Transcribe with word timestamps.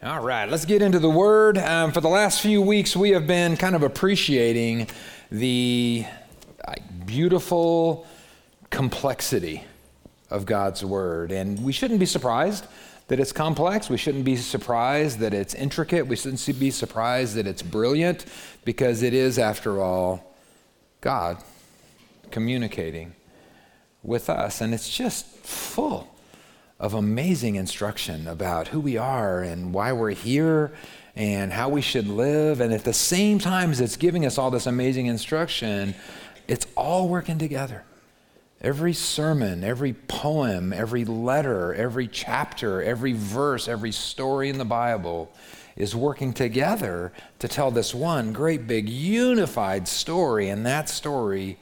All 0.00 0.20
right, 0.20 0.48
let's 0.48 0.64
get 0.64 0.80
into 0.80 1.00
the 1.00 1.10
Word. 1.10 1.58
Um, 1.58 1.90
for 1.90 2.00
the 2.00 2.08
last 2.08 2.40
few 2.40 2.62
weeks, 2.62 2.94
we 2.94 3.10
have 3.10 3.26
been 3.26 3.56
kind 3.56 3.74
of 3.74 3.82
appreciating 3.82 4.86
the 5.28 6.06
uh, 6.64 6.74
beautiful 7.04 8.06
complexity 8.70 9.64
of 10.30 10.46
God's 10.46 10.84
Word. 10.84 11.32
And 11.32 11.64
we 11.64 11.72
shouldn't 11.72 11.98
be 11.98 12.06
surprised 12.06 12.64
that 13.08 13.18
it's 13.18 13.32
complex. 13.32 13.90
We 13.90 13.96
shouldn't 13.96 14.24
be 14.24 14.36
surprised 14.36 15.18
that 15.18 15.34
it's 15.34 15.52
intricate. 15.52 16.06
We 16.06 16.14
shouldn't 16.14 16.60
be 16.60 16.70
surprised 16.70 17.34
that 17.34 17.48
it's 17.48 17.62
brilliant 17.62 18.24
because 18.64 19.02
it 19.02 19.14
is, 19.14 19.36
after 19.36 19.82
all, 19.82 20.32
God 21.00 21.38
communicating 22.30 23.16
with 24.04 24.30
us. 24.30 24.60
And 24.60 24.72
it's 24.72 24.88
just 24.88 25.26
full 25.26 26.06
of 26.80 26.94
amazing 26.94 27.56
instruction 27.56 28.28
about 28.28 28.68
who 28.68 28.80
we 28.80 28.96
are 28.96 29.42
and 29.42 29.72
why 29.72 29.92
we're 29.92 30.10
here 30.10 30.72
and 31.16 31.52
how 31.52 31.68
we 31.68 31.80
should 31.80 32.06
live. 32.06 32.60
And 32.60 32.72
at 32.72 32.84
the 32.84 32.92
same 32.92 33.38
time 33.38 33.72
as 33.72 33.80
it's 33.80 33.96
giving 33.96 34.24
us 34.24 34.38
all 34.38 34.50
this 34.50 34.66
amazing 34.66 35.06
instruction, 35.06 35.94
it's 36.46 36.66
all 36.76 37.08
working 37.08 37.38
together. 37.38 37.84
Every 38.60 38.92
sermon, 38.92 39.62
every 39.62 39.92
poem, 39.92 40.72
every 40.72 41.04
letter, 41.04 41.74
every 41.74 42.08
chapter, 42.08 42.82
every 42.82 43.12
verse, 43.12 43.68
every 43.68 43.92
story 43.92 44.48
in 44.48 44.58
the 44.58 44.64
Bible 44.64 45.32
is 45.76 45.94
working 45.94 46.32
together 46.32 47.12
to 47.38 47.46
tell 47.46 47.70
this 47.70 47.94
one 47.94 48.32
great 48.32 48.66
big 48.66 48.88
unified 48.88 49.86
story, 49.86 50.48
and 50.48 50.66
that 50.66 50.88
story 50.88 51.56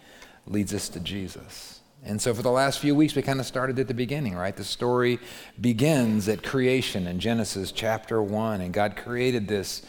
leads 0.47 0.73
us 0.73 0.89
to 0.89 1.01
Jesus. 1.01 1.76
And 2.07 2.23
so 2.23 2.33
for 2.33 2.43
the 2.43 2.53
last 2.53 2.79
few 2.79 2.95
weeks, 2.95 3.17
we 3.17 3.23
kind 3.23 3.41
of 3.41 3.47
started 3.47 3.79
at 3.79 3.89
the 3.89 3.95
beginning, 3.95 4.37
right? 4.37 4.55
The 4.55 4.65
story 4.65 5.19
begins 5.61 6.29
at 6.29 6.43
creation 6.43 7.07
in 7.09 7.19
Genesis 7.19 7.73
chapter 7.73 8.23
1, 8.23 8.61
and 8.61 8.73
God 8.73 8.97
created 8.97 9.49
this 9.49 9.83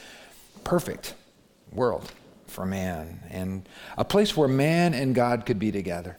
perfect 0.64 1.14
world 1.72 2.12
for 2.48 2.66
man 2.66 3.20
and 3.30 3.70
a 3.98 4.04
place 4.04 4.36
where 4.36 4.48
man 4.48 4.94
and 4.94 5.14
God 5.14 5.46
could 5.46 5.60
be 5.60 5.72
together, 5.72 6.18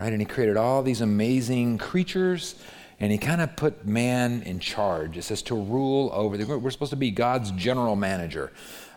right? 0.00 0.12
And 0.12 0.20
He 0.20 0.26
created 0.26 0.56
all 0.56 0.82
these 0.82 1.00
amazing 1.00 1.78
creatures. 1.78 2.56
And 3.00 3.12
he 3.12 3.18
kind 3.18 3.40
of 3.40 3.54
put 3.54 3.86
man 3.86 4.42
in 4.42 4.58
charge. 4.58 5.16
It 5.16 5.22
says 5.22 5.40
to 5.42 5.54
rule 5.54 6.10
over. 6.12 6.58
We're 6.58 6.70
supposed 6.72 6.90
to 6.90 6.96
be 6.96 7.12
God's 7.12 7.52
general 7.52 7.94
manager 7.94 8.50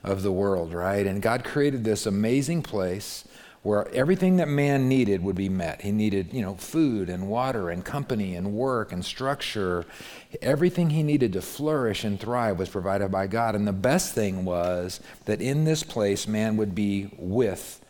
of 0.04 0.24
the 0.24 0.32
world, 0.32 0.74
right? 0.74 1.06
And 1.06 1.22
God 1.22 1.44
created 1.44 1.84
this 1.84 2.08
amazing 2.08 2.64
place 2.64 3.26
where 3.64 3.88
everything 3.94 4.38
that 4.38 4.48
man 4.48 4.90
needed 4.90 5.23
would 5.23 5.36
be 5.36 5.50
met. 5.50 5.81
He 5.81 5.92
needed, 5.92 6.34
you 6.34 6.42
know, 6.42 6.56
food 6.56 7.09
and 7.09 7.30
water 7.30 7.70
and 7.70 7.86
company 7.86 8.36
and 8.36 8.53
work 8.53 8.92
and 8.92 9.06
structure. 9.06 9.86
Everything 10.42 10.90
he 10.90 11.03
needed 11.03 11.34
to 11.34 11.42
flourish 11.42 12.03
and 12.03 12.20
thrive 12.20 12.58
was 12.58 12.70
provided 12.70 13.12
by 13.12 13.28
God. 13.28 13.53
And 13.53 13.68
the 13.68 13.73
best 13.73 14.16
thing 14.16 14.45
was 14.45 15.00
that 15.26 15.42
in 15.42 15.64
this 15.64 15.84
place, 15.84 16.28
man 16.28 16.58
would 16.58 16.73
be 16.73 17.12
with 17.18 17.86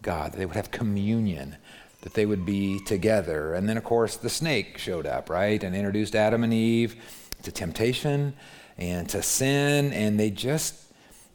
God. 0.00 0.34
They 0.34 0.46
would 0.46 0.54
have 0.54 0.70
communion, 0.70 1.56
that 2.02 2.14
they 2.14 2.24
would 2.24 2.46
be 2.46 2.78
together. 2.86 3.52
And 3.52 3.68
then, 3.68 3.76
of 3.76 3.82
course, 3.82 4.16
the 4.16 4.30
snake 4.30 4.78
showed 4.78 5.06
up, 5.06 5.28
right, 5.28 5.62
and 5.62 5.74
introduced 5.74 6.14
Adam 6.14 6.44
and 6.44 6.54
Eve 6.54 6.94
to 7.42 7.50
temptation 7.50 8.34
and 8.78 9.08
to 9.08 9.22
sin. 9.22 9.92
And 9.92 10.20
they 10.20 10.30
just, 10.30 10.76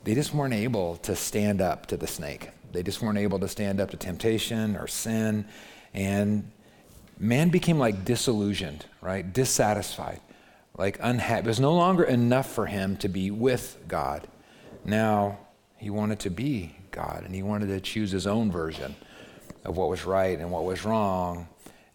they 0.06 0.16
just 0.16 0.34
weren't 0.34 0.54
able 0.54 0.96
to 0.98 1.14
stand 1.14 1.60
up 1.60 1.88
to 1.88 1.98
the 1.98 2.08
snake 2.08 2.52
they 2.74 2.84
just 2.84 3.02
weren't 3.02 3.18
able 3.18 3.40
to 3.40 3.48
stand 3.48 3.80
up 3.80 3.92
to 3.92 3.98
temptation 3.98 4.76
or 4.76 4.88
sin. 4.88 5.46
And 5.94 6.50
man 7.20 7.50
became 7.50 7.78
like 7.78 8.06
disillusioned, 8.06 8.86
right? 9.02 9.32
Dissatisfied, 9.32 10.22
like 10.78 10.98
unhappy. 11.02 11.46
It 11.46 11.48
was 11.48 11.60
no 11.60 11.74
longer 11.74 12.04
enough 12.04 12.52
for 12.52 12.66
him 12.66 12.98
to 12.98 13.10
be 13.10 13.32
with 13.32 13.78
God. 13.88 14.28
Now 14.84 15.40
he 15.78 15.90
wanted 15.90 16.20
to 16.22 16.30
be 16.30 16.76
God 16.92 17.24
and 17.26 17.34
he 17.34 17.44
wanted 17.44 17.68
to 17.68 17.80
choose 17.80 18.12
his 18.12 18.28
own 18.28 18.52
version 18.52 18.96
of 19.64 19.78
what 19.78 19.90
was 19.90 20.06
right 20.06 20.38
and 20.38 20.52
what 20.52 20.64
was 20.64 20.86
wrong. 20.86 21.48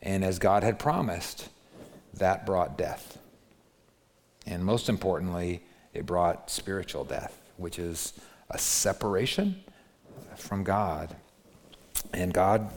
And 0.02 0.24
as 0.24 0.38
God 0.38 0.62
had 0.62 0.78
promised, 0.78 1.48
that 2.14 2.46
brought 2.46 2.78
death. 2.78 3.18
And 4.46 4.64
most 4.64 4.88
importantly, 4.88 5.62
it 5.92 6.06
brought 6.06 6.50
spiritual 6.50 7.04
death, 7.04 7.40
which 7.56 7.78
is 7.78 8.12
a 8.50 8.58
separation 8.58 9.64
from 10.46 10.64
God. 10.64 11.16
And 12.12 12.32
God 12.32 12.70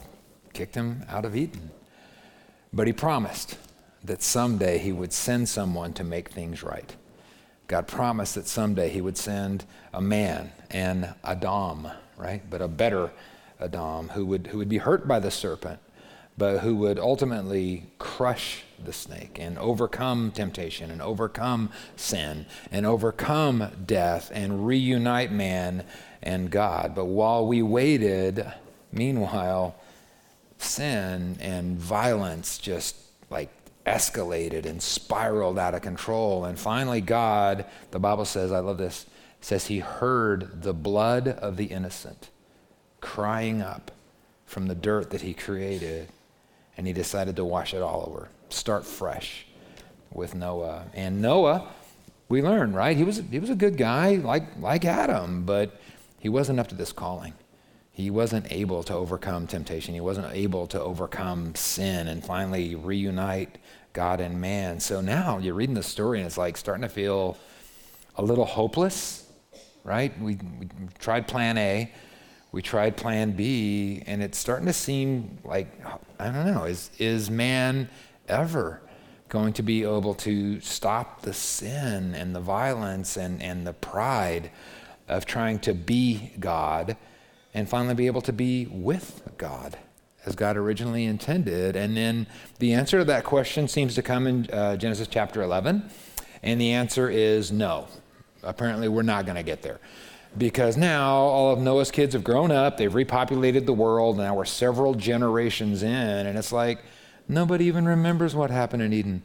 kicked 0.54 0.76
him 0.76 1.06
out 1.08 1.26
of 1.26 1.36
Eden. 1.36 1.72
But 2.74 2.88
he 2.88 2.94
promised 2.94 3.58
that 4.04 4.22
someday 4.22 4.78
he 4.78 4.92
would 4.92 5.14
send 5.14 5.48
someone 5.50 5.94
to 5.94 6.04
make 6.04 6.30
things 6.30 6.64
right. 6.64 6.96
God 7.68 7.88
promised 7.88 8.36
that 8.36 8.48
someday 8.48 8.90
he 8.90 9.02
would 9.02 9.18
send 9.18 9.66
a 9.94 10.02
man, 10.02 10.52
an 10.72 11.14
Adam, 11.24 11.88
right? 12.18 12.42
But 12.50 12.62
a 12.62 12.68
better 12.68 13.12
Adam 13.60 14.10
who 14.10 14.26
would, 14.26 14.48
who 14.48 14.58
would 14.58 14.70
be 14.70 14.78
hurt 14.78 15.08
by 15.08 15.20
the 15.20 15.32
serpent, 15.32 15.80
but 16.38 16.60
who 16.60 16.76
would 16.78 16.98
ultimately 16.98 17.84
crush 18.00 18.64
the 18.86 18.94
snake 18.94 19.38
and 19.40 19.58
overcome 19.58 20.32
temptation 20.32 20.92
and 20.92 21.02
overcome 21.02 21.70
sin 21.96 22.46
and 22.72 22.86
overcome 22.86 23.72
death 23.86 24.32
and 24.34 24.66
reunite 24.66 25.32
man 25.32 25.84
and 26.22 26.50
God. 26.50 26.94
But 26.96 27.06
while 27.06 27.46
we 27.46 27.62
waited, 27.62 28.46
meanwhile, 28.92 29.76
sin 30.58 31.38
and 31.40 31.78
violence 31.78 32.58
just 32.58 32.96
like 33.30 33.50
escalated 33.86 34.66
and 34.66 34.82
spiraled 34.82 35.58
out 35.58 35.74
of 35.74 35.82
control. 35.82 36.46
And 36.46 36.60
finally, 36.60 37.02
God, 37.02 37.66
the 37.92 38.00
Bible 38.00 38.26
says, 38.26 38.52
I 38.52 38.60
love 38.60 38.78
this, 38.78 39.06
says 39.42 39.68
he 39.68 39.80
heard 39.80 40.62
the 40.62 40.74
blood 40.74 41.28
of 41.28 41.58
the 41.58 41.66
innocent 41.66 42.30
crying 43.02 43.62
up 43.62 43.92
from 44.46 44.68
the 44.68 44.76
dirt 44.76 45.12
that 45.12 45.22
he 45.22 45.34
created, 45.34 46.10
and 46.76 46.88
he 46.88 46.94
decided 46.94 47.36
to 47.36 47.46
wash 47.46 47.74
it 47.74 47.82
all 47.82 48.06
over, 48.08 48.30
start 48.50 48.86
fresh 48.86 49.46
with 50.12 50.36
Noah. 50.36 50.86
And 50.94 51.22
Noah, 51.22 51.68
we 52.28 52.42
learn, 52.42 52.74
right? 52.74 52.96
He 52.96 53.04
was, 53.04 53.22
he 53.30 53.40
was 53.40 53.50
a 53.50 53.56
good 53.56 53.78
guy, 53.78 54.16
like, 54.16 54.60
like 54.60 54.86
Adam, 54.86 55.44
but 55.44 55.80
he 56.20 56.30
wasn't 56.30 56.60
up 56.60 56.68
to 56.68 56.76
this 56.76 56.92
calling. 56.92 57.34
He 57.92 58.10
wasn't 58.10 58.52
able 58.52 58.84
to 58.84 58.94
overcome 58.94 59.48
temptation. 59.48 59.94
He 59.94 60.00
wasn't 60.00 60.32
able 60.34 60.68
to 60.68 60.82
overcome 60.82 61.56
sin 61.56 62.08
and 62.08 62.24
finally 62.24 62.76
reunite 62.76 63.58
God 63.94 64.22
and 64.22 64.40
man. 64.40 64.80
So 64.80 65.02
now 65.02 65.38
you're 65.38 65.54
reading 65.54 65.76
the 65.76 65.84
story 65.84 66.20
and 66.20 66.28
it's 66.28 66.38
like 66.38 66.56
starting 66.56 66.84
to 66.84 66.90
feel 66.90 67.38
a 68.16 68.22
little 68.22 68.46
hopeless, 68.46 69.26
right? 69.84 70.18
We, 70.22 70.36
we 70.60 70.70
tried 71.00 71.28
plan 71.28 71.58
A, 71.58 71.92
we 72.52 72.62
tried 72.62 72.96
plan 72.96 73.32
B, 73.32 74.02
and 74.06 74.24
it's 74.24 74.38
starting 74.38 74.68
to 74.68 74.74
seem 74.74 75.38
like, 75.44 75.68
I 76.20 76.32
don't 76.32 76.46
know, 76.46 76.66
is, 76.66 76.92
is 77.00 77.30
man 77.30 77.90
ever 78.30 78.82
going 79.30 79.54
to 79.54 79.64
be 79.64 79.84
able 79.84 80.16
to 80.16 80.60
stop 80.60 81.22
the 81.22 81.34
sin 81.34 82.16
and 82.16 82.36
the 82.36 82.40
violence 82.40 83.16
and, 83.16 83.42
and 83.42 83.66
the 83.66 83.74
pride 83.74 84.50
of 85.08 85.26
trying 85.26 85.60
to 85.60 85.74
be 85.74 86.32
God 86.40 86.98
and 87.54 87.70
finally 87.70 87.96
be 87.96 88.08
able 88.08 88.22
to 88.22 88.34
be 88.34 88.66
with 88.68 89.22
God 89.38 89.78
as 90.26 90.36
God 90.36 90.58
originally 90.58 91.06
intended. 91.06 91.76
And 91.76 91.96
then 91.96 92.28
the 92.60 92.74
answer 92.74 93.00
to 93.00 93.06
that 93.06 93.24
question 93.24 93.68
seems 93.68 93.96
to 93.96 94.02
come 94.02 94.28
in 94.28 94.50
uh, 94.52 94.78
Genesis 94.78 95.08
chapter 95.08 95.42
11. 95.42 95.90
And 96.44 96.60
the 96.60 96.72
answer 96.72 97.10
is 97.10 97.52
no. 97.52 97.88
Apparently, 98.44 98.88
we're 98.88 99.02
not 99.02 99.26
going 99.26 99.36
to 99.36 99.44
get 99.44 99.62
there. 99.62 99.80
Because 100.38 100.78
now 100.78 101.12
all 101.12 101.52
of 101.52 101.60
Noah's 101.60 101.92
kids 101.92 102.14
have 102.14 102.24
grown 102.24 102.52
up, 102.52 102.78
they've 102.78 102.94
repopulated 102.94 103.66
the 103.66 103.74
world, 103.74 104.18
now 104.18 104.36
we're 104.36 104.46
several 104.46 104.94
generations 104.94 105.82
in, 105.82 105.90
and 105.90 106.38
it's 106.38 106.52
like 106.52 106.80
nobody 107.30 107.66
even 107.66 107.88
remembers 107.88 108.36
what 108.36 108.52
happened 108.52 108.84
in 108.84 108.92
Eden. 108.92 109.24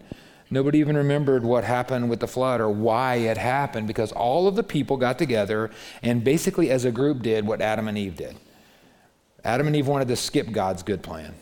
Nobody 0.50 0.78
even 0.78 0.96
remembered 0.96 1.42
what 1.42 1.64
happened 1.64 2.10
with 2.10 2.20
the 2.20 2.28
flood 2.28 2.60
or 2.60 2.68
why 2.68 3.16
it 3.16 3.36
happened 3.36 3.88
because 3.88 4.12
all 4.12 4.46
of 4.46 4.54
the 4.54 4.62
people 4.62 4.96
got 4.96 5.18
together 5.18 5.70
and 6.02 6.22
basically, 6.22 6.70
as 6.70 6.84
a 6.84 6.92
group, 6.92 7.22
did 7.22 7.46
what 7.46 7.60
Adam 7.60 7.88
and 7.88 7.98
Eve 7.98 8.16
did. 8.16 8.36
Adam 9.44 9.66
and 9.66 9.74
Eve 9.74 9.88
wanted 9.88 10.08
to 10.08 10.16
skip 10.16 10.52
God's 10.52 10.82
good 10.82 11.02
plan, 11.02 11.34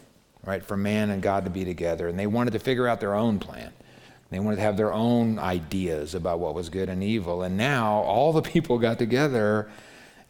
right, 0.44 0.64
for 0.64 0.76
man 0.76 1.10
and 1.10 1.22
God 1.22 1.44
to 1.44 1.50
be 1.50 1.64
together, 1.64 2.08
and 2.08 2.18
they 2.18 2.26
wanted 2.26 2.52
to 2.52 2.58
figure 2.58 2.88
out 2.88 3.00
their 3.00 3.14
own 3.14 3.38
plan. 3.38 3.72
They 4.30 4.40
wanted 4.40 4.56
to 4.56 4.62
have 4.62 4.78
their 4.78 4.92
own 4.92 5.38
ideas 5.38 6.14
about 6.14 6.40
what 6.40 6.54
was 6.54 6.70
good 6.70 6.88
and 6.88 7.04
evil. 7.04 7.42
And 7.42 7.58
now 7.58 8.00
all 8.00 8.32
the 8.32 8.42
people 8.50 8.78
got 8.78 8.98
together 8.98 9.70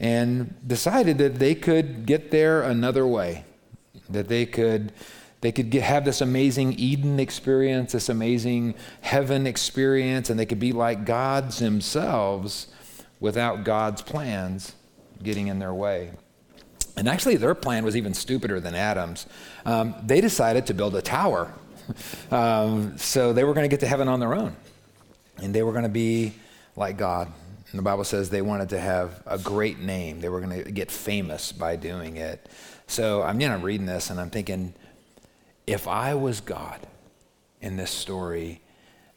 and 0.01 0.55
decided 0.67 1.19
that 1.19 1.37
they 1.37 1.55
could 1.55 2.05
get 2.05 2.33
there 2.33 2.63
another 2.63 3.07
way, 3.07 3.45
that 4.11 4.27
they 4.27 4.45
could 4.45 4.93
they 5.43 5.53
could 5.53 5.71
get, 5.71 5.83
have 5.83 6.05
this 6.05 6.21
amazing 6.21 6.75
Eden 6.75 7.19
experience, 7.19 7.93
this 7.93 8.09
amazing 8.09 8.75
heaven 9.01 9.47
experience, 9.47 10.31
and 10.31 10.39
they 10.39 10.47
could 10.47 10.61
be 10.61 10.73
like 10.73 11.05
gods 11.05 11.59
themselves 11.59 12.69
without 13.19 13.65
God's 13.65 14.03
plans 14.03 14.75
getting 15.21 15.49
in 15.49 15.59
their 15.59 15.75
way. 15.75 16.13
And 16.97 17.09
actually, 17.09 17.37
their 17.37 17.57
plan 17.57 17.85
was 17.85 17.97
even 17.97 18.15
stupider 18.15 18.61
than 18.61 18.77
Adam's. 18.77 19.27
Um, 19.67 19.95
they 20.05 20.21
decided 20.21 20.67
to 20.67 20.75
build 20.75 20.95
a 20.95 21.03
tower. 21.03 21.53
um, 22.31 22.97
so 22.97 23.33
they 23.33 23.43
were 23.43 23.53
going 23.53 23.65
to 23.65 23.69
get 23.69 23.81
to 23.81 23.87
heaven 23.87 24.07
on 24.07 24.21
their 24.21 24.35
own. 24.35 24.55
And 25.43 25.53
they 25.53 25.65
were 25.65 25.73
going 25.73 25.85
to 25.85 25.89
be 25.89 26.35
like 26.77 26.97
God. 26.97 27.33
And 27.71 27.79
the 27.79 27.83
Bible 27.83 28.05
says 28.05 28.31
they 28.31 28.43
wanted 28.43 28.69
to 28.69 28.79
have 28.79 29.23
a 29.27 29.39
great 29.39 29.81
name. 29.81 30.21
They 30.21 30.29
were 30.29 30.41
going 30.41 30.63
to 30.63 30.71
get 30.71 30.91
famous 30.91 31.51
by 31.51 31.75
doing 31.75 32.17
it. 32.17 32.49
So 32.87 33.23
I'm 33.23 33.41
you 33.41 33.49
know 33.49 33.59
reading 33.59 33.87
this 33.87 34.11
and 34.11 34.21
I'm 34.21 34.31
thinking, 34.31 34.75
if 35.67 35.87
I 35.87 36.15
was 36.15 36.41
God 36.41 36.87
in 37.61 37.77
this 37.77 37.91
story, 37.91 38.61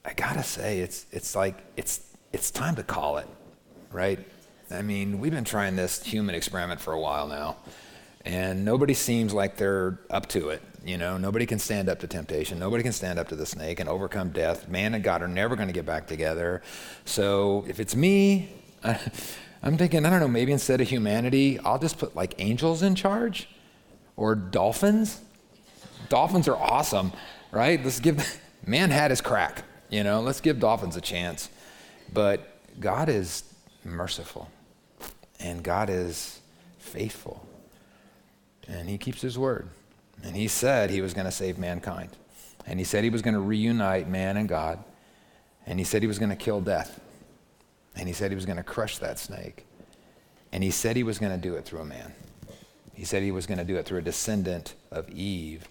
I 0.03 0.13
gotta 0.13 0.43
say 0.43 0.79
it's 0.79 1.05
it's 1.11 1.35
like 1.35 1.57
it's 1.75 2.01
it's 2.31 2.51
time 2.51 2.75
to 2.75 2.83
call 2.83 3.17
it, 3.17 3.27
right? 3.91 4.19
I 4.71 4.81
mean, 4.81 5.19
we've 5.19 5.31
been 5.31 5.43
trying 5.43 5.75
this 5.75 6.03
human 6.03 6.35
experiment 6.35 6.81
for 6.81 6.93
a 6.93 6.99
while 6.99 7.27
now, 7.27 7.57
and 8.23 8.65
nobody 8.65 8.93
seems 8.93 9.33
like 9.33 9.57
they're 9.57 9.99
up 10.09 10.27
to 10.29 10.49
it. 10.49 10.61
You 10.83 10.97
know, 10.97 11.17
nobody 11.17 11.47
can 11.47 11.57
stand 11.57 11.89
up 11.89 11.99
to 11.99 12.07
temptation. 12.07 12.59
Nobody 12.59 12.83
can 12.83 12.91
stand 12.91 13.17
up 13.17 13.27
to 13.29 13.35
the 13.35 13.45
snake 13.45 13.79
and 13.79 13.89
overcome 13.89 14.29
death. 14.29 14.67
Man 14.67 14.93
and 14.93 15.03
God 15.03 15.23
are 15.23 15.27
never 15.27 15.55
going 15.55 15.67
to 15.67 15.73
get 15.73 15.85
back 15.85 16.05
together. 16.05 16.61
So 17.05 17.65
if 17.67 17.79
it's 17.79 17.95
me, 17.95 18.49
I'm 18.83 19.77
thinking, 19.77 20.05
I 20.05 20.11
don't 20.11 20.19
know, 20.19 20.27
maybe 20.27 20.51
instead 20.51 20.81
of 20.81 20.87
humanity, 20.87 21.59
I'll 21.59 21.79
just 21.79 21.97
put 21.97 22.15
like 22.15 22.35
angels 22.37 22.83
in 22.83 22.93
charge 22.93 23.49
or 24.15 24.35
dolphins. 24.35 25.21
Dolphins 26.09 26.47
are 26.47 26.57
awesome, 26.57 27.11
right? 27.51 27.83
Let's 27.83 27.99
give, 27.99 28.39
man 28.65 28.91
had 28.91 29.11
his 29.11 29.21
crack, 29.21 29.63
you 29.89 30.03
know, 30.03 30.21
let's 30.21 30.41
give 30.41 30.59
dolphins 30.59 30.95
a 30.95 31.01
chance. 31.01 31.49
But 32.11 32.47
God 32.79 33.09
is 33.09 33.43
merciful 33.83 34.49
and 35.39 35.63
God 35.63 35.89
is 35.89 36.39
faithful 36.79 37.47
and 38.67 38.89
he 38.89 38.97
keeps 38.97 39.21
his 39.21 39.37
word. 39.37 39.69
And 40.23 40.35
he 40.35 40.47
said 40.47 40.89
he 40.89 41.01
was 41.01 41.13
going 41.13 41.25
to 41.25 41.31
save 41.31 41.57
mankind. 41.57 42.09
And 42.65 42.79
he 42.79 42.85
said 42.85 43.03
he 43.03 43.09
was 43.09 43.21
going 43.21 43.33
to 43.33 43.39
reunite 43.39 44.07
man 44.07 44.37
and 44.37 44.49
God. 44.49 44.83
And 45.67 45.79
he 45.79 45.85
said 45.85 46.01
he 46.01 46.07
was 46.07 46.19
going 46.19 46.29
to 46.29 46.35
kill 46.35 46.61
death. 46.61 46.99
And 47.95 48.07
he 48.07 48.13
said 48.13 48.31
he 48.31 48.35
was 48.35 48.45
going 48.45 48.57
to 48.57 48.63
crush 48.63 48.97
that 48.97 49.19
snake. 49.19 49.65
And 50.51 50.63
he 50.63 50.71
said 50.71 50.95
he 50.95 51.03
was 51.03 51.19
going 51.19 51.31
to 51.31 51.37
do 51.37 51.55
it 51.55 51.65
through 51.65 51.79
a 51.79 51.85
man. 51.85 52.13
He 52.93 53.03
said 53.05 53.23
he 53.23 53.31
was 53.31 53.45
going 53.45 53.57
to 53.57 53.63
do 53.63 53.75
it 53.75 53.85
through 53.85 53.99
a 53.99 54.03
descendant 54.03 54.73
of 54.89 55.09
Eve. 55.09 55.67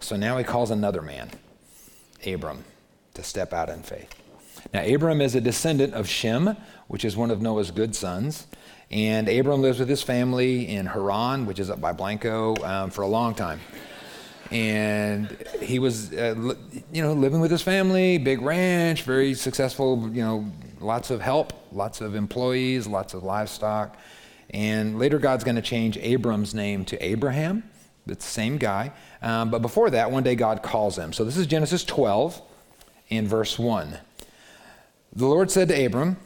So 0.00 0.16
now 0.16 0.36
he 0.38 0.44
calls 0.44 0.70
another 0.70 1.02
man, 1.02 1.30
Abram, 2.26 2.64
to 3.14 3.22
step 3.22 3.52
out 3.52 3.68
in 3.68 3.82
faith. 3.82 4.14
Now, 4.72 4.84
Abram 4.84 5.20
is 5.20 5.34
a 5.34 5.40
descendant 5.40 5.94
of 5.94 6.08
Shem, 6.08 6.56
which 6.88 7.04
is 7.04 7.16
one 7.16 7.30
of 7.30 7.40
Noah's 7.40 7.70
good 7.70 7.94
sons. 7.94 8.46
And 8.90 9.28
Abram 9.28 9.62
lives 9.62 9.78
with 9.78 9.88
his 9.88 10.02
family 10.02 10.68
in 10.68 10.86
Haran, 10.86 11.46
which 11.46 11.58
is 11.58 11.70
up 11.70 11.80
by 11.80 11.92
Blanco, 11.92 12.56
um, 12.64 12.90
for 12.90 13.02
a 13.02 13.06
long 13.06 13.34
time. 13.34 13.60
And 14.50 15.36
he 15.60 15.78
was, 15.78 16.12
uh, 16.12 16.54
you 16.92 17.02
know, 17.02 17.12
living 17.12 17.40
with 17.40 17.50
his 17.50 17.62
family, 17.62 18.18
big 18.18 18.42
ranch, 18.42 19.02
very 19.02 19.34
successful, 19.34 20.08
you 20.12 20.22
know, 20.22 20.52
lots 20.80 21.10
of 21.10 21.20
help, 21.20 21.52
lots 21.72 22.00
of 22.00 22.14
employees, 22.14 22.86
lots 22.86 23.12
of 23.14 23.24
livestock. 23.24 23.96
And 24.50 24.98
later, 24.98 25.18
God's 25.18 25.42
going 25.42 25.56
to 25.56 25.62
change 25.62 25.96
Abram's 25.98 26.54
name 26.54 26.84
to 26.86 27.04
Abraham. 27.04 27.64
It's 28.06 28.24
the 28.24 28.30
same 28.30 28.58
guy. 28.58 28.92
Um, 29.20 29.50
but 29.50 29.62
before 29.62 29.90
that, 29.90 30.10
one 30.10 30.22
day 30.22 30.34
God 30.34 30.62
calls 30.62 30.96
him. 30.96 31.12
So 31.12 31.24
this 31.24 31.36
is 31.36 31.46
Genesis 31.46 31.84
12 31.84 32.40
in 33.08 33.26
verse 33.26 33.58
1. 33.58 33.98
The 35.12 35.26
Lord 35.26 35.50
said 35.50 35.68
to 35.68 35.86
Abram, 35.86 36.16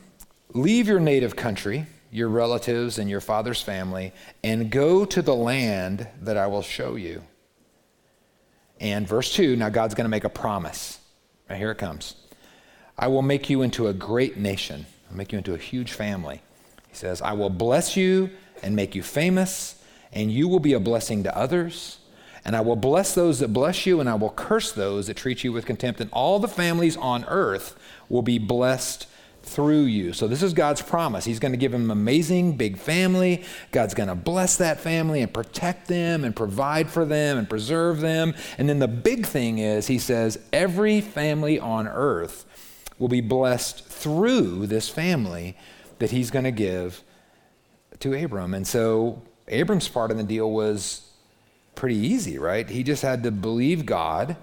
Leave 0.52 0.88
your 0.88 1.00
native 1.00 1.36
country, 1.36 1.86
your 2.10 2.28
relatives, 2.28 2.98
and 2.98 3.08
your 3.08 3.20
father's 3.20 3.62
family, 3.62 4.12
and 4.42 4.70
go 4.70 5.04
to 5.04 5.22
the 5.22 5.34
land 5.34 6.08
that 6.20 6.36
I 6.36 6.48
will 6.48 6.62
show 6.62 6.96
you. 6.96 7.22
And 8.80 9.06
verse 9.06 9.32
2, 9.34 9.56
now 9.56 9.68
God's 9.68 9.94
going 9.94 10.06
to 10.06 10.10
make 10.10 10.24
a 10.24 10.30
promise. 10.30 10.98
Right 11.48 11.58
here 11.58 11.70
it 11.70 11.78
comes. 11.78 12.16
I 12.98 13.08
will 13.08 13.22
make 13.22 13.48
you 13.48 13.62
into 13.62 13.86
a 13.86 13.92
great 13.92 14.36
nation. 14.36 14.86
I'll 15.10 15.16
make 15.16 15.32
you 15.32 15.38
into 15.38 15.54
a 15.54 15.58
huge 15.58 15.92
family. 15.92 16.42
He 16.88 16.96
says, 16.96 17.22
I 17.22 17.32
will 17.34 17.50
bless 17.50 17.96
you 17.96 18.30
and 18.62 18.74
make 18.74 18.94
you 18.94 19.02
famous, 19.02 19.79
and 20.12 20.30
you 20.30 20.48
will 20.48 20.60
be 20.60 20.72
a 20.72 20.80
blessing 20.80 21.22
to 21.24 21.36
others. 21.36 21.98
And 22.44 22.56
I 22.56 22.62
will 22.62 22.76
bless 22.76 23.14
those 23.14 23.38
that 23.40 23.52
bless 23.52 23.84
you, 23.84 24.00
and 24.00 24.08
I 24.08 24.14
will 24.14 24.30
curse 24.30 24.72
those 24.72 25.08
that 25.08 25.16
treat 25.16 25.44
you 25.44 25.52
with 25.52 25.66
contempt. 25.66 26.00
And 26.00 26.10
all 26.10 26.38
the 26.38 26.48
families 26.48 26.96
on 26.96 27.24
earth 27.26 27.78
will 28.08 28.22
be 28.22 28.38
blessed 28.38 29.06
through 29.42 29.82
you. 29.82 30.12
So, 30.12 30.26
this 30.28 30.42
is 30.42 30.52
God's 30.52 30.82
promise. 30.82 31.24
He's 31.24 31.38
going 31.38 31.52
to 31.52 31.58
give 31.58 31.72
him 31.72 31.84
an 31.84 31.90
amazing 31.90 32.56
big 32.56 32.78
family. 32.78 33.44
God's 33.72 33.94
going 33.94 34.08
to 34.08 34.14
bless 34.14 34.56
that 34.56 34.80
family 34.80 35.22
and 35.22 35.32
protect 35.32 35.88
them 35.88 36.24
and 36.24 36.34
provide 36.34 36.90
for 36.90 37.04
them 37.04 37.38
and 37.38 37.48
preserve 37.48 38.00
them. 38.00 38.34
And 38.58 38.68
then 38.68 38.78
the 38.78 38.88
big 38.88 39.26
thing 39.26 39.58
is, 39.58 39.86
he 39.86 39.98
says, 39.98 40.38
every 40.52 41.00
family 41.00 41.58
on 41.58 41.88
earth 41.88 42.44
will 42.98 43.08
be 43.08 43.20
blessed 43.20 43.86
through 43.86 44.66
this 44.66 44.88
family 44.88 45.56
that 45.98 46.10
he's 46.10 46.30
going 46.30 46.44
to 46.44 46.50
give 46.50 47.02
to 48.00 48.12
Abram. 48.14 48.54
And 48.54 48.66
so 48.66 49.22
Abram's 49.50 49.88
part 49.88 50.10
in 50.10 50.16
the 50.16 50.22
deal 50.22 50.50
was 50.50 51.10
pretty 51.74 51.96
easy, 51.96 52.38
right? 52.38 52.68
He 52.68 52.82
just 52.82 53.02
had 53.02 53.22
to 53.24 53.30
believe 53.30 53.84
God, 53.84 54.36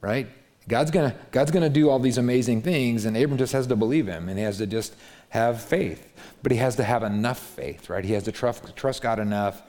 right? 0.00 0.28
God's 0.68 0.90
to 0.90 1.14
God's 1.30 1.50
to 1.50 1.68
do 1.68 1.90
all 1.90 1.98
these 1.98 2.18
amazing 2.18 2.62
things 2.62 3.04
and 3.04 3.16
Abram 3.16 3.38
just 3.38 3.52
has 3.52 3.66
to 3.66 3.76
believe 3.76 4.06
him 4.06 4.28
and 4.28 4.38
he 4.38 4.44
has 4.44 4.58
to 4.58 4.66
just 4.66 4.94
have 5.30 5.62
faith. 5.62 6.12
But 6.42 6.52
he 6.52 6.58
has 6.58 6.76
to 6.76 6.84
have 6.84 7.02
enough 7.02 7.38
faith, 7.38 7.90
right? 7.90 8.04
He 8.04 8.12
has 8.12 8.24
to 8.24 8.32
trust 8.32 8.74
trust 8.76 9.02
God 9.02 9.18
enough 9.18 9.62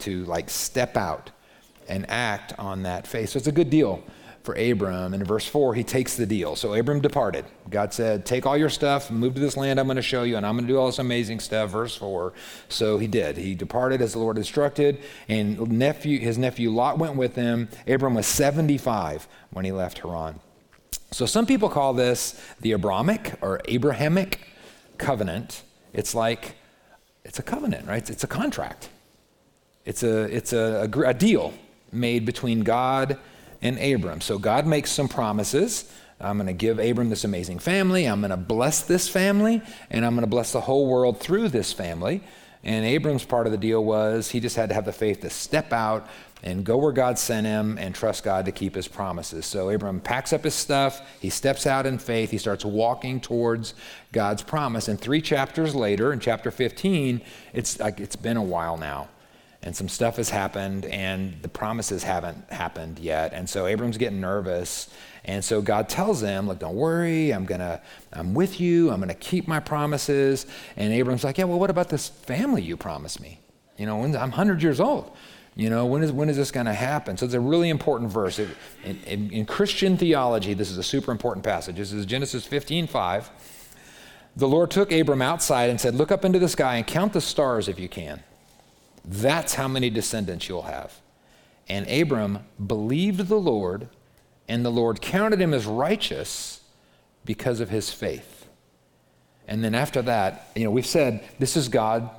to 0.00 0.24
like 0.24 0.48
step 0.48 0.96
out 0.96 1.30
and 1.88 2.08
act 2.08 2.54
on 2.58 2.82
that 2.82 3.06
faith. 3.06 3.30
So 3.30 3.38
it's 3.38 3.46
a 3.46 3.52
good 3.52 3.70
deal 3.70 4.02
for 4.48 4.54
Abram. 4.54 5.12
And 5.12 5.20
in 5.20 5.24
verse 5.24 5.46
4, 5.46 5.74
he 5.74 5.84
takes 5.84 6.16
the 6.16 6.24
deal. 6.24 6.56
So 6.56 6.72
Abram 6.72 7.02
departed. 7.02 7.44
God 7.68 7.92
said, 7.92 8.24
Take 8.24 8.46
all 8.46 8.56
your 8.56 8.70
stuff, 8.70 9.10
move 9.10 9.34
to 9.34 9.40
this 9.40 9.58
land 9.58 9.78
I'm 9.78 9.86
going 9.86 9.96
to 9.96 10.02
show 10.02 10.22
you, 10.22 10.38
and 10.38 10.46
I'm 10.46 10.54
going 10.54 10.66
to 10.66 10.72
do 10.72 10.78
all 10.78 10.86
this 10.86 10.98
amazing 10.98 11.40
stuff. 11.40 11.68
Verse 11.68 11.94
4. 11.94 12.32
So 12.70 12.96
he 12.96 13.06
did. 13.06 13.36
He 13.36 13.54
departed 13.54 14.00
as 14.00 14.14
the 14.14 14.20
Lord 14.20 14.38
instructed, 14.38 15.02
and 15.28 15.70
nephew, 15.70 16.18
his 16.18 16.38
nephew 16.38 16.70
Lot 16.70 16.98
went 16.98 17.16
with 17.16 17.36
him. 17.36 17.68
Abram 17.86 18.14
was 18.14 18.26
75 18.26 19.28
when 19.50 19.66
he 19.66 19.72
left 19.72 19.98
Haran. 19.98 20.40
So 21.10 21.26
some 21.26 21.44
people 21.44 21.68
call 21.68 21.92
this 21.92 22.42
the 22.62 22.72
Abrahamic 22.72 23.34
or 23.42 23.60
Abrahamic 23.66 24.40
covenant. 24.96 25.62
It's 25.92 26.14
like, 26.14 26.54
it's 27.22 27.38
a 27.38 27.42
covenant, 27.42 27.86
right? 27.86 28.08
It's 28.08 28.24
a 28.24 28.26
contract. 28.26 28.88
It's 29.84 30.02
a, 30.02 30.22
it's 30.34 30.54
a, 30.54 30.88
a, 30.90 31.00
a 31.00 31.12
deal 31.12 31.52
made 31.92 32.24
between 32.24 32.60
God 32.60 33.18
and 33.62 33.78
Abram. 33.78 34.20
So 34.20 34.38
God 34.38 34.66
makes 34.66 34.90
some 34.90 35.08
promises. 35.08 35.90
I'm 36.20 36.36
going 36.36 36.48
to 36.48 36.52
give 36.52 36.78
Abram 36.78 37.10
this 37.10 37.24
amazing 37.24 37.60
family. 37.60 38.04
I'm 38.04 38.20
going 38.20 38.30
to 38.30 38.36
bless 38.36 38.82
this 38.82 39.08
family, 39.08 39.62
and 39.90 40.04
I'm 40.04 40.14
going 40.14 40.24
to 40.24 40.30
bless 40.30 40.52
the 40.52 40.60
whole 40.60 40.86
world 40.86 41.20
through 41.20 41.48
this 41.48 41.72
family. 41.72 42.22
And 42.64 42.84
Abram's 42.84 43.24
part 43.24 43.46
of 43.46 43.52
the 43.52 43.58
deal 43.58 43.84
was 43.84 44.30
he 44.30 44.40
just 44.40 44.56
had 44.56 44.68
to 44.70 44.74
have 44.74 44.84
the 44.84 44.92
faith 44.92 45.20
to 45.20 45.30
step 45.30 45.72
out 45.72 46.08
and 46.42 46.64
go 46.64 46.76
where 46.76 46.92
God 46.92 47.18
sent 47.18 47.46
him 47.46 47.78
and 47.78 47.94
trust 47.94 48.24
God 48.24 48.44
to 48.46 48.52
keep 48.52 48.74
his 48.74 48.88
promises. 48.88 49.46
So 49.46 49.70
Abram 49.70 50.00
packs 50.00 50.32
up 50.32 50.44
his 50.44 50.54
stuff, 50.54 51.00
he 51.20 51.30
steps 51.30 51.66
out 51.66 51.86
in 51.86 51.98
faith, 51.98 52.30
he 52.30 52.38
starts 52.38 52.64
walking 52.64 53.20
towards 53.20 53.74
God's 54.12 54.42
promise. 54.42 54.88
And 54.88 55.00
three 55.00 55.20
chapters 55.20 55.74
later, 55.74 56.12
in 56.12 56.20
chapter 56.20 56.50
15, 56.50 57.20
it's 57.52 57.78
like 57.80 58.00
it's 58.00 58.16
been 58.16 58.36
a 58.36 58.42
while 58.42 58.76
now 58.76 59.08
and 59.62 59.74
some 59.74 59.88
stuff 59.88 60.16
has 60.16 60.30
happened 60.30 60.84
and 60.86 61.42
the 61.42 61.48
promises 61.48 62.04
haven't 62.04 62.50
happened 62.50 62.98
yet. 62.98 63.32
And 63.32 63.48
so 63.48 63.66
abram's 63.66 63.98
getting 63.98 64.20
nervous. 64.20 64.88
And 65.24 65.44
so 65.44 65.60
god 65.60 65.88
tells 65.88 66.20
him 66.20 66.46
look 66.46 66.60
don't 66.60 66.76
worry. 66.76 67.32
I'm 67.32 67.44
gonna 67.44 67.80
i'm 68.12 68.34
with 68.34 68.60
you. 68.60 68.90
I'm 68.90 69.00
gonna 69.00 69.14
keep 69.14 69.48
my 69.48 69.58
promises. 69.58 70.46
And 70.76 70.92
abram's 70.92 71.24
like 71.24 71.38
yeah 71.38 71.44
well 71.44 71.58
what 71.58 71.70
about 71.70 71.88
this 71.88 72.08
family 72.08 72.62
you 72.62 72.76
promised 72.76 73.20
me? 73.20 73.40
You 73.76 73.86
know 73.86 74.02
i'm 74.02 74.12
100 74.12 74.62
years 74.62 74.80
old. 74.80 75.10
You 75.56 75.70
know 75.70 75.86
when 75.86 76.04
is, 76.04 76.12
when 76.12 76.28
is 76.28 76.36
this 76.36 76.52
to 76.52 76.72
happen? 76.72 77.16
So 77.16 77.26
it's 77.26 77.34
a 77.34 77.40
really 77.40 77.68
important 77.68 78.12
verse. 78.12 78.38
It, 78.38 78.48
in, 78.84 79.00
in, 79.06 79.30
in, 79.32 79.44
christian 79.44 79.96
theology 79.96 80.54
this 80.54 80.70
is 80.70 80.78
a 80.78 80.84
super 80.84 81.10
important 81.10 81.44
passage. 81.44 81.76
This 81.76 81.92
is 81.92 82.06
genesis 82.06 82.46
15 82.46 82.86
5 82.86 83.30
the 84.36 84.46
lord 84.46 84.70
took 84.70 84.92
abram 84.92 85.20
outside 85.20 85.68
and 85.68 85.80
said 85.80 85.96
look 85.96 86.12
up 86.12 86.24
into 86.24 86.38
the 86.38 86.48
sky 86.48 86.76
and 86.76 86.86
count 86.86 87.12
the 87.12 87.20
stars 87.20 87.66
if 87.66 87.80
you 87.80 87.88
can 87.88 88.22
that's 89.08 89.54
how 89.54 89.68
many 89.68 89.88
descendants 89.88 90.48
you'll 90.48 90.62
have. 90.62 91.00
And 91.68 91.88
Abram 91.88 92.40
believed 92.64 93.28
the 93.28 93.40
Lord, 93.40 93.88
and 94.46 94.64
the 94.64 94.70
Lord 94.70 95.00
counted 95.00 95.40
him 95.40 95.54
as 95.54 95.66
righteous 95.66 96.60
because 97.24 97.60
of 97.60 97.70
his 97.70 97.90
faith. 97.90 98.46
And 99.46 99.64
then 99.64 99.74
after 99.74 100.02
that, 100.02 100.48
you 100.54 100.64
know, 100.64 100.70
we've 100.70 100.86
said 100.86 101.24
this 101.38 101.56
is 101.56 101.68
God 101.68 102.10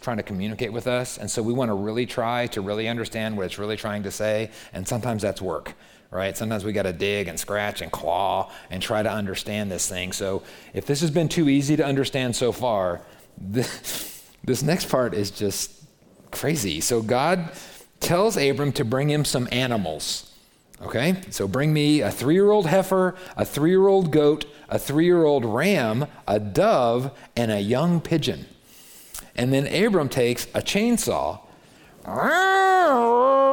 trying 0.00 0.16
to 0.16 0.22
communicate 0.22 0.72
with 0.72 0.86
us, 0.86 1.18
and 1.18 1.30
so 1.30 1.42
we 1.42 1.52
want 1.52 1.68
to 1.68 1.74
really 1.74 2.06
try 2.06 2.46
to 2.48 2.62
really 2.62 2.88
understand 2.88 3.36
what 3.36 3.44
it's 3.44 3.58
really 3.58 3.76
trying 3.76 4.02
to 4.04 4.10
say, 4.10 4.50
and 4.72 4.88
sometimes 4.88 5.22
that's 5.22 5.42
work. 5.42 5.74
Right? 6.10 6.36
Sometimes 6.36 6.64
we 6.64 6.72
got 6.72 6.84
to 6.84 6.92
dig 6.92 7.26
and 7.28 7.38
scratch 7.38 7.82
and 7.82 7.90
claw 7.90 8.50
and 8.70 8.80
try 8.80 9.02
to 9.02 9.10
understand 9.10 9.70
this 9.70 9.88
thing. 9.88 10.12
So, 10.12 10.44
if 10.72 10.86
this 10.86 11.00
has 11.00 11.10
been 11.10 11.28
too 11.28 11.48
easy 11.48 11.76
to 11.76 11.84
understand 11.84 12.36
so 12.36 12.52
far, 12.52 13.02
this, 13.38 14.24
this 14.44 14.62
next 14.62 14.88
part 14.88 15.12
is 15.12 15.30
just 15.30 15.75
crazy. 16.30 16.80
So 16.80 17.02
God 17.02 17.50
tells 18.00 18.36
Abram 18.36 18.72
to 18.72 18.84
bring 18.84 19.10
him 19.10 19.24
some 19.24 19.48
animals. 19.50 20.32
Okay, 20.82 21.16
so 21.30 21.48
bring 21.48 21.72
me 21.72 22.02
a 22.02 22.10
three 22.10 22.34
year 22.34 22.50
old 22.50 22.66
heifer, 22.66 23.14
a 23.36 23.46
three 23.46 23.70
year 23.70 23.86
old 23.86 24.10
goat, 24.10 24.44
a 24.68 24.78
three 24.78 25.06
year 25.06 25.24
old 25.24 25.44
ram, 25.44 26.06
a 26.28 26.38
dove, 26.38 27.16
and 27.34 27.50
a 27.50 27.60
young 27.60 28.00
pigeon. 28.00 28.46
And 29.34 29.52
then 29.52 29.66
Abram 29.66 30.08
takes 30.08 30.44
a 30.54 30.60
chainsaw 30.60 31.40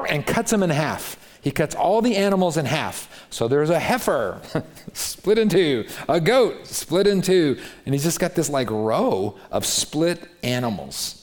and 0.10 0.26
cuts 0.26 0.52
them 0.52 0.64
in 0.64 0.70
half. 0.70 1.18
He 1.42 1.52
cuts 1.52 1.76
all 1.76 2.02
the 2.02 2.16
animals 2.16 2.56
in 2.58 2.66
half. 2.66 3.28
So 3.30 3.48
there's 3.48 3.70
a 3.70 3.80
heifer 3.80 4.42
split 4.94 5.38
in 5.38 5.50
two, 5.50 5.86
a 6.08 6.22
goat 6.22 6.68
split 6.68 7.08
in 7.08 7.22
two, 7.22 7.58
and 7.86 7.94
he's 7.94 8.04
just 8.04 8.20
got 8.20 8.36
this 8.36 8.50
like 8.50 8.70
row 8.70 9.38
of 9.52 9.66
split 9.66 10.28
animals. 10.42 11.23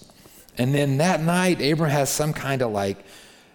And 0.61 0.75
then 0.75 0.99
that 0.99 1.23
night, 1.23 1.63
Abram 1.63 1.89
has 1.89 2.11
some 2.11 2.35
kind 2.35 2.61
of 2.61 2.71
like 2.71 2.99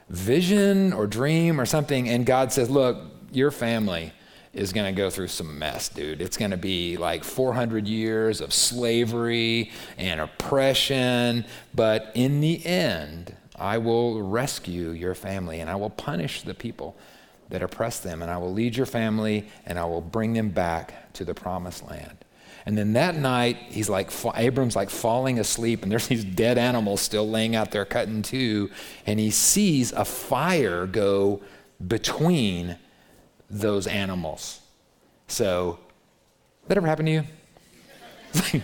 vision 0.09 0.91
or 0.91 1.05
dream 1.05 1.61
or 1.61 1.65
something, 1.67 2.09
and 2.09 2.25
God 2.25 2.51
says, 2.51 2.67
Look, 2.67 2.97
your 3.31 3.51
family 3.51 4.11
is 4.53 4.73
going 4.73 4.91
to 4.91 4.97
go 4.99 5.11
through 5.11 5.27
some 5.27 5.59
mess, 5.59 5.87
dude. 5.87 6.19
It's 6.19 6.35
going 6.35 6.49
to 6.49 6.57
be 6.57 6.97
like 6.97 7.23
400 7.23 7.87
years 7.87 8.41
of 8.41 8.51
slavery 8.51 9.69
and 9.99 10.19
oppression, 10.19 11.45
but 11.75 12.11
in 12.15 12.41
the 12.41 12.65
end, 12.65 13.35
I 13.55 13.77
will 13.77 14.23
rescue 14.23 14.89
your 14.89 15.13
family 15.13 15.59
and 15.59 15.69
I 15.69 15.75
will 15.75 15.91
punish 15.91 16.41
the 16.41 16.55
people 16.55 16.97
that 17.49 17.61
oppress 17.61 17.99
them, 17.99 18.23
and 18.23 18.31
I 18.31 18.37
will 18.37 18.51
lead 18.51 18.75
your 18.75 18.87
family 18.87 19.47
and 19.67 19.77
I 19.77 19.85
will 19.85 20.01
bring 20.01 20.33
them 20.33 20.49
back 20.49 21.13
to 21.13 21.23
the 21.23 21.35
promised 21.35 21.87
land. 21.87 22.24
And 22.65 22.77
then 22.77 22.93
that 22.93 23.15
night, 23.15 23.57
he's 23.69 23.89
like, 23.89 24.09
Abram's 24.35 24.75
like 24.75 24.89
falling 24.89 25.39
asleep, 25.39 25.83
and 25.83 25.91
there's 25.91 26.07
these 26.09 26.23
dead 26.23 26.57
animals 26.57 27.01
still 27.01 27.29
laying 27.29 27.55
out 27.55 27.71
there 27.71 27.85
cut 27.85 28.07
in 28.07 28.23
two. 28.23 28.71
And 29.05 29.19
he 29.19 29.31
sees 29.31 29.91
a 29.91 30.05
fire 30.05 30.85
go 30.85 31.41
between 31.85 32.77
those 33.49 33.85
animals. 33.85 34.61
So, 35.27 35.79
that 36.67 36.77
ever 36.77 36.87
happen 36.87 37.05
to 37.05 37.11
you? 37.11 37.23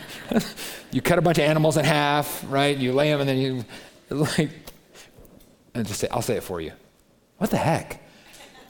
you 0.91 1.01
cut 1.01 1.17
a 1.17 1.22
bunch 1.22 1.38
of 1.38 1.43
animals 1.43 1.77
in 1.77 1.86
half, 1.86 2.43
right? 2.48 2.75
You 2.75 2.93
lay 2.93 3.12
them, 3.12 3.22
and 3.22 3.29
then 3.29 3.38
you, 3.38 3.65
like, 4.10 4.50
and 5.74 5.88
just 5.88 6.00
say, 6.00 6.08
I'll 6.10 6.22
say 6.22 6.38
it 6.38 6.43
for 6.43 6.60
you. 6.60 6.74
What 7.38 7.51
the 7.51 7.58
heck? 7.58 8.01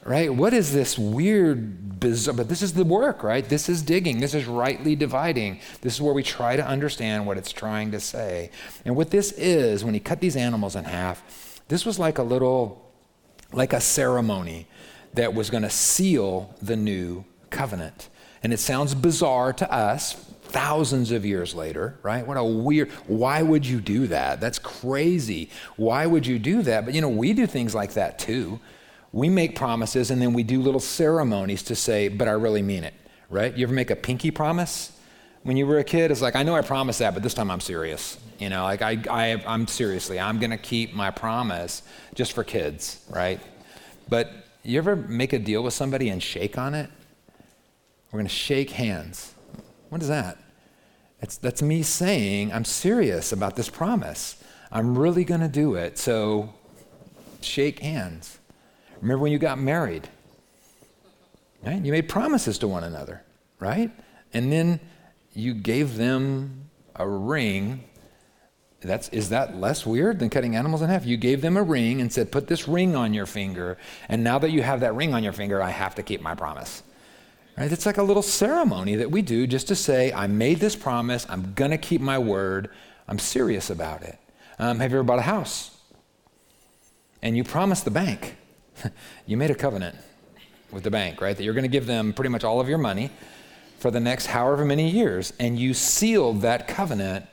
Right? 0.04 0.34
What 0.34 0.54
is 0.54 0.74
this 0.74 0.98
weird, 0.98 2.00
bizarre, 2.00 2.34
but 2.34 2.50
this 2.50 2.62
is 2.62 2.74
the 2.74 2.84
work, 2.84 3.24
right? 3.24 3.48
This 3.48 3.70
is 3.70 3.82
digging. 3.82 4.20
This 4.20 4.34
is 4.34 4.46
rightly 4.46 4.96
dividing. 4.96 5.60
This 5.82 5.96
is 5.96 6.02
where 6.02 6.14
we 6.14 6.24
try 6.24 6.56
to 6.56 6.66
understand 6.66 7.26
what 7.26 7.38
it's 7.38 7.52
trying 7.52 7.92
to 7.92 8.00
say. 8.00 8.50
And 8.86 8.96
what 8.96 9.12
this 9.12 9.32
is, 9.34 9.84
when 9.84 9.94
he 9.94 10.00
cut 10.00 10.20
these 10.20 10.36
animals 10.36 10.76
in 10.76 10.86
half, 10.86 11.62
this 11.68 11.86
was 11.86 12.00
like 12.00 12.18
a 12.18 12.24
little, 12.24 12.92
like 13.54 13.74
a 13.74 13.82
ceremony 13.82 14.68
that 15.14 15.34
was 15.34 15.50
going 15.50 15.64
to 15.64 15.70
seal 15.70 16.56
the 16.62 16.76
new 16.76 17.24
covenant. 17.50 18.10
And 18.44 18.52
it 18.54 18.60
sounds 18.60 18.96
bizarre 18.96 19.54
to 19.54 19.72
us, 19.72 20.14
thousands 20.44 21.12
of 21.12 21.26
years 21.26 21.54
later, 21.54 22.00
right? 22.02 22.26
What 22.26 22.38
a 22.38 22.44
weird, 22.44 22.90
why 23.08 23.42
would 23.42 23.66
you 23.66 23.80
do 23.80 24.08
that? 24.08 24.42
That's 24.42 24.60
crazy. 24.60 25.50
Why 25.78 26.06
would 26.06 26.26
you 26.26 26.40
do 26.40 26.62
that? 26.64 26.86
But 26.86 26.94
you 26.94 27.02
know, 27.02 27.10
we 27.10 27.34
do 27.34 27.46
things 27.46 27.76
like 27.76 27.94
that 27.94 28.20
too 28.20 28.60
we 29.14 29.30
make 29.30 29.56
promises 29.56 30.12
and 30.12 30.22
then 30.22 30.34
we 30.34 30.44
do 30.44 30.62
little 30.62 30.80
ceremonies 30.80 31.64
to 31.64 31.76
say, 31.76 32.08
but 32.08 32.28
I 32.28 32.32
really 32.32 32.62
mean 32.62 32.84
it, 32.84 32.94
right? 33.30 33.56
You 33.56 33.66
ever 33.66 33.74
make 33.74 33.92
a 33.92 33.96
pinky 33.96 34.32
promise? 34.32 34.98
When 35.44 35.58
you 35.58 35.66
were 35.66 35.80
a 35.80 35.84
kid, 35.84 36.12
it's 36.12 36.22
like, 36.22 36.36
I 36.36 36.44
know 36.44 36.56
I 36.56 36.62
promised 36.62 37.00
that, 37.00 37.14
but 37.14 37.24
this 37.24 37.34
time 37.34 37.50
I'm 37.50 37.60
serious. 37.60 38.18
You 38.40 38.50
know, 38.50 38.64
like 38.64 38.82
I, 38.82 38.98
I, 39.10 39.44
I'm 39.46 39.68
seriously, 39.68 40.20
I'm 40.20 40.40
going 40.40 40.52
to 40.52 40.58
keep 40.58 40.94
my 40.94 41.12
promise 41.12 41.84
just 42.16 42.34
for 42.34 42.44
kids, 42.44 43.04
right? 43.10 43.40
But 44.08 44.32
you 44.64 44.78
ever 44.78 44.96
make 44.96 45.34
a 45.34 45.40
deal 45.40 45.64
with 45.64 45.74
somebody 45.74 46.10
and 46.10 46.22
shake 46.22 46.58
on 46.58 46.74
it? 46.74 46.90
We're 48.12 48.18
going 48.18 48.28
to 48.28 48.34
shake 48.34 48.72
hands. 48.72 49.34
What 49.90 50.02
is 50.02 50.08
that? 50.08 50.38
It's, 51.22 51.38
that's 51.38 51.62
me 51.62 51.84
saying, 51.84 52.52
I'm 52.52 52.66
serious 52.66 53.32
about 53.32 53.56
this 53.56 53.70
promise. 53.70 54.42
I'm 54.72 54.98
really 54.98 55.24
going 55.24 55.42
to 55.42 55.48
do 55.48 55.76
it. 55.76 55.98
So 55.98 56.54
shake 57.42 57.80
hands. 57.80 58.40
Remember 59.02 59.24
when 59.24 59.32
you 59.32 59.40
got 59.40 59.60
married? 59.60 60.08
Right? 61.66 61.84
You 61.84 61.92
made 61.92 62.08
promises 62.08 62.58
to 62.60 62.68
one 62.68 62.84
another, 62.84 63.24
right? 63.60 63.92
And 64.34 64.52
then 64.52 64.80
you 65.34 65.54
gave 65.54 65.98
them 65.98 66.70
a 66.96 67.08
ring. 67.08 67.84
That's, 68.82 69.10
is 69.10 69.30
that 69.30 69.58
less 69.58 69.86
weird 69.86 70.20
than 70.20 70.30
cutting 70.30 70.56
animals 70.56 70.82
in 70.82 70.90
half? 70.90 71.06
You 71.06 71.18
gave 71.18 71.42
them 71.42 71.58
a 71.58 71.64
ring 71.64 72.02
and 72.02 72.12
said, 72.12 72.32
Put 72.32 72.48
this 72.48 72.68
ring 72.68 72.96
on 72.96 73.14
your 73.14 73.26
finger. 73.26 73.78
And 74.10 74.24
now 74.24 74.40
that 74.40 74.52
you 74.52 74.64
have 74.64 74.80
that 74.80 74.96
ring 74.96 75.14
on 75.14 75.24
your 75.24 75.34
finger, 75.34 75.62
I 75.62 75.70
have 75.70 75.96
to 75.96 76.04
keep 76.04 76.22
my 76.22 76.34
promise. 76.34 76.82
Right? 77.58 77.72
It's 77.72 77.86
like 77.86 77.98
a 77.98 78.04
little 78.04 78.24
ceremony 78.24 78.96
that 78.96 79.12
we 79.12 79.22
do 79.22 79.46
just 79.46 79.68
to 79.68 79.76
say, 79.76 80.12
I 80.14 80.26
made 80.26 80.60
this 80.60 80.76
promise. 80.76 81.28
I'm 81.30 81.54
going 81.54 81.72
to 81.72 81.78
keep 81.78 82.02
my 82.02 82.18
word. 82.18 82.70
I'm 83.08 83.20
serious 83.20 83.70
about 83.70 84.02
it. 84.02 84.18
Um, 84.58 84.80
have 84.80 84.92
you 84.92 84.98
ever 84.98 85.04
bought 85.04 85.20
a 85.20 85.24
house? 85.24 85.78
And 87.22 87.38
you 87.38 87.44
promised 87.44 87.86
the 87.86 87.92
bank 87.92 88.38
you 89.26 89.38
made 89.38 89.52
a 89.52 89.56
covenant 89.56 89.96
with 90.72 90.84
the 90.84 90.92
bank, 90.92 91.22
right? 91.22 91.36
That 91.36 91.44
you're 91.44 91.54
going 91.54 91.64
to 91.64 91.70
give 91.70 91.86
them 91.86 92.14
pretty 92.14 92.30
much 92.30 92.44
all 92.44 92.60
of 92.60 92.70
your 92.70 92.78
money 92.78 93.12
for 93.78 93.92
the 93.92 94.00
next 94.00 94.28
however 94.28 94.64
many 94.64 94.90
years. 94.90 95.34
And 95.40 95.60
you 95.60 95.74
sealed 95.74 96.42
that 96.42 96.68
covenant 96.68 97.26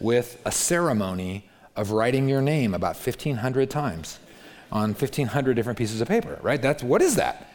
with 0.00 0.40
a 0.44 0.52
ceremony 0.52 1.48
of 1.76 1.92
writing 1.92 2.28
your 2.28 2.40
name 2.40 2.74
about 2.74 2.94
1,500 2.94 3.70
times 3.70 4.18
on 4.72 4.90
1,500 4.90 5.54
different 5.54 5.78
pieces 5.78 6.00
of 6.00 6.08
paper, 6.08 6.38
right? 6.42 6.60
That's 6.60 6.82
what 6.82 7.02
is 7.02 7.16
that? 7.16 7.52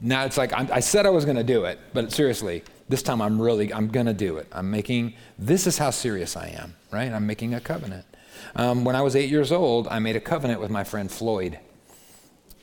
Now 0.00 0.24
it's 0.24 0.36
like 0.36 0.52
I'm, 0.52 0.68
i 0.72 0.80
said 0.80 1.06
I 1.06 1.10
was 1.10 1.24
going 1.24 1.36
to 1.36 1.44
do 1.44 1.64
it, 1.64 1.78
but 1.92 2.12
seriously, 2.12 2.62
this 2.88 3.02
time 3.02 3.20
I'm 3.20 3.40
really 3.40 3.72
I'm 3.72 3.88
going 3.88 4.06
to 4.06 4.14
do 4.14 4.36
it. 4.36 4.46
I'm 4.52 4.70
making 4.70 5.14
this 5.38 5.66
is 5.66 5.78
how 5.78 5.90
serious 5.90 6.36
I 6.36 6.48
am, 6.48 6.74
right? 6.90 7.12
I'm 7.12 7.26
making 7.26 7.54
a 7.54 7.60
covenant. 7.60 8.04
Um, 8.56 8.84
when 8.84 8.96
I 8.96 9.02
was 9.02 9.16
eight 9.16 9.30
years 9.30 9.52
old, 9.52 9.88
I 9.88 9.98
made 9.98 10.16
a 10.16 10.20
covenant 10.20 10.60
with 10.60 10.70
my 10.70 10.84
friend 10.84 11.10
Floyd. 11.10 11.58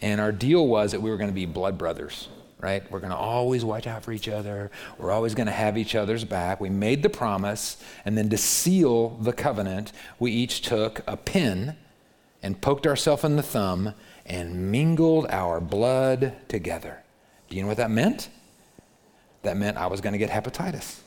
And 0.01 0.21
our 0.21 0.31
deal 0.31 0.65
was 0.67 0.91
that 0.91 1.01
we 1.01 1.09
were 1.09 1.17
going 1.17 1.29
to 1.29 1.35
be 1.35 1.45
blood 1.45 1.77
brothers, 1.77 2.29
right? 2.59 2.89
We're 2.91 2.99
going 2.99 3.11
to 3.11 3.17
always 3.17 3.65
watch 3.65 3.87
out 3.87 4.03
for 4.03 4.11
each 4.11 4.27
other. 4.27 4.71
We're 4.97 5.11
always 5.11 5.35
going 5.35 5.47
to 5.47 5.53
have 5.53 5.77
each 5.77 5.95
other's 5.95 6.23
back. 6.23 6.61
We 6.61 6.69
made 6.69 7.03
the 7.03 7.09
promise, 7.09 7.77
and 8.05 8.17
then 8.17 8.29
to 8.29 8.37
seal 8.37 9.09
the 9.21 9.33
covenant, 9.33 9.91
we 10.19 10.31
each 10.31 10.61
took 10.61 11.01
a 11.07 11.17
pin 11.17 11.75
and 12.41 12.61
poked 12.61 12.87
ourselves 12.87 13.23
in 13.23 13.35
the 13.35 13.43
thumb 13.43 13.93
and 14.25 14.71
mingled 14.71 15.27
our 15.29 15.59
blood 15.59 16.33
together. 16.47 17.03
Do 17.49 17.57
you 17.57 17.63
know 17.63 17.67
what 17.67 17.77
that 17.77 17.91
meant? 17.91 18.29
That 19.41 19.57
meant 19.57 19.77
I 19.77 19.87
was 19.87 20.01
going 20.01 20.13
to 20.13 20.19
get 20.19 20.29
hepatitis. 20.29 20.99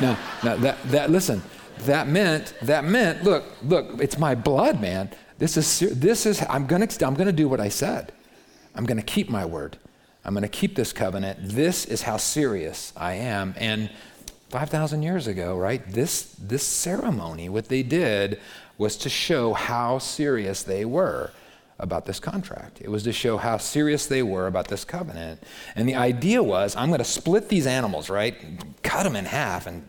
no, 0.00 0.16
no, 0.44 0.56
that, 0.58 0.82
that, 0.90 1.10
listen, 1.10 1.42
that 1.86 2.08
meant, 2.08 2.54
that 2.62 2.84
meant, 2.84 3.24
look, 3.24 3.44
look, 3.62 4.00
it's 4.00 4.18
my 4.18 4.34
blood, 4.34 4.80
man. 4.80 5.10
This 5.38 5.56
is, 5.56 5.98
this 5.98 6.26
is 6.26 6.44
I'm 6.48 6.66
to 6.66 7.06
I'm 7.06 7.14
to 7.16 7.32
do 7.32 7.48
what 7.48 7.60
I 7.60 7.68
said. 7.68 8.12
I'm 8.74 8.86
to 8.86 9.02
keep 9.02 9.28
my 9.28 9.44
word. 9.44 9.78
I'm 10.24 10.34
to 10.42 10.48
keep 10.48 10.76
this 10.76 10.92
covenant. 10.92 11.38
This 11.42 11.84
is 11.84 12.02
how 12.02 12.16
serious 12.16 12.92
I 12.96 13.14
am. 13.14 13.54
And 13.56 13.90
5,000 14.50 15.02
years 15.02 15.26
ago, 15.26 15.56
right, 15.56 15.86
this, 15.90 16.34
this 16.38 16.62
ceremony, 16.62 17.48
what 17.48 17.68
they 17.68 17.82
did 17.82 18.40
was 18.76 18.96
to 18.96 19.08
show 19.08 19.52
how 19.52 19.98
serious 19.98 20.62
they 20.62 20.84
were 20.84 21.32
about 21.78 22.06
this 22.06 22.18
contract. 22.18 22.80
It 22.80 22.90
was 22.90 23.02
to 23.04 23.12
show 23.12 23.36
how 23.36 23.58
serious 23.58 24.06
they 24.06 24.22
were 24.22 24.46
about 24.46 24.68
this 24.68 24.84
covenant. 24.84 25.42
And 25.76 25.88
the 25.88 25.94
idea 25.94 26.42
was 26.42 26.74
I'm 26.76 26.88
going 26.88 26.98
to 26.98 27.04
split 27.04 27.48
these 27.48 27.66
animals, 27.66 28.10
right? 28.10 28.36
Cut 28.82 29.04
them 29.04 29.16
in 29.16 29.24
half 29.26 29.66
and 29.66 29.84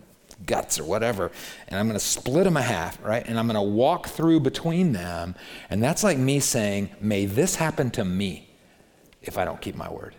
guts 0.46 0.79
or 0.79 0.84
whatever, 0.84 1.31
and 1.67 1.79
I'm 1.79 1.88
going 1.88 2.00
to 2.00 2.05
split 2.05 2.46
them 2.46 2.58
a 2.58 2.62
half, 2.62 3.03
right? 3.03 3.25
And 3.25 3.38
I'm 3.38 3.48
going 3.48 3.55
to 3.55 3.62
walk 3.62 4.08
through 4.08 4.39
between 4.41 4.93
them. 4.93 5.36
And 5.69 5.84
that's 5.84 6.03
like 6.03 6.17
me 6.17 6.39
saying, 6.39 6.89
May 7.01 7.25
this 7.25 7.55
happen 7.55 7.91
to 7.91 8.05
me 8.05 8.50
if 9.22 9.38
I 9.38 9.46
don't 9.46 9.62
keep 9.62 9.75
my 9.75 9.91
word. 9.91 10.15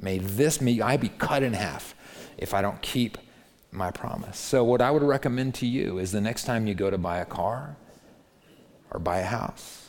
May 0.00 0.18
this, 0.18 0.60
me, 0.60 0.80
I 0.80 0.96
be 0.96 1.08
cut 1.08 1.42
in 1.42 1.52
half 1.52 1.94
if 2.38 2.54
I 2.54 2.62
don't 2.62 2.80
keep 2.82 3.18
my 3.70 3.90
promise. 3.90 4.38
So, 4.38 4.64
what 4.64 4.80
I 4.80 4.90
would 4.90 5.02
recommend 5.02 5.54
to 5.56 5.66
you 5.66 5.98
is 5.98 6.12
the 6.12 6.20
next 6.20 6.44
time 6.44 6.66
you 6.66 6.74
go 6.74 6.90
to 6.90 6.98
buy 6.98 7.18
a 7.18 7.24
car 7.24 7.76
or 8.90 8.98
buy 8.98 9.18
a 9.18 9.24
house 9.24 9.88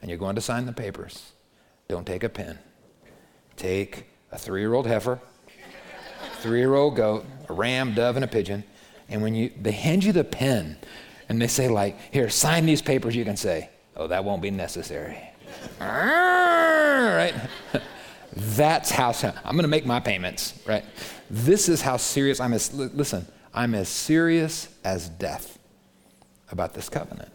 and 0.00 0.08
you're 0.10 0.18
going 0.18 0.34
to 0.34 0.40
sign 0.40 0.66
the 0.66 0.72
papers, 0.72 1.32
don't 1.88 2.06
take 2.06 2.24
a 2.24 2.28
pen. 2.28 2.58
Take 3.56 4.06
a 4.32 4.38
three 4.38 4.60
year 4.60 4.72
old 4.72 4.86
heifer, 4.86 5.20
three 6.38 6.60
year 6.60 6.74
old 6.74 6.96
goat, 6.96 7.26
a 7.48 7.52
ram, 7.52 7.94
dove, 7.94 8.16
and 8.16 8.24
a 8.24 8.28
pigeon, 8.28 8.64
and 9.10 9.22
when 9.22 9.34
you 9.34 9.50
they 9.60 9.72
hand 9.72 10.04
you 10.04 10.12
the 10.12 10.24
pen 10.24 10.76
and 11.28 11.40
they 11.40 11.46
say 11.46 11.68
like, 11.68 11.98
"Here, 12.12 12.30
sign 12.30 12.66
these 12.66 12.82
papers," 12.82 13.14
you 13.14 13.24
can 13.24 13.36
say, 13.36 13.70
"Oh, 13.96 14.06
that 14.06 14.24
won't 14.24 14.42
be 14.42 14.50
necessary." 14.50 15.18
right? 15.80 17.34
That's 18.32 18.90
how 18.90 19.12
I'm 19.44 19.56
going 19.56 19.62
to 19.62 19.68
make 19.68 19.84
my 19.86 20.00
payments, 20.00 20.60
right? 20.66 20.84
This 21.28 21.68
is 21.68 21.82
how 21.82 21.96
serious 21.96 22.40
I'm 22.40 22.52
as 22.52 22.72
listen, 22.72 23.26
I'm 23.52 23.74
as 23.74 23.88
serious 23.88 24.68
as 24.84 25.08
death 25.08 25.58
about 26.50 26.74
this 26.74 26.88
covenant. 26.88 27.30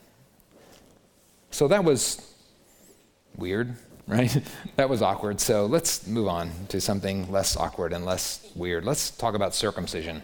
So 1.51 1.67
that 1.67 1.83
was 1.83 2.33
weird. 3.37 3.75
right? 4.07 4.37
that 4.75 4.87
was 4.87 5.01
awkward. 5.01 5.41
So 5.41 5.65
let's 5.65 6.05
move 6.05 6.27
on 6.27 6.51
to 6.69 6.79
something 6.79 7.31
less 7.31 7.57
awkward 7.57 7.91
and 7.91 8.05
less 8.05 8.51
weird. 8.53 8.85
Let's 8.85 9.09
talk 9.09 9.33
about 9.33 9.55
circumcision. 9.55 10.21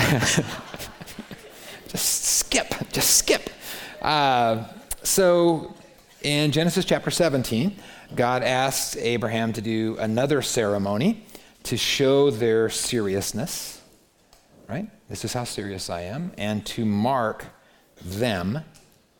just 1.88 2.24
skip, 2.24 2.74
just 2.90 3.16
skip. 3.16 3.50
Uh, 4.00 4.64
so 5.02 5.74
in 6.22 6.52
Genesis 6.52 6.84
chapter 6.84 7.10
17, 7.10 7.76
God 8.14 8.42
asks 8.42 8.96
Abraham 8.96 9.52
to 9.52 9.60
do 9.60 9.96
another 9.98 10.42
ceremony 10.42 11.24
to 11.64 11.76
show 11.76 12.30
their 12.30 12.70
seriousness, 12.70 13.80
right? 14.68 14.88
This 15.08 15.24
is 15.24 15.32
how 15.32 15.44
serious 15.44 15.90
I 15.90 16.02
am, 16.02 16.32
and 16.38 16.64
to 16.66 16.84
mark 16.84 17.44
them, 18.02 18.60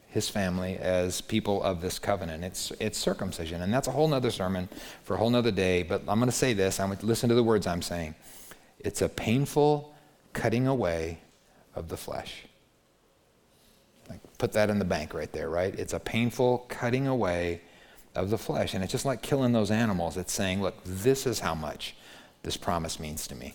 his 0.09 0.29
family, 0.29 0.77
as 0.79 1.21
people 1.21 1.63
of 1.63 1.81
this 1.81 1.99
covenant. 1.99 2.43
It's, 2.43 2.73
it's 2.81 2.99
circumcision, 2.99 3.63
and 3.63 3.73
that's 3.73 3.87
a 3.87 3.93
whole 3.93 4.09
nother 4.09 4.31
sermon 4.31 4.69
for 5.05 5.15
a 5.15 5.19
whole 5.19 5.31
nother 5.31 5.51
day, 5.51 5.83
but 5.83 6.01
I'm 6.09 6.19
going 6.19 6.31
to 6.31 6.37
say 6.37 6.53
this. 6.53 6.81
I'm 6.81 6.89
going 6.89 6.99
to 6.99 7.07
listen 7.07 7.29
to 7.29 7.35
the 7.35 7.45
words 7.45 7.67
I'm 7.67 7.83
saying. 7.83 8.15
It's 8.79 9.03
a 9.03 9.09
painful 9.09 9.90
cutting 10.33 10.67
away 10.67 11.21
of 11.75 11.89
the 11.89 11.97
flesh. 11.97 12.45
Like, 14.09 14.21
put 14.39 14.53
that 14.53 14.71
in 14.71 14.79
the 14.79 14.85
bank 14.85 15.15
right 15.15 15.31
there, 15.33 15.49
right? 15.49 15.75
It's 15.75 15.93
a 15.93 16.01
painful 16.01 16.67
cutting 16.69 17.07
away 17.07 17.61
of 18.15 18.31
the 18.31 18.39
flesh. 18.39 18.75
And 18.75 18.83
it's 18.83 18.93
just 18.93 19.05
like 19.05 19.23
killing 19.23 19.53
those 19.53 19.71
animals. 19.71 20.17
It's 20.17 20.33
saying, 20.33 20.63
look, 20.63 20.77
this 20.85 21.27
is 21.27 21.41
how 21.41 21.55
much 21.55 21.95
this 22.43 22.57
promise 22.57 22.99
means 22.99 23.27
to 23.29 23.35
me. 23.35 23.55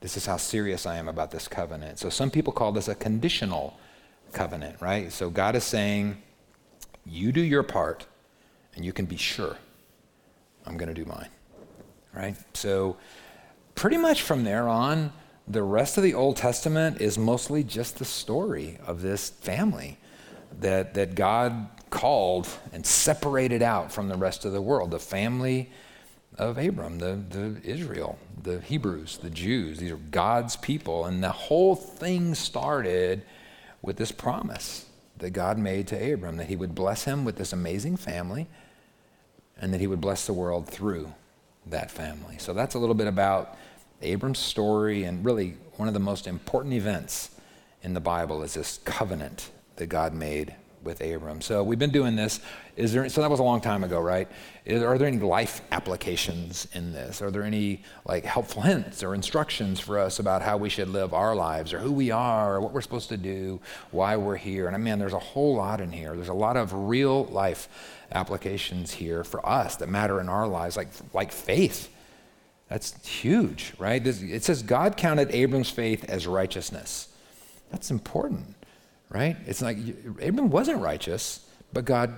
This 0.00 0.16
is 0.16 0.26
how 0.26 0.36
serious 0.36 0.86
I 0.86 0.96
am 0.96 1.08
about 1.08 1.30
this 1.30 1.46
covenant. 1.46 2.00
So 2.00 2.08
some 2.08 2.30
people 2.30 2.52
call 2.52 2.72
this 2.72 2.88
a 2.88 2.94
conditional 2.94 3.78
covenant, 4.32 4.80
right? 4.80 5.12
So 5.12 5.30
God 5.30 5.54
is 5.54 5.62
saying, 5.62 6.20
you 7.06 7.30
do 7.30 7.40
your 7.40 7.62
part, 7.62 8.06
and 8.74 8.84
you 8.84 8.92
can 8.92 9.06
be 9.06 9.16
sure 9.16 9.56
I'm 10.66 10.76
going 10.76 10.88
to 10.88 10.94
do 10.94 11.04
mine, 11.04 11.28
right? 12.12 12.36
So 12.54 12.96
pretty 13.74 13.96
much 13.96 14.22
from 14.22 14.44
there 14.44 14.68
on, 14.68 15.12
the 15.52 15.62
rest 15.62 15.96
of 15.96 16.02
the 16.02 16.14
Old 16.14 16.36
Testament 16.36 17.00
is 17.00 17.18
mostly 17.18 17.62
just 17.62 17.98
the 17.98 18.04
story 18.04 18.78
of 18.86 19.02
this 19.02 19.30
family 19.30 19.98
that, 20.60 20.94
that 20.94 21.14
God 21.14 21.68
called 21.90 22.48
and 22.72 22.84
separated 22.84 23.62
out 23.62 23.92
from 23.92 24.08
the 24.08 24.16
rest 24.16 24.44
of 24.44 24.52
the 24.52 24.62
world. 24.62 24.90
The 24.90 24.98
family 24.98 25.70
of 26.38 26.56
Abram, 26.56 26.98
the, 26.98 27.20
the 27.28 27.60
Israel, 27.62 28.18
the 28.42 28.60
Hebrews, 28.60 29.18
the 29.18 29.30
Jews. 29.30 29.78
These 29.78 29.92
are 29.92 29.96
God's 29.96 30.56
people. 30.56 31.04
And 31.04 31.22
the 31.22 31.30
whole 31.30 31.74
thing 31.74 32.34
started 32.34 33.22
with 33.82 33.96
this 33.96 34.12
promise 34.12 34.86
that 35.18 35.30
God 35.30 35.58
made 35.58 35.86
to 35.88 36.12
Abram 36.12 36.36
that 36.36 36.48
he 36.48 36.56
would 36.56 36.74
bless 36.74 37.04
him 37.04 37.24
with 37.24 37.36
this 37.36 37.52
amazing 37.52 37.96
family 37.96 38.48
and 39.60 39.72
that 39.72 39.80
he 39.80 39.86
would 39.86 40.00
bless 40.00 40.26
the 40.26 40.32
world 40.32 40.66
through 40.66 41.12
that 41.66 41.90
family. 41.90 42.38
So 42.38 42.54
that's 42.54 42.74
a 42.74 42.78
little 42.78 42.94
bit 42.94 43.06
about 43.06 43.56
Abram's 44.02 44.38
story 44.38 45.04
and 45.04 45.24
really 45.24 45.56
one 45.76 45.88
of 45.88 45.94
the 45.94 46.00
most 46.00 46.26
important 46.26 46.74
events 46.74 47.30
in 47.82 47.94
the 47.94 48.00
Bible 48.00 48.42
is 48.42 48.54
this 48.54 48.78
covenant 48.84 49.50
that 49.76 49.86
God 49.86 50.14
made 50.14 50.54
with 50.84 51.00
Abram. 51.00 51.40
So 51.40 51.62
we've 51.62 51.78
been 51.78 51.90
doing 51.90 52.16
this. 52.16 52.40
Is 52.76 52.92
there? 52.92 53.08
So 53.08 53.20
that 53.20 53.30
was 53.30 53.40
a 53.40 53.44
long 53.44 53.60
time 53.60 53.84
ago, 53.84 54.00
right? 54.00 54.28
Is, 54.64 54.82
are 54.82 54.98
there 54.98 55.06
any 55.06 55.18
life 55.18 55.60
applications 55.70 56.66
in 56.72 56.92
this? 56.92 57.22
Are 57.22 57.30
there 57.30 57.42
any 57.42 57.82
like 58.04 58.24
helpful 58.24 58.62
hints 58.62 59.02
or 59.02 59.14
instructions 59.14 59.78
for 59.78 59.98
us 59.98 60.18
about 60.18 60.42
how 60.42 60.56
we 60.56 60.68
should 60.68 60.88
live 60.88 61.14
our 61.14 61.34
lives, 61.34 61.72
or 61.72 61.78
who 61.78 61.92
we 61.92 62.10
are, 62.10 62.56
or 62.56 62.60
what 62.60 62.72
we're 62.72 62.80
supposed 62.80 63.10
to 63.10 63.16
do, 63.16 63.60
why 63.90 64.16
we're 64.16 64.36
here? 64.36 64.66
And 64.66 64.74
I 64.74 64.78
mean, 64.78 64.98
there's 64.98 65.12
a 65.12 65.18
whole 65.18 65.56
lot 65.56 65.80
in 65.80 65.92
here. 65.92 66.14
There's 66.16 66.28
a 66.28 66.34
lot 66.34 66.56
of 66.56 66.72
real 66.72 67.24
life 67.26 67.68
applications 68.10 68.92
here 68.92 69.24
for 69.24 69.46
us 69.46 69.76
that 69.76 69.88
matter 69.88 70.20
in 70.20 70.28
our 70.28 70.48
lives, 70.48 70.76
like 70.76 70.88
like 71.12 71.32
faith. 71.32 71.90
That's 72.72 73.06
huge, 73.06 73.74
right? 73.78 74.04
It 74.04 74.42
says 74.42 74.62
God 74.62 74.96
counted 74.96 75.30
Abram's 75.30 75.70
faith 75.70 76.04
as 76.08 76.26
righteousness. 76.26 77.08
That's 77.70 77.90
important 77.90 78.56
right? 79.12 79.36
It's 79.46 79.62
like 79.62 79.76
Abram 80.22 80.50
wasn't 80.50 80.80
righteous, 80.80 81.46
but 81.72 81.84
God 81.84 82.14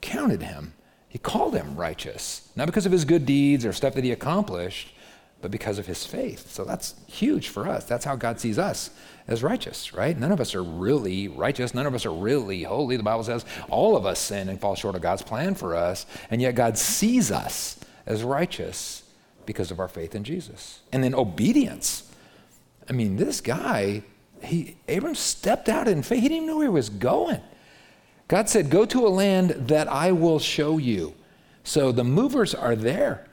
counted 0.00 0.42
him. 0.42 0.72
He 1.08 1.18
called 1.18 1.54
him 1.54 1.76
righteous, 1.76 2.48
not 2.54 2.66
because 2.66 2.86
of 2.86 2.92
his 2.92 3.04
good 3.04 3.26
deeds 3.26 3.66
or 3.66 3.72
stuff 3.72 3.94
that 3.94 4.04
he 4.04 4.12
accomplished, 4.12 4.94
but 5.40 5.50
because 5.50 5.78
of 5.78 5.86
his 5.86 6.04
faith. 6.04 6.50
So 6.50 6.64
that's 6.64 6.94
huge 7.06 7.48
for 7.48 7.68
us. 7.68 7.84
That's 7.84 8.04
how 8.04 8.14
God 8.14 8.40
sees 8.40 8.58
us 8.58 8.90
as 9.26 9.42
righteous, 9.42 9.94
right? 9.94 10.16
None 10.16 10.32
of 10.32 10.40
us 10.40 10.54
are 10.54 10.62
really 10.62 11.28
righteous. 11.28 11.74
None 11.74 11.86
of 11.86 11.94
us 11.94 12.06
are 12.06 12.12
really 12.12 12.62
holy. 12.62 12.96
The 12.96 13.02
Bible 13.02 13.24
says 13.24 13.44
all 13.68 13.96
of 13.96 14.06
us 14.06 14.18
sin 14.18 14.48
and 14.48 14.60
fall 14.60 14.74
short 14.74 14.94
of 14.94 15.02
God's 15.02 15.22
plan 15.22 15.54
for 15.54 15.74
us, 15.74 16.06
and 16.30 16.40
yet 16.40 16.54
God 16.54 16.78
sees 16.78 17.30
us 17.32 17.78
as 18.06 18.22
righteous 18.22 19.02
because 19.48 19.72
of 19.72 19.80
our 19.80 19.88
faith 19.88 20.14
in 20.14 20.22
Jesus. 20.22 20.82
And 20.92 21.02
then 21.02 21.14
obedience. 21.14 22.08
I 22.88 22.92
mean, 22.92 23.16
this 23.16 23.40
guy 23.40 24.04
he, 24.42 24.76
Abram 24.88 25.14
stepped 25.14 25.68
out 25.68 25.88
in 25.88 26.02
faith. 26.02 26.22
He 26.22 26.28
didn't 26.28 26.36
even 26.36 26.46
know 26.48 26.56
where 26.56 26.66
he 26.66 26.72
was 26.72 26.90
going. 26.90 27.40
God 28.28 28.48
said, 28.48 28.70
Go 28.70 28.84
to 28.86 29.06
a 29.06 29.08
land 29.08 29.50
that 29.68 29.88
I 29.88 30.12
will 30.12 30.38
show 30.38 30.78
you. 30.78 31.14
So 31.64 31.92
the 31.92 32.04
movers 32.04 32.54
are 32.54 32.76
there, 32.76 33.26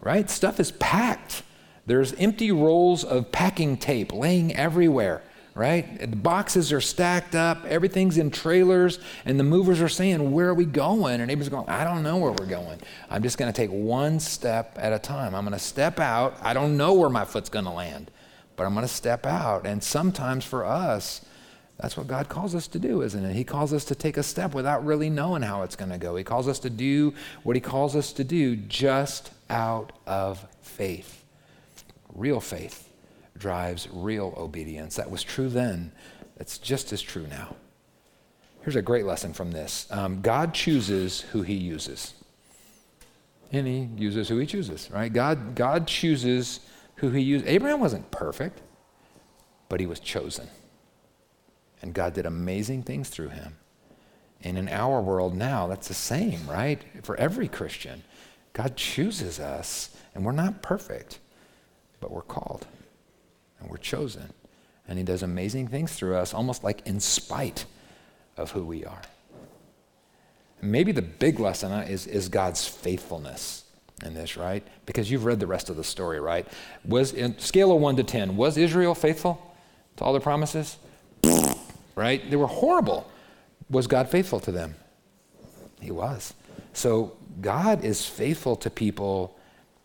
right? 0.00 0.28
Stuff 0.28 0.60
is 0.60 0.72
packed. 0.72 1.42
There's 1.86 2.12
empty 2.14 2.52
rolls 2.52 3.04
of 3.04 3.32
packing 3.32 3.76
tape 3.76 4.12
laying 4.12 4.54
everywhere, 4.54 5.22
right? 5.58 5.98
The 6.00 6.16
boxes 6.16 6.72
are 6.72 6.80
stacked 6.80 7.34
up, 7.34 7.64
everything's 7.66 8.16
in 8.16 8.30
trailers, 8.30 8.98
and 9.24 9.38
the 9.38 9.44
movers 9.44 9.80
are 9.82 9.88
saying, 9.88 10.32
Where 10.32 10.48
are 10.48 10.54
we 10.54 10.64
going? 10.64 11.20
And 11.20 11.30
Abram's 11.30 11.48
going, 11.48 11.68
I 11.68 11.84
don't 11.84 12.02
know 12.02 12.16
where 12.16 12.32
we're 12.32 12.46
going. 12.46 12.80
I'm 13.10 13.22
just 13.22 13.36
going 13.36 13.52
to 13.52 13.56
take 13.56 13.70
one 13.70 14.20
step 14.20 14.78
at 14.80 14.92
a 14.92 14.98
time. 14.98 15.34
I'm 15.34 15.44
going 15.44 15.52
to 15.52 15.58
step 15.58 16.00
out. 16.00 16.38
I 16.40 16.54
don't 16.54 16.76
know 16.76 16.94
where 16.94 17.10
my 17.10 17.24
foot's 17.24 17.50
going 17.50 17.66
to 17.66 17.72
land 17.72 18.10
but 18.58 18.66
I'm 18.66 18.74
going 18.74 18.86
to 18.86 18.92
step 18.92 19.24
out. 19.24 19.64
And 19.64 19.82
sometimes 19.82 20.44
for 20.44 20.66
us, 20.66 21.24
that's 21.78 21.96
what 21.96 22.08
God 22.08 22.28
calls 22.28 22.56
us 22.56 22.66
to 22.68 22.80
do, 22.80 23.02
isn't 23.02 23.24
it? 23.24 23.34
He 23.34 23.44
calls 23.44 23.72
us 23.72 23.84
to 23.86 23.94
take 23.94 24.16
a 24.16 24.22
step 24.22 24.52
without 24.52 24.84
really 24.84 25.08
knowing 25.08 25.42
how 25.42 25.62
it's 25.62 25.76
going 25.76 25.92
to 25.92 25.96
go. 25.96 26.16
He 26.16 26.24
calls 26.24 26.48
us 26.48 26.58
to 26.60 26.70
do 26.70 27.14
what 27.44 27.54
He 27.54 27.60
calls 27.60 27.94
us 27.94 28.12
to 28.14 28.24
do 28.24 28.56
just 28.56 29.30
out 29.48 29.92
of 30.06 30.44
faith. 30.60 31.24
Real 32.12 32.40
faith 32.40 32.87
drives 33.38 33.88
real 33.92 34.34
obedience. 34.36 34.96
That 34.96 35.10
was 35.10 35.22
true 35.22 35.48
then, 35.48 35.92
it's 36.36 36.58
just 36.58 36.92
as 36.92 37.02
true 37.02 37.26
now. 37.26 37.56
Here's 38.62 38.76
a 38.76 38.82
great 38.82 39.06
lesson 39.06 39.32
from 39.32 39.52
this 39.52 39.86
um, 39.90 40.20
God 40.20 40.54
chooses 40.54 41.22
who 41.22 41.42
He 41.42 41.54
uses. 41.54 42.14
And 43.50 43.66
He 43.66 43.88
uses 43.96 44.28
who 44.28 44.38
He 44.38 44.46
chooses, 44.46 44.90
right? 44.90 45.12
God, 45.12 45.54
God 45.54 45.86
chooses 45.86 46.60
who 46.98 47.10
he 47.10 47.22
used. 47.22 47.46
Abraham 47.46 47.80
wasn't 47.80 48.10
perfect, 48.10 48.60
but 49.68 49.80
he 49.80 49.86
was 49.86 50.00
chosen. 50.00 50.48
And 51.80 51.94
God 51.94 52.14
did 52.14 52.26
amazing 52.26 52.82
things 52.82 53.08
through 53.08 53.28
him. 53.28 53.56
And 54.42 54.58
in 54.58 54.68
our 54.68 55.00
world 55.00 55.34
now, 55.34 55.66
that's 55.66 55.88
the 55.88 55.94
same, 55.94 56.48
right? 56.48 56.82
For 57.02 57.16
every 57.16 57.48
Christian, 57.48 58.02
God 58.52 58.76
chooses 58.76 59.40
us, 59.40 59.96
and 60.14 60.24
we're 60.24 60.32
not 60.32 60.62
perfect, 60.62 61.18
but 62.00 62.10
we're 62.10 62.22
called 62.22 62.66
and 63.60 63.70
we're 63.70 63.76
chosen. 63.76 64.32
And 64.86 64.98
he 64.98 65.04
does 65.04 65.22
amazing 65.22 65.68
things 65.68 65.92
through 65.92 66.16
us, 66.16 66.32
almost 66.32 66.64
like 66.64 66.86
in 66.86 67.00
spite 67.00 67.66
of 68.36 68.52
who 68.52 68.64
we 68.64 68.84
are. 68.84 69.02
maybe 70.60 70.92
the 70.92 71.02
big 71.02 71.38
lesson 71.38 71.70
uh, 71.70 71.86
is, 71.88 72.06
is 72.06 72.28
God's 72.28 72.66
faithfulness 72.66 73.64
in 74.04 74.14
this, 74.14 74.36
right? 74.36 74.66
Because 74.86 75.10
you've 75.10 75.24
read 75.24 75.40
the 75.40 75.46
rest 75.46 75.70
of 75.70 75.76
the 75.76 75.84
story, 75.84 76.20
right? 76.20 76.46
Was 76.84 77.12
in 77.12 77.38
scale 77.38 77.72
of 77.72 77.80
1 77.80 77.96
to 77.96 78.04
10, 78.04 78.36
was 78.36 78.56
Israel 78.56 78.94
faithful 78.94 79.54
to 79.96 80.04
all 80.04 80.12
their 80.12 80.20
promises? 80.20 80.76
right? 81.94 82.28
They 82.28 82.36
were 82.36 82.46
horrible. 82.46 83.10
Was 83.70 83.86
God 83.86 84.08
faithful 84.08 84.40
to 84.40 84.52
them? 84.52 84.74
He 85.80 85.90
was. 85.90 86.34
So 86.72 87.16
God 87.40 87.84
is 87.84 88.06
faithful 88.06 88.56
to 88.56 88.70
people 88.70 89.36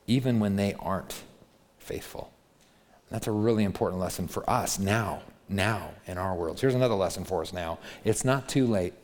even 0.07 0.39
when 0.39 0.55
they 0.55 0.73
aren't 0.79 1.23
faithful. 1.77 2.32
That's 3.13 3.27
a 3.27 3.31
really 3.31 3.63
important 3.63 4.01
lesson 4.01 4.27
for 4.27 4.49
us 4.49 4.79
now, 4.79 5.21
now 5.47 5.91
in 6.07 6.17
our 6.17 6.33
world. 6.33 6.59
Here's 6.59 6.73
another 6.73 6.95
lesson 6.95 7.23
for 7.23 7.43
us 7.43 7.53
now. 7.53 7.77
It's 8.03 8.25
not 8.25 8.49
too 8.49 8.65
late. 8.65 8.95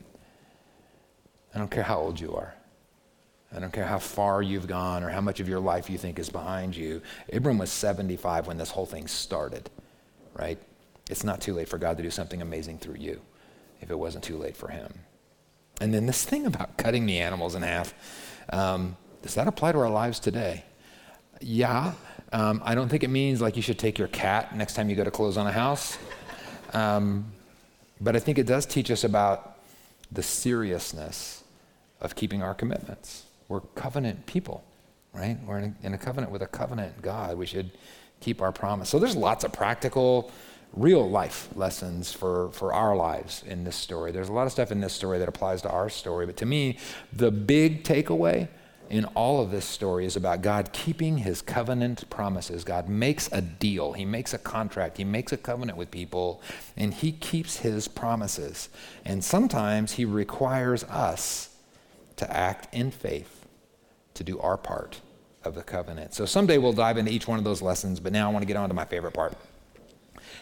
I 1.54 1.60
don't 1.60 1.70
care 1.70 1.84
how 1.84 2.00
old 2.00 2.20
you 2.20 2.34
are. 2.34 2.56
I 3.56 3.60
don't 3.60 3.72
care 3.72 3.86
how 3.86 4.00
far 4.00 4.42
you've 4.42 4.66
gone 4.66 5.04
or 5.04 5.10
how 5.10 5.22
much 5.22 5.40
of 5.40 5.48
your 5.48 5.60
life 5.60 5.92
you 5.92 6.00
think 6.00 6.18
is 6.18 6.28
behind 6.28 6.76
you. 6.76 7.04
Abram 7.32 7.60
was 7.60 7.70
75 7.70 8.48
when 8.48 8.58
this 8.58 8.72
whole 8.72 8.88
thing 8.88 9.06
started, 9.08 9.70
right? 10.34 10.58
It's 11.08 11.24
not 11.24 11.40
too 11.40 11.54
late 11.54 11.70
for 11.70 11.78
God 11.78 11.96
to 11.98 12.04
do 12.04 12.10
something 12.10 12.42
amazing 12.42 12.80
through 12.80 12.98
you 12.98 13.22
if 13.80 13.92
it 13.92 14.00
wasn't 14.00 14.24
too 14.24 14.38
late 14.38 14.58
for 14.58 14.70
him. 14.70 14.92
And 15.82 15.94
then 15.94 16.08
this 16.08 16.26
thing 16.26 16.48
about 16.48 16.78
cutting 16.78 17.06
the 17.06 17.20
animals 17.20 17.54
in 17.54 17.62
half, 17.62 17.94
um, 18.52 18.98
does 19.22 19.36
that 19.36 19.48
apply 19.48 19.74
to 19.74 19.78
our 19.78 19.90
lives 19.90 20.20
today? 20.20 20.64
Yeah. 21.42 21.94
Um, 22.32 22.62
I 22.64 22.76
don't 22.76 22.90
think 22.90 23.04
it 23.04 23.10
means 23.10 23.42
like 23.42 23.56
you 23.56 23.62
should 23.62 23.80
take 23.80 23.98
your 23.98 24.08
cat 24.10 24.56
next 24.56 24.76
time 24.76 24.90
you 24.90 24.96
go 24.96 25.04
to 25.04 25.12
close 25.12 25.38
on 25.38 25.48
a 25.48 25.52
house. 25.52 25.98
Um, 26.74 27.32
but 28.00 28.16
I 28.16 28.20
think 28.20 28.38
it 28.38 28.46
does 28.46 28.66
teach 28.66 28.92
us 28.92 29.04
about 29.04 29.58
the 30.12 30.24
seriousness 30.24 31.44
of 32.02 32.16
keeping 32.16 32.42
our 32.42 32.54
commitments. 32.54 33.26
We're 33.48 33.62
covenant 33.62 34.26
people, 34.26 34.64
right? 35.14 35.38
We're 35.46 35.58
in 35.58 35.76
a, 35.82 35.88
in 35.88 35.94
a 35.94 35.98
covenant 35.98 36.32
with 36.32 36.42
a 36.42 36.48
covenant 36.48 37.02
God. 37.02 37.38
We 37.38 37.46
should 37.46 37.72
keep 38.20 38.42
our 38.42 38.52
promise. 38.52 38.90
So 38.90 39.00
there's 39.00 39.16
lots 39.16 39.44
of 39.44 39.52
practical, 39.52 40.32
real 40.74 41.10
life 41.10 41.50
lessons 41.56 42.14
for, 42.14 42.52
for 42.52 42.74
our 42.74 42.96
lives 42.96 43.44
in 43.48 43.64
this 43.64 43.76
story. 43.76 44.12
There's 44.12 44.30
a 44.30 44.34
lot 44.34 44.46
of 44.46 44.52
stuff 44.52 44.72
in 44.72 44.82
this 44.82 44.94
story 44.94 45.18
that 45.20 45.28
applies 45.28 45.62
to 45.64 45.70
our 45.70 45.90
story. 45.90 46.26
But 46.26 46.38
to 46.38 46.46
me, 46.46 46.78
the 47.12 47.32
big 47.32 47.84
takeaway 47.84 48.50
in 48.90 49.06
all 49.06 49.42
of 49.42 49.52
this 49.52 49.66
story 49.66 50.06
is 50.06 50.16
about 50.16 50.42
God 50.42 50.72
keeping 50.74 51.20
his 51.20 51.42
covenant 51.42 52.10
promises. 52.10 52.64
God 52.64 52.90
makes 52.90 53.30
a 53.32 53.42
deal, 53.42 53.94
he 53.94 54.06
makes 54.06 54.34
a 54.34 54.38
contract, 54.38 54.98
he 54.98 55.04
makes 55.04 55.32
a 55.32 55.38
covenant 55.38 55.78
with 55.78 55.92
people, 55.92 56.42
and 56.76 56.94
he 56.94 57.12
keeps 57.12 57.58
his 57.58 57.88
promises. 57.88 58.70
And 59.06 59.24
sometimes 59.24 59.94
he 59.94 60.06
requires 60.06 60.84
us 60.86 61.56
to 62.16 62.36
act 62.36 62.74
in 62.74 62.92
faith 62.92 63.46
to 64.16 64.24
do 64.24 64.40
our 64.40 64.58
part 64.58 65.02
of 65.44 65.56
the 65.56 65.64
covenant. 65.64 66.14
So 66.14 66.26
someday 66.26 66.58
we'll 66.58 66.74
dive 66.74 66.98
into 66.98 67.12
each 67.12 67.28
one 67.28 67.38
of 67.38 67.46
those 67.46 67.62
lessons, 67.62 68.00
but 68.00 68.12
now 68.12 68.30
I 68.30 68.34
want 68.34 68.42
to 68.42 68.48
get 68.48 68.58
on 68.58 68.70
to 68.70 68.76
my 68.76 68.86
favorite 68.86 69.14
part. 69.14 69.34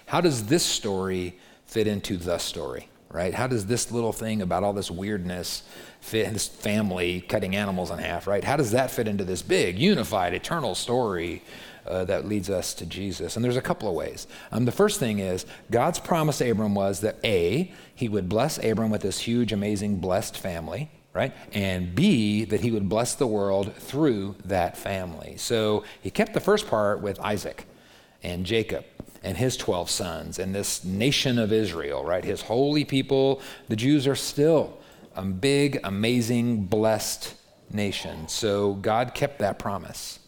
How 0.08 0.22
does 0.22 0.48
this 0.48 0.66
story 0.66 1.38
fit 1.66 1.86
into 1.86 2.18
the 2.18 2.38
story? 2.38 2.88
Right? 3.18 3.34
How 3.34 3.48
does 3.48 3.66
this 3.66 3.92
little 3.92 4.14
thing 4.14 4.44
about 4.44 4.64
all 4.64 4.74
this 4.74 4.92
weirdness 4.92 5.64
fit, 6.02 6.32
this 6.34 6.48
family 6.48 7.22
cutting 7.22 7.56
animals 7.56 7.90
in 7.90 7.98
half, 7.98 8.28
right? 8.28 8.44
How 8.44 8.58
does 8.58 8.70
that 8.72 8.92
fit 8.92 9.08
into 9.08 9.24
this 9.24 9.42
big, 9.42 9.80
unified, 9.80 10.36
eternal 10.36 10.76
story 10.76 11.42
uh, 11.88 12.06
that 12.06 12.28
leads 12.28 12.48
us 12.48 12.76
to 12.76 12.86
Jesus? 12.86 13.36
And 13.36 13.44
there's 13.44 13.58
a 13.58 13.62
couple 13.62 13.90
of 13.90 13.96
ways. 13.96 14.28
Um, 14.52 14.66
the 14.66 14.72
first 14.72 15.00
thing 15.00 15.18
is 15.18 15.48
God's 15.72 15.98
promise 15.98 16.38
to 16.38 16.52
Abram 16.52 16.76
was 16.76 17.00
that 17.00 17.18
A, 17.24 17.74
he 17.96 18.08
would 18.08 18.30
bless 18.30 18.64
Abram 18.64 18.92
with 18.92 19.02
this 19.02 19.18
huge, 19.18 19.52
amazing, 19.52 19.98
blessed 19.98 20.38
family. 20.38 20.92
Right? 21.14 21.34
And 21.54 21.96
B, 21.96 22.46
that 22.46 22.62
he 22.62 22.70
would 22.70 22.88
bless 22.88 23.16
the 23.16 23.26
world 23.26 23.74
through 23.74 24.36
that 24.46 24.78
family. 24.78 25.38
So 25.38 25.84
he 26.00 26.12
kept 26.12 26.36
the 26.36 26.40
first 26.40 26.68
part 26.68 27.02
with 27.02 27.20
Isaac 27.20 27.66
and 28.24 28.46
Jacob 28.46 28.86
and 29.24 29.38
his 29.38 29.58
12 29.58 29.90
sons 29.90 30.40
and 30.40 30.54
this 30.54 30.84
nation 30.84 31.38
of 31.40 31.52
Israel, 31.52 32.04
right? 32.04 32.24
His 32.24 32.42
holy 32.42 32.86
people, 32.86 33.42
the 33.68 33.76
Jews 33.76 34.08
are 34.08 34.16
still 34.16 34.78
a 35.16 35.24
big, 35.24 35.80
amazing, 35.84 36.66
blessed 36.66 37.34
nation. 37.72 38.28
So 38.28 38.74
God 38.76 39.14
kept 39.14 39.40
that 39.40 39.60
promise. 39.60 40.20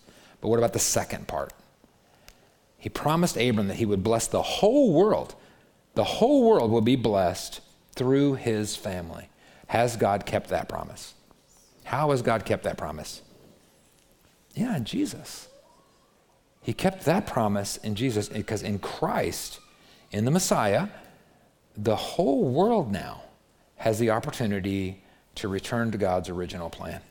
But 0.41 0.49
what 0.49 0.57
about 0.57 0.73
the 0.73 0.79
second 0.79 1.27
part? 1.27 1.53
He 2.77 2.89
promised 2.89 3.37
Abram 3.37 3.67
that 3.67 3.75
he 3.75 3.85
would 3.85 4.03
bless 4.03 4.27
the 4.27 4.41
whole 4.41 4.93
world. 4.93 5.35
The 5.95 6.03
whole 6.03 6.47
world 6.47 6.71
will 6.71 6.81
be 6.81 6.95
blessed 6.95 7.61
through 7.93 8.35
his 8.35 8.75
family. 8.75 9.29
Has 9.67 9.97
God 9.97 10.25
kept 10.25 10.49
that 10.49 10.69
promise? 10.69 11.13
How 11.83 12.11
has 12.11 12.21
God 12.21 12.45
kept 12.45 12.63
that 12.63 12.77
promise? 12.77 13.21
Yeah, 14.55 14.79
Jesus. 14.79 15.47
He 16.61 16.73
kept 16.73 17.05
that 17.05 17.25
promise 17.25 17.77
in 17.77 17.95
Jesus 17.95 18.29
because 18.29 18.63
in 18.63 18.79
Christ, 18.79 19.59
in 20.11 20.25
the 20.25 20.31
Messiah, 20.31 20.87
the 21.77 21.95
whole 21.95 22.43
world 22.43 22.91
now 22.91 23.23
has 23.77 23.99
the 23.99 24.09
opportunity 24.09 25.01
to 25.35 25.47
return 25.47 25.91
to 25.91 25.97
God's 25.97 26.27
original 26.29 26.69
plan, 26.69 27.01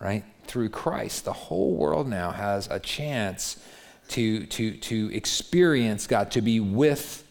right? 0.00 0.24
Through 0.46 0.70
Christ, 0.70 1.24
the 1.24 1.32
whole 1.32 1.74
world 1.74 2.08
now 2.08 2.30
has 2.30 2.66
a 2.70 2.80
chance 2.80 3.62
to, 4.08 4.46
to, 4.46 4.76
to 4.78 5.14
experience 5.14 6.06
God, 6.06 6.30
to 6.32 6.40
be 6.40 6.60
with 6.60 7.24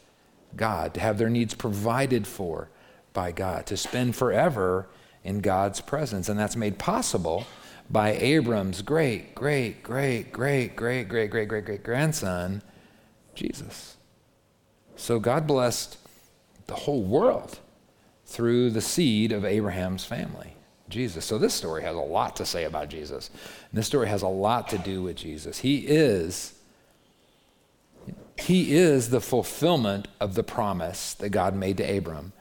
God, 0.56 0.94
to 0.94 1.00
have 1.00 1.18
their 1.18 1.30
needs 1.30 1.54
provided 1.54 2.28
for 2.28 2.70
by 3.14 3.32
God, 3.32 3.66
to 3.68 3.78
spend 3.78 4.16
forever 4.16 4.88
in 5.24 5.40
God's 5.40 5.82
presence. 5.82 6.30
And 6.30 6.40
that's 6.40 6.56
made 6.56 6.78
possible 6.78 7.46
by 7.92 8.14
Abram's 8.14 8.82
great, 8.82 9.36
great, 9.36 9.84
great, 9.84 10.32
great, 10.32 10.76
great, 10.76 11.10
great, 11.10 11.30
great, 11.30 11.48
great, 11.48 11.66
great 11.66 11.84
grandson, 11.84 12.62
Jesus. 13.36 13.98
So 14.96 15.20
God 15.20 15.46
blessed 15.46 15.98
the 16.68 16.76
whole 16.76 17.04
world 17.04 17.60
through 18.26 18.70
the 18.70 18.82
seed 18.82 19.34
of 19.34 19.44
Abraham's 19.44 20.06
family, 20.06 20.56
Jesus. 20.88 21.26
So 21.26 21.38
this 21.38 21.54
story 21.54 21.84
has 21.84 21.96
a 21.96 22.00
lot 22.00 22.38
to 22.38 22.46
say 22.46 22.64
about 22.64 22.88
Jesus. 22.88 23.30
And 23.72 23.78
this 23.78 23.88
story 23.88 24.08
has 24.08 24.22
a 24.22 24.28
lot 24.28 24.70
to 24.70 24.78
do 24.78 25.04
with 25.04 25.18
Jesus. 25.18 25.60
He 25.60 25.80
is 25.80 26.54
he 28.38 28.74
is 28.76 29.12
the 29.12 29.22
fulfillment 29.22 30.08
of 30.20 30.34
the 30.34 30.44
promise 30.44 31.14
that 31.16 31.30
God 31.30 31.56
made 31.56 31.78
to 31.78 31.98
Abram 31.98 32.34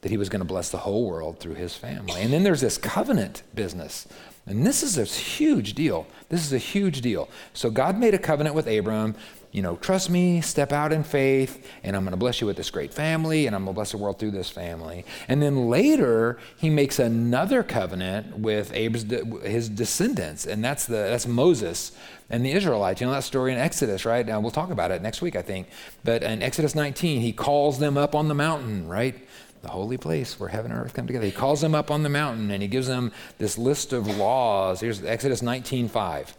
that 0.00 0.10
he 0.10 0.16
was 0.16 0.28
going 0.28 0.40
to 0.40 0.46
bless 0.46 0.70
the 0.70 0.78
whole 0.78 1.06
world 1.06 1.40
through 1.40 1.54
his 1.54 1.74
family. 1.74 2.20
And 2.20 2.32
then 2.32 2.44
there's 2.44 2.60
this 2.60 2.78
covenant 2.78 3.42
business 3.54 4.06
and 4.48 4.66
this 4.66 4.82
is 4.82 4.96
a 4.96 5.04
huge 5.04 5.74
deal. 5.74 6.06
This 6.30 6.44
is 6.44 6.52
a 6.54 6.58
huge 6.58 7.02
deal. 7.02 7.28
So 7.52 7.70
God 7.70 7.98
made 7.98 8.14
a 8.14 8.18
covenant 8.18 8.54
with 8.54 8.66
Abram, 8.66 9.14
you 9.52 9.60
know, 9.60 9.76
trust 9.76 10.08
me, 10.08 10.40
step 10.40 10.72
out 10.72 10.92
in 10.92 11.04
faith, 11.04 11.66
and 11.82 11.94
I'm 11.94 12.02
going 12.02 12.12
to 12.12 12.18
bless 12.18 12.40
you 12.40 12.46
with 12.46 12.56
this 12.56 12.70
great 12.70 12.92
family, 12.92 13.46
and 13.46 13.54
I'm 13.54 13.64
going 13.64 13.74
to 13.74 13.76
bless 13.76 13.92
the 13.92 13.98
world 13.98 14.18
through 14.18 14.30
this 14.30 14.48
family. 14.48 15.04
And 15.26 15.42
then 15.42 15.68
later, 15.68 16.38
he 16.56 16.70
makes 16.70 16.98
another 16.98 17.62
covenant 17.62 18.38
with 18.38 18.72
Abram's, 18.72 19.42
his 19.42 19.68
descendants, 19.68 20.46
and 20.46 20.64
that's 20.64 20.86
the 20.86 20.94
that's 20.94 21.26
Moses 21.26 21.92
and 22.30 22.44
the 22.44 22.52
Israelites. 22.52 23.00
You 23.00 23.06
know 23.06 23.14
that 23.14 23.24
story 23.24 23.52
in 23.52 23.58
Exodus, 23.58 24.04
right? 24.04 24.26
Now 24.26 24.40
we'll 24.40 24.50
talk 24.50 24.70
about 24.70 24.90
it 24.90 25.00
next 25.02 25.22
week, 25.22 25.34
I 25.36 25.42
think. 25.42 25.68
But 26.04 26.22
in 26.22 26.42
Exodus 26.42 26.74
19, 26.74 27.20
he 27.20 27.32
calls 27.32 27.78
them 27.78 27.96
up 27.96 28.14
on 28.14 28.28
the 28.28 28.34
mountain, 28.34 28.86
right? 28.86 29.14
The 29.62 29.68
holy 29.68 29.96
place 29.96 30.38
where 30.38 30.48
heaven 30.48 30.70
and 30.70 30.80
earth 30.80 30.94
come 30.94 31.06
together. 31.06 31.26
He 31.26 31.32
calls 31.32 31.60
them 31.60 31.74
up 31.74 31.90
on 31.90 32.02
the 32.02 32.08
mountain 32.08 32.50
and 32.50 32.62
he 32.62 32.68
gives 32.68 32.86
them 32.86 33.12
this 33.38 33.58
list 33.58 33.92
of 33.92 34.06
laws. 34.06 34.80
Here's 34.80 35.04
Exodus 35.04 35.42
19:5. 35.42 36.34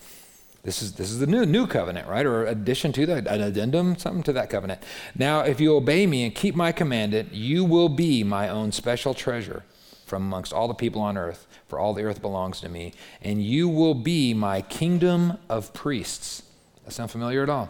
This 0.64 0.82
is 0.82 0.94
this 0.94 1.10
is 1.10 1.20
the 1.20 1.28
new 1.28 1.46
new 1.46 1.68
covenant, 1.68 2.08
right? 2.08 2.26
Or 2.26 2.46
addition 2.46 2.92
to 2.94 3.06
that, 3.08 3.28
an 3.28 3.42
addendum, 3.42 3.98
something 3.98 4.24
to 4.24 4.34
that 4.34 4.50
covenant. 4.50 4.84
Now, 5.16 5.42
if 5.42 5.60
you 5.60 5.76
obey 5.76 6.06
me 6.06 6.24
and 6.24 6.36
keep 6.36 6.56
my 6.56 6.72
commandment, 6.72 7.34
you 7.34 7.64
will 7.64 7.90
be 7.90 8.24
my 8.24 8.50
own 8.50 8.72
special 8.72 9.14
treasure 9.14 9.64
from 10.06 10.24
amongst 10.24 10.52
all 10.52 10.68
the 10.68 10.74
people 10.74 11.02
on 11.02 11.18
earth, 11.18 11.48
for 11.68 11.80
all 11.80 11.94
the 11.94 12.04
earth 12.04 12.22
belongs 12.22 12.60
to 12.62 12.68
me, 12.68 12.94
and 13.22 13.44
you 13.44 13.70
will 13.70 13.94
be 13.94 14.34
my 14.34 14.62
kingdom 14.62 15.38
of 15.48 15.72
priests. 15.74 16.44
That 16.84 16.92
sound 16.92 17.12
familiar 17.12 17.44
at 17.44 17.50
all? 17.50 17.70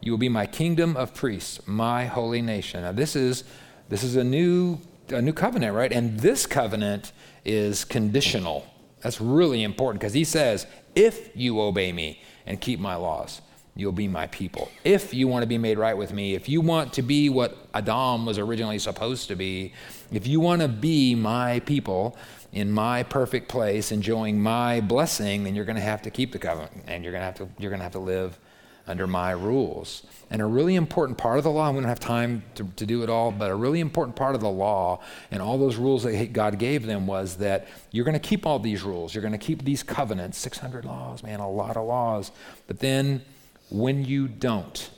You 0.00 0.12
will 0.12 0.18
be 0.18 0.28
my 0.28 0.46
kingdom 0.46 0.96
of 0.96 1.12
priests, 1.12 1.60
my 1.66 2.06
holy 2.06 2.40
nation. 2.40 2.82
Now, 2.82 2.92
this 2.92 3.16
is 3.16 3.42
this 3.88 4.02
is 4.02 4.16
a 4.16 4.24
new, 4.24 4.78
a 5.08 5.22
new 5.22 5.32
covenant, 5.32 5.74
right? 5.74 5.92
And 5.92 6.18
this 6.20 6.46
covenant 6.46 7.12
is 7.44 7.84
conditional. 7.84 8.66
That's 9.02 9.20
really 9.20 9.62
important 9.62 10.00
because 10.00 10.14
he 10.14 10.24
says, 10.24 10.66
if 10.94 11.36
you 11.36 11.60
obey 11.60 11.92
me 11.92 12.22
and 12.46 12.60
keep 12.60 12.80
my 12.80 12.96
laws, 12.96 13.40
you'll 13.76 13.92
be 13.92 14.08
my 14.08 14.26
people. 14.28 14.70
If 14.84 15.12
you 15.12 15.28
want 15.28 15.42
to 15.42 15.46
be 15.46 15.58
made 15.58 15.78
right 15.78 15.96
with 15.96 16.12
me, 16.12 16.34
if 16.34 16.48
you 16.48 16.60
want 16.60 16.94
to 16.94 17.02
be 17.02 17.28
what 17.28 17.56
Adam 17.74 18.24
was 18.24 18.38
originally 18.38 18.78
supposed 18.78 19.28
to 19.28 19.36
be, 19.36 19.74
if 20.10 20.26
you 20.26 20.40
want 20.40 20.62
to 20.62 20.68
be 20.68 21.14
my 21.14 21.60
people 21.60 22.16
in 22.52 22.72
my 22.72 23.02
perfect 23.02 23.48
place, 23.48 23.92
enjoying 23.92 24.40
my 24.40 24.80
blessing, 24.80 25.44
then 25.44 25.54
you're 25.54 25.66
going 25.66 25.76
to 25.76 25.82
have 25.82 26.02
to 26.02 26.10
keep 26.10 26.32
the 26.32 26.38
covenant 26.38 26.72
and 26.86 27.04
you're 27.04 27.12
going 27.12 27.20
to 27.20 27.26
have 27.26 27.34
to, 27.34 27.48
you're 27.58 27.70
going 27.70 27.80
to, 27.80 27.84
have 27.84 27.92
to 27.92 27.98
live 27.98 28.38
under 28.86 29.06
my 29.06 29.32
rules. 29.32 30.02
And 30.30 30.42
a 30.42 30.46
really 30.46 30.74
important 30.74 31.18
part 31.18 31.38
of 31.38 31.44
the 31.44 31.50
law, 31.50 31.70
we 31.70 31.80
don't 31.80 31.88
have 31.88 32.00
time 32.00 32.42
to, 32.56 32.64
to 32.76 32.86
do 32.86 33.02
it 33.02 33.10
all, 33.10 33.30
but 33.30 33.50
a 33.50 33.54
really 33.54 33.80
important 33.80 34.16
part 34.16 34.34
of 34.34 34.40
the 34.40 34.50
law 34.50 35.00
and 35.30 35.40
all 35.40 35.58
those 35.58 35.76
rules 35.76 36.02
that 36.02 36.32
God 36.32 36.58
gave 36.58 36.86
them 36.86 37.06
was 37.06 37.36
that 37.36 37.68
you're 37.90 38.04
going 38.04 38.14
to 38.14 38.28
keep 38.28 38.46
all 38.46 38.58
these 38.58 38.82
rules. 38.82 39.14
You're 39.14 39.22
going 39.22 39.32
to 39.32 39.38
keep 39.38 39.64
these 39.64 39.82
covenants, 39.82 40.38
600 40.38 40.84
laws, 40.84 41.22
man, 41.22 41.40
a 41.40 41.50
lot 41.50 41.76
of 41.76 41.86
laws. 41.86 42.32
But 42.66 42.80
then 42.80 43.22
when 43.70 44.04
you 44.04 44.28
don't, 44.28 44.90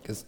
because 0.00 0.24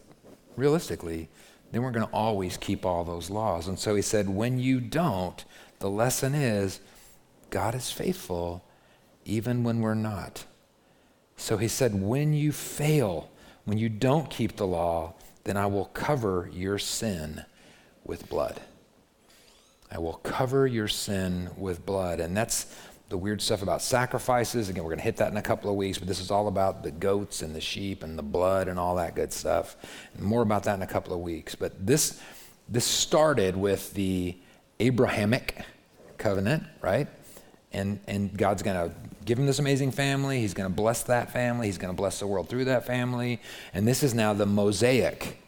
realistically, 0.57 1.29
they 1.73 1.79
weren't 1.81 1.95
going 1.95 2.07
to 2.07 2.13
always 2.13 2.57
keep 2.57 2.87
all 2.87 3.05
those 3.05 3.31
laws. 3.31 3.67
And 3.67 3.79
so 3.79 3.97
he 3.97 4.03
said, 4.03 4.29
when 4.29 4.61
you 4.61 4.81
don't, 4.81 5.45
the 5.81 5.91
lesson 5.91 6.35
is 6.35 6.81
God 7.51 7.75
is 7.75 7.91
faithful 7.91 8.65
even 9.25 9.65
when 9.65 9.81
we're 9.81 9.95
not. 9.95 10.45
So 11.37 11.57
he 11.57 11.69
said, 11.69 12.01
When 12.01 12.33
you 12.33 12.53
fail, 12.53 13.31
when 13.65 13.79
you 13.79 13.89
don't 13.89 14.31
keep 14.31 14.57
the 14.57 14.67
law, 14.67 15.15
then 15.45 15.57
I 15.57 15.67
will 15.67 15.87
cover 15.87 16.49
your 16.53 16.79
sin 16.79 17.45
with 18.05 18.29
blood. 18.29 18.61
I 19.91 19.99
will 19.99 20.15
cover 20.15 20.67
your 20.67 20.89
sin 20.89 21.51
with 21.57 21.87
blood. 21.87 22.21
And 22.21 22.37
that's 22.37 22.75
the 23.11 23.19
weird 23.19 23.41
stuff 23.41 23.63
about 23.63 23.83
sacrifices. 23.83 24.69
Again, 24.69 24.83
we're 24.83 24.91
going 24.91 24.99
to 24.99 25.05
hit 25.05 25.19
that 25.19 25.31
in 25.31 25.37
a 25.37 25.43
couple 25.43 25.71
of 25.71 25.77
weeks, 25.77 25.99
but 25.99 26.09
this 26.09 26.21
is 26.21 26.31
all 26.31 26.49
about 26.49 26.83
the 26.83 26.91
goats 26.91 27.43
and 27.43 27.55
the 27.55 27.61
sheep 27.61 28.03
and 28.03 28.19
the 28.19 28.23
blood 28.23 28.67
and 28.67 28.79
all 28.79 28.97
that 28.97 29.15
good 29.15 29.33
stuff. 29.33 29.77
More 30.19 30.43
about 30.43 30.65
that 30.65 30.75
in 30.75 30.83
a 30.83 30.87
couple 30.87 31.13
of 31.13 31.21
weeks. 31.21 31.55
But 31.55 31.87
this, 31.87 32.21
this 32.69 32.85
started 32.85 33.57
with 33.57 33.93
the 33.95 34.37
Abrahamic 34.81 35.65
covenant, 36.19 36.65
right? 36.81 37.07
And, 37.73 38.01
and 38.09 38.37
God's 38.37 38.63
going 38.63 38.91
to 38.91 38.97
give 39.25 39.39
him 39.39 39.47
this 39.47 39.59
amazing 39.59 39.91
family. 39.91 40.41
He's 40.41 40.55
going 40.55 40.69
to 40.69 40.75
bless 40.75 41.03
that 41.05 41.33
family. 41.33 41.67
He's 41.67 41.79
going 41.79 41.93
to 41.93 41.97
bless 41.97 42.21
the 42.21 42.27
world 42.27 42.49
through 42.49 42.67
that 42.67 42.87
family. 42.87 43.41
And 43.73 43.87
this 43.87 44.03
is 44.03 44.15
now 44.15 44.33
the 44.35 44.47
Mosaic 44.47 45.41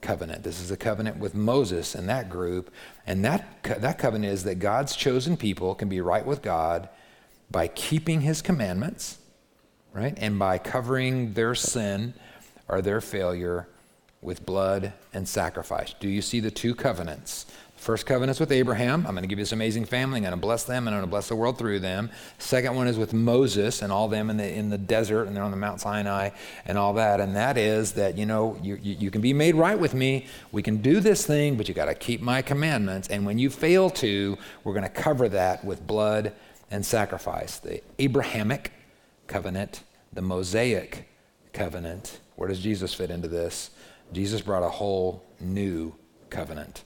covenant. 0.00 0.42
This 0.42 0.60
is 0.60 0.70
a 0.70 0.76
covenant 0.76 1.18
with 1.18 1.34
Moses 1.34 1.94
and 1.94 2.08
that 2.08 2.28
group. 2.28 2.72
And 3.06 3.24
that, 3.24 3.62
that 3.62 3.98
covenant 3.98 4.32
is 4.32 4.44
that 4.44 4.56
God's 4.56 4.96
chosen 4.96 5.36
people 5.36 5.74
can 5.74 5.88
be 5.88 6.00
right 6.00 6.26
with 6.26 6.42
God 6.42 6.88
by 7.50 7.68
keeping 7.68 8.22
his 8.22 8.42
commandments, 8.42 9.18
right? 9.92 10.14
And 10.16 10.38
by 10.38 10.58
covering 10.58 11.34
their 11.34 11.54
sin 11.54 12.14
or 12.68 12.82
their 12.82 13.00
failure 13.00 13.68
with 14.20 14.46
blood 14.46 14.92
and 15.12 15.28
sacrifice. 15.28 15.94
Do 15.98 16.08
you 16.08 16.22
see 16.22 16.40
the 16.40 16.50
two 16.50 16.74
covenants? 16.74 17.46
First 17.82 18.06
covenant's 18.06 18.38
with 18.38 18.52
Abraham. 18.52 19.04
I'm 19.08 19.12
going 19.12 19.24
to 19.24 19.26
give 19.26 19.40
you 19.40 19.44
this 19.44 19.50
amazing 19.50 19.86
family. 19.86 20.18
I'm 20.18 20.22
going 20.22 20.30
to 20.30 20.36
bless 20.36 20.62
them 20.62 20.86
and 20.86 20.94
I'm 20.94 21.00
going 21.00 21.08
to 21.08 21.10
bless 21.10 21.26
the 21.26 21.34
world 21.34 21.58
through 21.58 21.80
them. 21.80 22.10
Second 22.38 22.76
one 22.76 22.86
is 22.86 22.96
with 22.96 23.12
Moses 23.12 23.82
and 23.82 23.92
all 23.92 24.06
them 24.06 24.30
in 24.30 24.36
the, 24.36 24.48
in 24.48 24.70
the 24.70 24.78
desert 24.78 25.24
and 25.24 25.34
they're 25.34 25.42
on 25.42 25.50
the 25.50 25.56
Mount 25.56 25.80
Sinai 25.80 26.30
and 26.64 26.78
all 26.78 26.92
that. 26.92 27.18
And 27.18 27.34
that 27.34 27.58
is 27.58 27.90
that, 27.94 28.16
you 28.16 28.24
know, 28.24 28.56
you, 28.62 28.78
you, 28.80 28.94
you 29.00 29.10
can 29.10 29.20
be 29.20 29.32
made 29.32 29.56
right 29.56 29.76
with 29.76 29.94
me. 29.94 30.28
We 30.52 30.62
can 30.62 30.76
do 30.76 31.00
this 31.00 31.26
thing, 31.26 31.56
but 31.56 31.66
you 31.66 31.74
got 31.74 31.86
to 31.86 31.96
keep 31.96 32.20
my 32.20 32.40
commandments. 32.40 33.08
And 33.08 33.26
when 33.26 33.40
you 33.40 33.50
fail 33.50 33.90
to, 33.90 34.38
we're 34.62 34.74
going 34.74 34.84
to 34.84 34.88
cover 34.88 35.28
that 35.30 35.64
with 35.64 35.84
blood 35.84 36.34
and 36.70 36.86
sacrifice. 36.86 37.58
The 37.58 37.82
Abrahamic 37.98 38.70
covenant, 39.26 39.82
the 40.12 40.22
Mosaic 40.22 41.08
covenant. 41.52 42.20
Where 42.36 42.48
does 42.48 42.60
Jesus 42.60 42.94
fit 42.94 43.10
into 43.10 43.26
this? 43.26 43.70
Jesus 44.12 44.40
brought 44.40 44.62
a 44.62 44.68
whole 44.70 45.24
new 45.40 45.96
covenant 46.30 46.84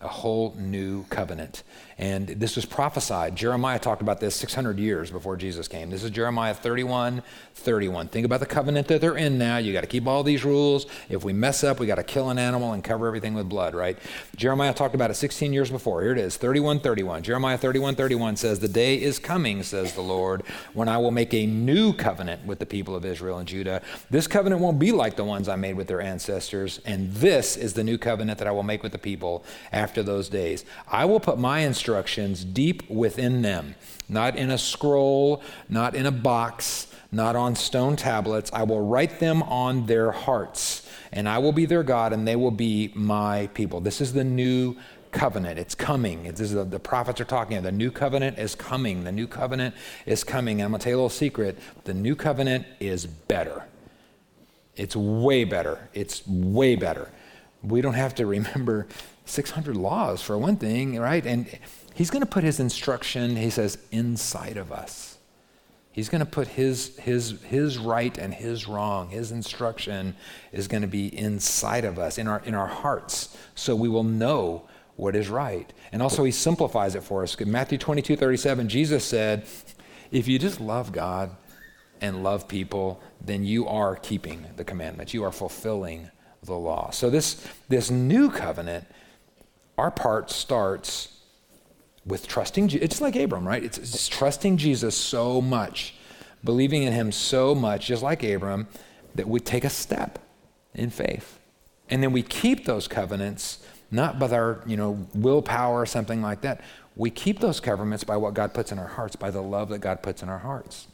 a 0.00 0.08
whole 0.08 0.54
new 0.58 1.04
covenant. 1.04 1.62
And 1.96 2.26
this 2.26 2.56
was 2.56 2.64
prophesied. 2.64 3.36
Jeremiah 3.36 3.78
talked 3.78 4.02
about 4.02 4.18
this 4.20 4.34
600 4.34 4.78
years 4.78 5.10
before 5.10 5.36
Jesus 5.36 5.68
came. 5.68 5.90
This 5.90 6.02
is 6.02 6.10
Jeremiah 6.10 6.54
31 6.54 7.22
31. 7.54 8.08
Think 8.08 8.26
about 8.26 8.40
the 8.40 8.46
covenant 8.46 8.88
that 8.88 9.00
they're 9.00 9.16
in 9.16 9.38
now. 9.38 9.58
You 9.58 9.72
got 9.72 9.82
to 9.82 9.86
keep 9.86 10.08
all 10.08 10.24
these 10.24 10.44
rules. 10.44 10.86
If 11.08 11.22
we 11.22 11.32
mess 11.32 11.62
up, 11.62 11.78
we 11.78 11.86
got 11.86 11.94
to 11.94 12.02
kill 12.02 12.30
an 12.30 12.38
animal 12.38 12.72
and 12.72 12.82
cover 12.82 13.06
everything 13.06 13.32
with 13.34 13.48
blood, 13.48 13.74
right? 13.74 13.96
Jeremiah 14.36 14.74
talked 14.74 14.96
about 14.96 15.10
it 15.10 15.14
16 15.14 15.52
years 15.52 15.70
before. 15.70 16.02
Here 16.02 16.12
it 16.12 16.18
is 16.18 16.36
31 16.36 16.80
31. 16.80 17.22
Jeremiah 17.22 17.56
31 17.56 17.94
31 17.94 18.36
says, 18.36 18.58
The 18.58 18.68
day 18.68 19.00
is 19.00 19.20
coming, 19.20 19.62
says 19.62 19.94
the 19.94 20.02
Lord, 20.02 20.42
when 20.72 20.88
I 20.88 20.98
will 20.98 21.12
make 21.12 21.32
a 21.32 21.46
new 21.46 21.92
covenant 21.92 22.44
with 22.44 22.58
the 22.58 22.66
people 22.66 22.96
of 22.96 23.04
Israel 23.04 23.38
and 23.38 23.46
Judah. 23.46 23.82
This 24.10 24.26
covenant 24.26 24.60
won't 24.60 24.80
be 24.80 24.90
like 24.90 25.14
the 25.14 25.24
ones 25.24 25.48
I 25.48 25.56
made 25.56 25.76
with 25.76 25.86
their 25.86 26.00
ancestors. 26.00 26.80
And 26.84 27.12
this 27.12 27.56
is 27.56 27.74
the 27.74 27.84
new 27.84 27.98
covenant 27.98 28.38
that 28.40 28.48
I 28.48 28.50
will 28.50 28.64
make 28.64 28.82
with 28.82 28.92
the 28.92 28.98
people 28.98 29.44
after 29.70 29.83
those 30.02 30.28
days. 30.28 30.64
I 30.88 31.04
will 31.04 31.20
put 31.20 31.38
my 31.38 31.60
instructions 31.60 32.44
deep 32.44 32.88
within 32.88 33.42
them, 33.42 33.74
not 34.08 34.36
in 34.36 34.50
a 34.50 34.58
scroll, 34.58 35.42
not 35.68 35.94
in 35.94 36.06
a 36.06 36.12
box, 36.12 36.86
not 37.12 37.36
on 37.36 37.54
stone 37.54 37.96
tablets. 37.96 38.50
I 38.52 38.64
will 38.64 38.86
write 38.86 39.20
them 39.20 39.42
on 39.44 39.86
their 39.86 40.10
hearts, 40.10 40.88
and 41.12 41.28
I 41.28 41.38
will 41.38 41.52
be 41.52 41.66
their 41.66 41.82
God, 41.82 42.12
and 42.12 42.26
they 42.26 42.36
will 42.36 42.50
be 42.50 42.92
my 42.94 43.48
people. 43.54 43.80
This 43.80 44.00
is 44.00 44.12
the 44.12 44.24
new 44.24 44.76
covenant. 45.14 45.58
It's 45.58 45.74
coming. 45.74 46.26
It's, 46.26 46.40
the, 46.40 46.64
the, 46.64 46.80
prophets 46.80 47.20
are 47.20 47.24
talking. 47.24 47.62
The 47.62 47.72
new 47.72 47.90
covenant 47.90 48.38
is 48.38 48.54
coming. 48.54 49.04
The 49.04 49.12
new 49.12 49.26
covenant 49.26 49.74
is 50.04 50.24
coming. 50.24 50.60
And 50.60 50.66
I'm 50.66 50.70
going 50.72 50.80
to 50.80 50.84
tell 50.84 50.90
you 50.90 50.96
a 50.96 50.98
little 50.98 51.08
secret. 51.08 51.58
The 51.84 51.94
new 51.94 52.16
covenant 52.16 52.66
is 52.80 53.06
better. 53.06 53.64
It's 54.76 54.96
way 54.96 55.44
better. 55.44 55.88
It's 55.94 56.26
way 56.26 56.74
better. 56.74 57.10
We 57.62 57.80
don't 57.80 57.94
have 57.94 58.14
to 58.16 58.26
remember 58.26 58.88
600 59.24 59.76
laws 59.76 60.22
for 60.22 60.36
one 60.38 60.56
thing, 60.56 60.98
right? 60.98 61.24
And 61.24 61.46
he's 61.94 62.10
going 62.10 62.22
to 62.22 62.30
put 62.30 62.44
his 62.44 62.60
instruction, 62.60 63.36
he 63.36 63.50
says, 63.50 63.78
inside 63.90 64.56
of 64.56 64.72
us. 64.72 65.18
He's 65.92 66.08
going 66.08 66.20
to 66.20 66.26
put 66.26 66.48
his, 66.48 66.96
his, 66.98 67.40
his 67.42 67.78
right 67.78 68.18
and 68.18 68.34
his 68.34 68.66
wrong, 68.66 69.10
his 69.10 69.30
instruction 69.30 70.16
is 70.50 70.66
going 70.66 70.82
to 70.82 70.88
be 70.88 71.16
inside 71.16 71.84
of 71.84 72.00
us, 72.00 72.18
in 72.18 72.26
our, 72.26 72.42
in 72.44 72.54
our 72.54 72.66
hearts, 72.66 73.36
so 73.54 73.76
we 73.76 73.88
will 73.88 74.02
know 74.02 74.66
what 74.96 75.14
is 75.14 75.28
right. 75.28 75.72
And 75.92 76.02
also, 76.02 76.24
he 76.24 76.32
simplifies 76.32 76.96
it 76.96 77.04
for 77.04 77.22
us. 77.22 77.36
In 77.36 77.50
Matthew 77.50 77.78
22 77.78 78.16
37, 78.16 78.68
Jesus 78.68 79.04
said, 79.04 79.46
If 80.10 80.26
you 80.26 80.38
just 80.38 80.60
love 80.60 80.90
God 80.90 81.30
and 82.00 82.24
love 82.24 82.48
people, 82.48 83.00
then 83.20 83.44
you 83.44 83.68
are 83.68 83.94
keeping 83.94 84.46
the 84.56 84.64
commandments, 84.64 85.14
you 85.14 85.22
are 85.22 85.32
fulfilling 85.32 86.10
the 86.42 86.54
law. 86.54 86.90
So, 86.90 87.08
this, 87.08 87.46
this 87.68 87.90
new 87.90 88.30
covenant 88.30 88.86
our 89.76 89.90
part 89.90 90.30
starts 90.30 91.08
with 92.06 92.28
trusting. 92.28 92.70
It's 92.70 93.00
like 93.00 93.16
Abram, 93.16 93.46
right? 93.46 93.62
It's, 93.62 93.78
it's 93.78 94.08
trusting 94.08 94.56
Jesus 94.56 94.96
so 94.96 95.40
much, 95.40 95.94
believing 96.42 96.82
in 96.82 96.92
him 96.92 97.12
so 97.12 97.54
much, 97.54 97.86
just 97.86 98.02
like 98.02 98.22
Abram, 98.22 98.68
that 99.14 99.28
we 99.28 99.40
take 99.40 99.64
a 99.64 99.70
step 99.70 100.18
in 100.74 100.90
faith. 100.90 101.38
And 101.88 102.02
then 102.02 102.12
we 102.12 102.22
keep 102.22 102.64
those 102.64 102.88
covenants, 102.88 103.64
not 103.90 104.18
by 104.18 104.30
our, 104.30 104.62
you 104.66 104.76
know, 104.76 105.06
willpower 105.14 105.80
or 105.80 105.86
something 105.86 106.22
like 106.22 106.42
that. 106.42 106.60
We 106.96 107.10
keep 107.10 107.40
those 107.40 107.60
covenants 107.60 108.04
by 108.04 108.16
what 108.16 108.34
God 108.34 108.54
puts 108.54 108.72
in 108.72 108.78
our 108.78 108.86
hearts, 108.86 109.16
by 109.16 109.30
the 109.30 109.42
love 109.42 109.68
that 109.70 109.80
God 109.80 110.02
puts 110.02 110.22
in 110.22 110.28
our 110.28 110.38
hearts. 110.38 110.86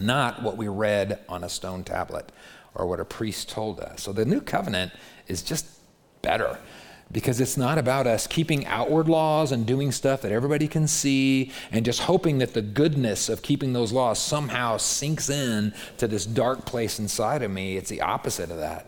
Not 0.00 0.42
what 0.42 0.56
we 0.56 0.68
read 0.68 1.20
on 1.28 1.44
a 1.44 1.48
stone 1.48 1.84
tablet 1.84 2.30
or 2.74 2.86
what 2.86 3.00
a 3.00 3.04
priest 3.04 3.48
told 3.48 3.80
us. 3.80 4.02
So 4.02 4.12
the 4.12 4.24
new 4.24 4.40
covenant 4.40 4.92
is 5.28 5.42
just 5.42 5.66
better 6.22 6.58
because 7.14 7.40
it's 7.40 7.56
not 7.56 7.78
about 7.78 8.08
us 8.08 8.26
keeping 8.26 8.66
outward 8.66 9.08
laws 9.08 9.52
and 9.52 9.64
doing 9.64 9.92
stuff 9.92 10.20
that 10.22 10.32
everybody 10.32 10.66
can 10.66 10.88
see 10.88 11.52
and 11.70 11.84
just 11.84 12.00
hoping 12.00 12.38
that 12.38 12.54
the 12.54 12.60
goodness 12.60 13.28
of 13.28 13.40
keeping 13.40 13.72
those 13.72 13.92
laws 13.92 14.18
somehow 14.18 14.76
sinks 14.76 15.30
in 15.30 15.72
to 15.96 16.08
this 16.08 16.26
dark 16.26 16.66
place 16.66 16.98
inside 16.98 17.42
of 17.42 17.50
me. 17.52 17.76
It's 17.76 17.88
the 17.88 18.00
opposite 18.00 18.50
of 18.50 18.58
that. 18.58 18.86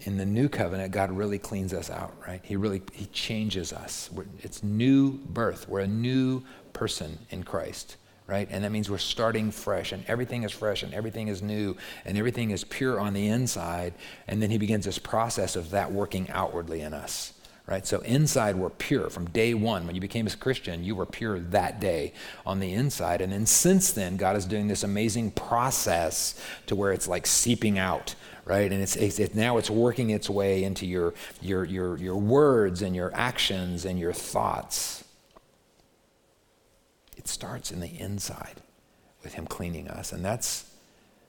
In 0.00 0.18
the 0.18 0.26
new 0.26 0.50
covenant, 0.50 0.92
God 0.92 1.10
really 1.12 1.38
cleans 1.38 1.72
us 1.72 1.88
out, 1.88 2.14
right? 2.28 2.40
He 2.44 2.56
really 2.56 2.82
he 2.92 3.06
changes 3.06 3.72
us. 3.72 4.10
It's 4.42 4.62
new 4.62 5.12
birth. 5.12 5.66
We're 5.66 5.80
a 5.80 5.88
new 5.88 6.42
person 6.74 7.18
in 7.30 7.42
Christ 7.42 7.96
right? 8.26 8.48
And 8.50 8.64
that 8.64 8.72
means 8.72 8.88
we're 8.88 8.98
starting 8.98 9.50
fresh, 9.50 9.92
and 9.92 10.04
everything 10.08 10.44
is 10.44 10.52
fresh, 10.52 10.82
and 10.82 10.94
everything 10.94 11.28
is 11.28 11.42
new, 11.42 11.76
and 12.04 12.16
everything 12.16 12.50
is 12.50 12.64
pure 12.64 12.98
on 12.98 13.12
the 13.12 13.28
inside. 13.28 13.94
And 14.26 14.42
then 14.42 14.50
he 14.50 14.58
begins 14.58 14.86
this 14.86 14.98
process 14.98 15.56
of 15.56 15.70
that 15.70 15.92
working 15.92 16.30
outwardly 16.30 16.80
in 16.80 16.94
us, 16.94 17.34
right? 17.66 17.86
So 17.86 18.00
inside 18.00 18.56
we're 18.56 18.70
pure 18.70 19.10
from 19.10 19.26
day 19.26 19.52
one. 19.52 19.86
When 19.86 19.94
you 19.94 20.00
became 20.00 20.26
a 20.26 20.30
Christian, 20.30 20.84
you 20.84 20.94
were 20.94 21.06
pure 21.06 21.38
that 21.38 21.80
day 21.80 22.14
on 22.46 22.60
the 22.60 22.72
inside. 22.72 23.20
And 23.20 23.32
then 23.32 23.44
since 23.44 23.92
then, 23.92 24.16
God 24.16 24.36
is 24.36 24.46
doing 24.46 24.68
this 24.68 24.82
amazing 24.82 25.32
process 25.32 26.40
to 26.66 26.74
where 26.74 26.92
it's 26.92 27.06
like 27.06 27.26
seeping 27.26 27.78
out. 27.78 28.14
Right, 28.46 28.70
and 28.70 28.82
it's, 28.82 28.94
it's 28.96 29.18
it, 29.18 29.34
now 29.34 29.56
it's 29.56 29.70
working 29.70 30.10
its 30.10 30.28
way 30.28 30.64
into 30.64 30.84
your, 30.84 31.14
your 31.40 31.64
your 31.64 31.96
your 31.96 32.16
words 32.16 32.82
and 32.82 32.94
your 32.94 33.10
actions 33.14 33.86
and 33.86 33.98
your 33.98 34.12
thoughts. 34.12 35.03
It 37.24 37.28
starts 37.28 37.70
in 37.70 37.80
the 37.80 37.98
inside 37.98 38.60
with 39.22 39.34
Him 39.34 39.46
cleaning 39.46 39.88
us. 39.88 40.12
And 40.12 40.24
that's 40.24 40.70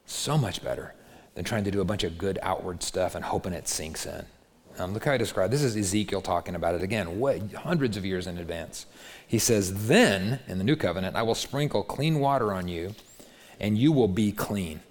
so 0.05 0.37
much 0.37 0.63
better 0.63 0.93
than 1.35 1.45
trying 1.45 1.63
to 1.63 1.71
do 1.71 1.81
a 1.81 1.85
bunch 1.85 2.03
of 2.03 2.17
good 2.17 2.37
outward 2.41 2.83
stuff 2.83 3.15
and 3.15 3.23
hoping 3.23 3.53
it 3.53 3.67
sinks 3.67 4.05
in. 4.05 4.25
Um, 4.77 4.93
look 4.93 5.05
how 5.05 5.13
I 5.13 5.17
describe 5.17 5.51
this 5.51 5.63
is 5.63 5.77
Ezekiel 5.77 6.21
talking 6.21 6.53
about 6.53 6.75
it 6.75 6.83
again, 6.83 7.19
way, 7.19 7.41
hundreds 7.55 7.95
of 7.95 8.05
years 8.05 8.27
in 8.27 8.37
advance. 8.37 8.85
He 9.25 9.39
says, 9.39 9.87
Then, 9.87 10.39
in 10.47 10.57
the 10.57 10.65
new 10.65 10.75
covenant, 10.75 11.15
I 11.15 11.21
will 11.21 11.35
sprinkle 11.35 11.81
clean 11.81 12.19
water 12.19 12.51
on 12.51 12.67
you, 12.67 12.93
and 13.59 13.77
you 13.77 13.93
will 13.93 14.09
be 14.09 14.33
clean. 14.33 14.81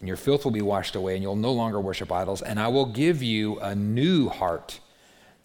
And 0.00 0.08
your 0.08 0.16
filth 0.16 0.44
will 0.44 0.52
be 0.52 0.62
washed 0.62 0.96
away, 0.96 1.14
and 1.14 1.22
you'll 1.22 1.36
no 1.36 1.52
longer 1.52 1.78
worship 1.80 2.10
idols. 2.10 2.40
And 2.40 2.58
I 2.58 2.68
will 2.68 2.86
give 2.86 3.22
you 3.22 3.58
a 3.60 3.74
new 3.74 4.30
heart, 4.30 4.80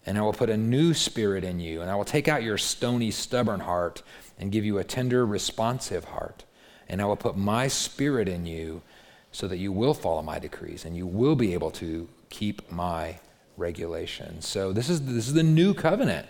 and 0.06 0.16
I 0.16 0.22
will 0.22 0.32
put 0.32 0.48
a 0.48 0.56
new 0.56 0.94
spirit 0.94 1.44
in 1.44 1.60
you. 1.60 1.82
And 1.82 1.90
I 1.90 1.94
will 1.94 2.06
take 2.06 2.28
out 2.28 2.42
your 2.42 2.56
stony, 2.56 3.10
stubborn 3.10 3.60
heart 3.60 4.02
and 4.38 4.52
give 4.52 4.64
you 4.64 4.78
a 4.78 4.84
tender, 4.84 5.24
responsive 5.24 6.04
heart. 6.04 6.44
And 6.88 7.00
I 7.00 7.04
will 7.04 7.16
put 7.16 7.36
my 7.36 7.68
spirit 7.68 8.28
in 8.28 8.46
you 8.46 8.82
so 9.30 9.48
that 9.48 9.56
you 9.56 9.72
will 9.72 9.94
follow 9.94 10.22
my 10.22 10.38
decrees 10.38 10.84
and 10.84 10.96
you 10.96 11.06
will 11.06 11.36
be 11.36 11.54
able 11.54 11.70
to 11.72 12.08
keep 12.28 12.70
my 12.70 13.18
regulations. 13.56 14.46
So 14.46 14.72
this 14.72 14.88
is 14.88 15.02
this 15.02 15.28
is 15.28 15.34
the 15.34 15.42
new 15.42 15.74
covenant. 15.74 16.26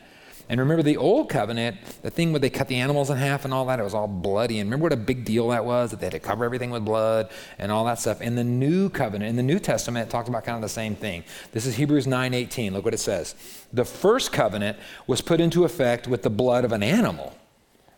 And 0.49 0.61
remember 0.61 0.83
the 0.83 0.97
old 0.97 1.31
covenant, 1.31 1.79
the 2.03 2.11
thing 2.11 2.33
where 2.33 2.41
they 2.41 2.51
cut 2.51 2.69
the 2.69 2.77
animals 2.77 3.11
in 3.11 3.17
half 3.17 3.45
and 3.45 3.55
all 3.55 3.65
that, 3.67 3.79
it 3.79 3.85
was 3.85 3.95
all 3.95 4.09
bloody. 4.09 4.59
And 4.59 4.69
remember 4.69 4.83
what 4.85 4.93
a 4.93 4.97
big 4.97 5.25
deal 5.25 5.49
that 5.49 5.65
was, 5.65 5.93
that 5.93 6.01
they 6.01 6.07
had 6.07 6.13
to 6.13 6.21
cover 6.21 6.45
everything 6.45 6.71
with 6.71 6.85
blood 6.85 7.31
and 7.59 7.71
all 7.71 7.85
that 7.87 7.99
stuff. 8.01 8.21
In 8.21 8.35
the 8.35 8.45
new 8.45 8.91
covenant, 8.91 9.31
in 9.31 9.37
the 9.37 9.43
New 9.43 9.59
Testament, 9.59 10.09
it 10.09 10.11
talks 10.11 10.29
about 10.29 10.45
kind 10.45 10.57
of 10.57 10.63
the 10.63 10.69
same 10.69 10.95
thing. 10.95 11.25
This 11.53 11.65
is 11.65 11.77
Hebrews 11.77 12.07
9:18. 12.07 12.73
Look 12.73 12.85
what 12.85 12.93
it 12.93 12.99
says. 12.99 13.35
The 13.73 13.85
first 13.85 14.33
covenant 14.33 14.77
was 15.07 15.21
put 15.21 15.41
into 15.41 15.65
effect 15.65 16.09
with 16.09 16.23
the 16.23 16.31
blood 16.31 16.65
of 16.65 16.73
an 16.73 16.83
animal 16.83 17.33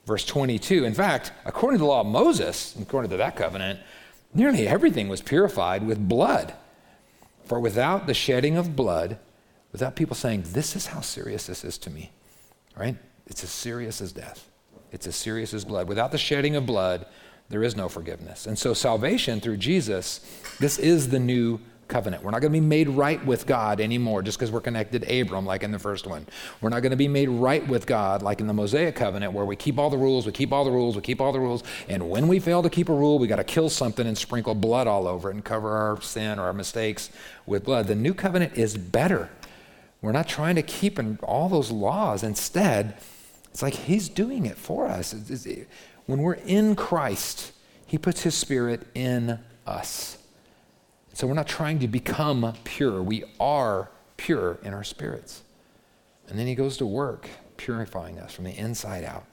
verse 0.07 0.25
22. 0.25 0.85
In 0.85 0.95
fact, 0.95 1.33
according 1.45 1.79
to 1.79 1.83
the 1.85 1.89
law 1.89 2.01
of 2.01 2.07
Moses, 2.07 2.75
according 2.81 3.11
to 3.11 3.17
that 3.17 3.37
covenant, 3.37 3.81
nearly 4.33 4.67
everything 4.67 5.09
was 5.09 5.23
purified 5.23 5.87
with 5.87 6.09
blood. 6.09 6.55
For 7.45 7.61
without 7.61 8.07
the 8.07 8.15
shedding 8.15 8.57
of 8.57 8.75
blood, 8.75 9.19
without 9.73 9.97
people 9.97 10.17
saying, 10.17 10.45
This 10.47 10.77
is 10.77 10.87
how 10.87 11.01
serious 11.01 11.47
this 11.47 11.65
is 11.65 11.79
to 11.79 11.91
me, 11.91 12.11
right? 12.77 12.97
It's 13.27 13.45
as 13.45 13.51
serious 13.51 14.01
as 14.01 14.13
death, 14.13 14.49
it's 14.93 15.07
as 15.07 15.17
serious 15.17 15.53
as 15.55 15.65
blood. 15.65 15.89
Without 15.89 16.13
the 16.13 16.19
shedding 16.19 16.57
of 16.57 16.67
blood, 16.67 17.07
there 17.51 17.63
is 17.63 17.77
no 17.77 17.89
forgiveness. 17.89 18.47
And 18.47 18.59
so, 18.59 18.73
salvation 18.73 19.41
through 19.41 19.59
Jesus, 19.59 20.21
this 20.59 20.79
is 20.79 21.11
the 21.11 21.19
new 21.19 21.61
covenant. 21.95 22.25
We're 22.25 22.33
not 22.33 22.41
going 22.41 22.53
to 22.53 22.61
be 22.61 22.67
made 22.67 22.89
right 22.89 23.25
with 23.25 23.47
God 23.47 23.81
anymore 23.81 24.21
just 24.21 24.37
because 24.37 24.51
we're 24.51 24.61
connected 24.61 25.03
to 25.03 25.21
Abram, 25.21 25.47
like 25.47 25.63
in 25.63 25.71
the 25.71 25.79
first 25.79 26.09
one. 26.09 26.27
We're 26.61 26.71
not 26.71 26.81
going 26.81 26.91
to 26.91 26.97
be 26.97 27.07
made 27.07 27.29
right 27.29 27.65
with 27.69 27.87
God, 27.87 28.21
like 28.21 28.41
in 28.41 28.49
the 28.49 28.53
Mosaic 28.53 28.97
covenant, 28.97 29.33
where 29.33 29.45
we 29.45 29.55
keep 29.55 29.79
all 29.79 29.91
the 29.91 29.97
rules, 29.97 30.27
we 30.27 30.33
keep 30.33 30.53
all 30.53 30.65
the 30.65 30.73
rules, 30.73 30.97
we 30.97 31.03
keep 31.03 31.21
all 31.21 31.31
the 31.31 31.39
rules. 31.39 31.63
And 31.89 32.11
when 32.11 32.27
we 32.27 32.41
fail 32.41 32.65
to 32.65 32.69
keep 32.69 32.89
a 32.89 32.93
rule, 32.93 33.21
we 33.21 33.29
got 33.29 33.37
to 33.37 33.45
kill 33.45 33.71
something 33.71 34.09
and 34.09 34.19
sprinkle 34.19 34.57
blood 34.57 34.89
all 34.89 35.07
over 35.07 35.31
it 35.31 35.35
and 35.35 35.45
cover 35.45 35.71
our 35.71 36.01
sin 36.01 36.41
or 36.41 36.47
our 36.47 36.53
mistakes 36.53 37.11
with 37.47 37.63
blood. 37.63 37.87
The 37.87 37.95
new 37.95 38.13
covenant 38.13 38.59
is 38.59 38.77
better. 38.77 39.31
We're 40.03 40.11
not 40.11 40.27
trying 40.27 40.57
to 40.57 40.63
keep 40.63 40.99
all 41.23 41.49
those 41.49 41.71
laws. 41.71 42.25
Instead, 42.25 42.97
it's 43.53 43.63
like 43.63 43.75
He's 43.75 44.09
doing 44.09 44.47
it 44.47 44.59
for 44.59 44.89
us. 44.89 45.15
When 46.07 46.23
we're 46.23 46.33
in 46.33 46.75
Christ, 46.75 47.53
He 47.87 47.99
puts 47.99 48.25
His 48.25 48.35
Spirit 48.35 48.85
in 48.97 49.39
us. 49.65 50.19
So 51.15 51.29
we're 51.29 51.35
not 51.35 51.47
trying 51.47 51.79
to 51.79 51.89
become 51.89 52.53
pure. 52.65 53.03
We 53.03 53.25
are 53.39 53.89
pure 54.17 54.59
in 54.63 54.75
our 54.75 54.85
spirits. 54.85 55.43
And 56.29 56.39
then 56.39 56.47
He 56.47 56.55
goes 56.55 56.77
to 56.79 56.87
work 56.87 57.29
purifying 57.57 58.19
us 58.19 58.35
from 58.35 58.45
the 58.45 58.57
inside 58.59 59.05
out 59.05 59.25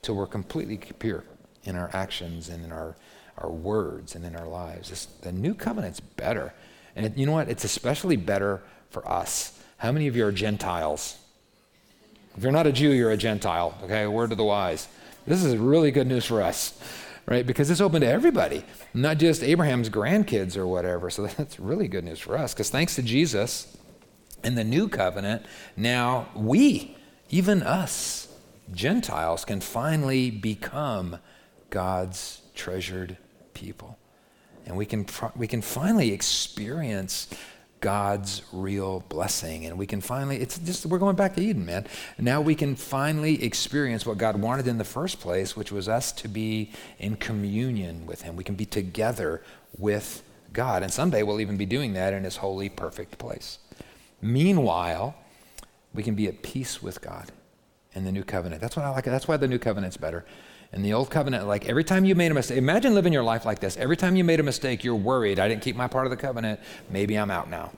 till 0.00 0.16
we're 0.16 0.26
completely 0.26 0.78
pure 0.78 1.24
in 1.64 1.76
our 1.76 1.90
actions 1.92 2.48
and 2.48 2.64
in 2.64 2.72
our, 2.72 2.96
our 3.36 3.50
words 3.50 4.14
and 4.14 4.24
in 4.24 4.34
our 4.34 4.48
lives. 4.48 4.88
This, 4.88 5.04
the 5.04 5.30
new 5.30 5.52
covenant's 5.52 6.00
better. 6.00 6.54
And 6.96 7.04
it, 7.04 7.16
you 7.18 7.26
know 7.26 7.32
what? 7.32 7.50
It's 7.50 7.64
especially 7.64 8.16
better 8.16 8.62
for 8.88 9.06
us. 9.06 9.60
How 9.76 9.92
many 9.92 10.08
of 10.08 10.16
you 10.16 10.24
are 10.24 10.32
Gentiles? 10.32 11.18
If 12.36 12.42
you're 12.42 12.52
not 12.52 12.66
a 12.66 12.72
Jew, 12.72 12.90
you're 12.90 13.10
a 13.10 13.18
Gentile. 13.18 13.76
Okay, 13.84 14.06
word 14.06 14.30
to 14.30 14.36
the 14.36 14.44
wise. 14.44 14.88
This 15.26 15.44
is 15.44 15.56
really 15.56 15.90
good 15.90 16.06
news 16.06 16.24
for 16.24 16.40
us, 16.40 16.80
right? 17.28 17.46
Because 17.46 17.70
it's 17.70 17.82
open 17.82 18.00
to 18.00 18.06
everybody, 18.06 18.64
not 18.94 19.18
just 19.18 19.42
Abraham's 19.42 19.90
grandkids 19.90 20.56
or 20.56 20.66
whatever. 20.66 21.10
So 21.10 21.26
that's 21.36 21.60
really 21.60 21.86
good 21.86 22.04
news 22.04 22.18
for 22.18 22.36
us. 22.36 22.54
Because 22.54 22.70
thanks 22.70 22.94
to 22.96 23.02
Jesus 23.02 23.76
in 24.42 24.54
the 24.54 24.64
new 24.64 24.88
covenant, 24.88 25.44
now 25.76 26.28
we, 26.34 26.96
even 27.28 27.62
us, 27.62 28.28
Gentiles, 28.72 29.44
can 29.44 29.60
finally 29.60 30.30
become 30.30 31.18
God's 31.70 32.40
treasured 32.54 33.18
people. 33.52 33.98
And 34.64 34.76
we 34.76 34.86
can, 34.86 35.06
we 35.36 35.46
can 35.46 35.60
finally 35.62 36.12
experience 36.12 37.28
God's 37.80 38.42
real 38.52 39.04
blessing. 39.08 39.66
And 39.66 39.78
we 39.78 39.86
can 39.86 40.00
finally, 40.00 40.38
it's 40.38 40.58
just, 40.58 40.86
we're 40.86 40.98
going 40.98 41.16
back 41.16 41.34
to 41.36 41.42
Eden, 41.42 41.64
man. 41.64 41.86
Now 42.18 42.40
we 42.40 42.54
can 42.54 42.76
finally 42.76 43.42
experience 43.42 44.04
what 44.04 44.18
God 44.18 44.36
wanted 44.36 44.66
in 44.66 44.78
the 44.78 44.84
first 44.84 45.20
place, 45.20 45.56
which 45.56 45.72
was 45.72 45.88
us 45.88 46.12
to 46.12 46.28
be 46.28 46.72
in 46.98 47.16
communion 47.16 48.06
with 48.06 48.22
Him. 48.22 48.36
We 48.36 48.44
can 48.44 48.54
be 48.54 48.66
together 48.66 49.42
with 49.76 50.22
God. 50.52 50.82
And 50.82 50.92
someday 50.92 51.22
we'll 51.22 51.40
even 51.40 51.56
be 51.56 51.66
doing 51.66 51.92
that 51.94 52.12
in 52.12 52.24
His 52.24 52.36
holy, 52.36 52.68
perfect 52.68 53.18
place. 53.18 53.58
Meanwhile, 54.20 55.14
we 55.94 56.02
can 56.02 56.14
be 56.14 56.26
at 56.26 56.42
peace 56.42 56.82
with 56.82 57.00
God 57.00 57.30
in 57.94 58.04
the 58.04 58.12
new 58.12 58.24
covenant. 58.24 58.60
That's 58.60 58.76
what 58.76 58.84
I 58.84 58.90
like. 58.90 59.04
That's 59.04 59.28
why 59.28 59.36
the 59.36 59.48
new 59.48 59.58
covenant's 59.58 59.96
better. 59.96 60.24
In 60.72 60.82
the 60.82 60.92
old 60.92 61.10
covenant, 61.10 61.46
like 61.46 61.66
every 61.66 61.84
time 61.84 62.04
you 62.04 62.14
made 62.14 62.30
a 62.30 62.34
mistake, 62.34 62.58
imagine 62.58 62.94
living 62.94 63.12
your 63.12 63.22
life 63.22 63.46
like 63.46 63.58
this. 63.58 63.76
Every 63.78 63.96
time 63.96 64.16
you 64.16 64.24
made 64.24 64.38
a 64.38 64.42
mistake, 64.42 64.84
you're 64.84 64.94
worried. 64.94 65.38
I 65.38 65.48
didn't 65.48 65.62
keep 65.62 65.76
my 65.76 65.88
part 65.88 66.06
of 66.06 66.10
the 66.10 66.16
covenant. 66.16 66.60
Maybe 66.90 67.14
I'm 67.14 67.30
out 67.30 67.48
now, 67.48 67.72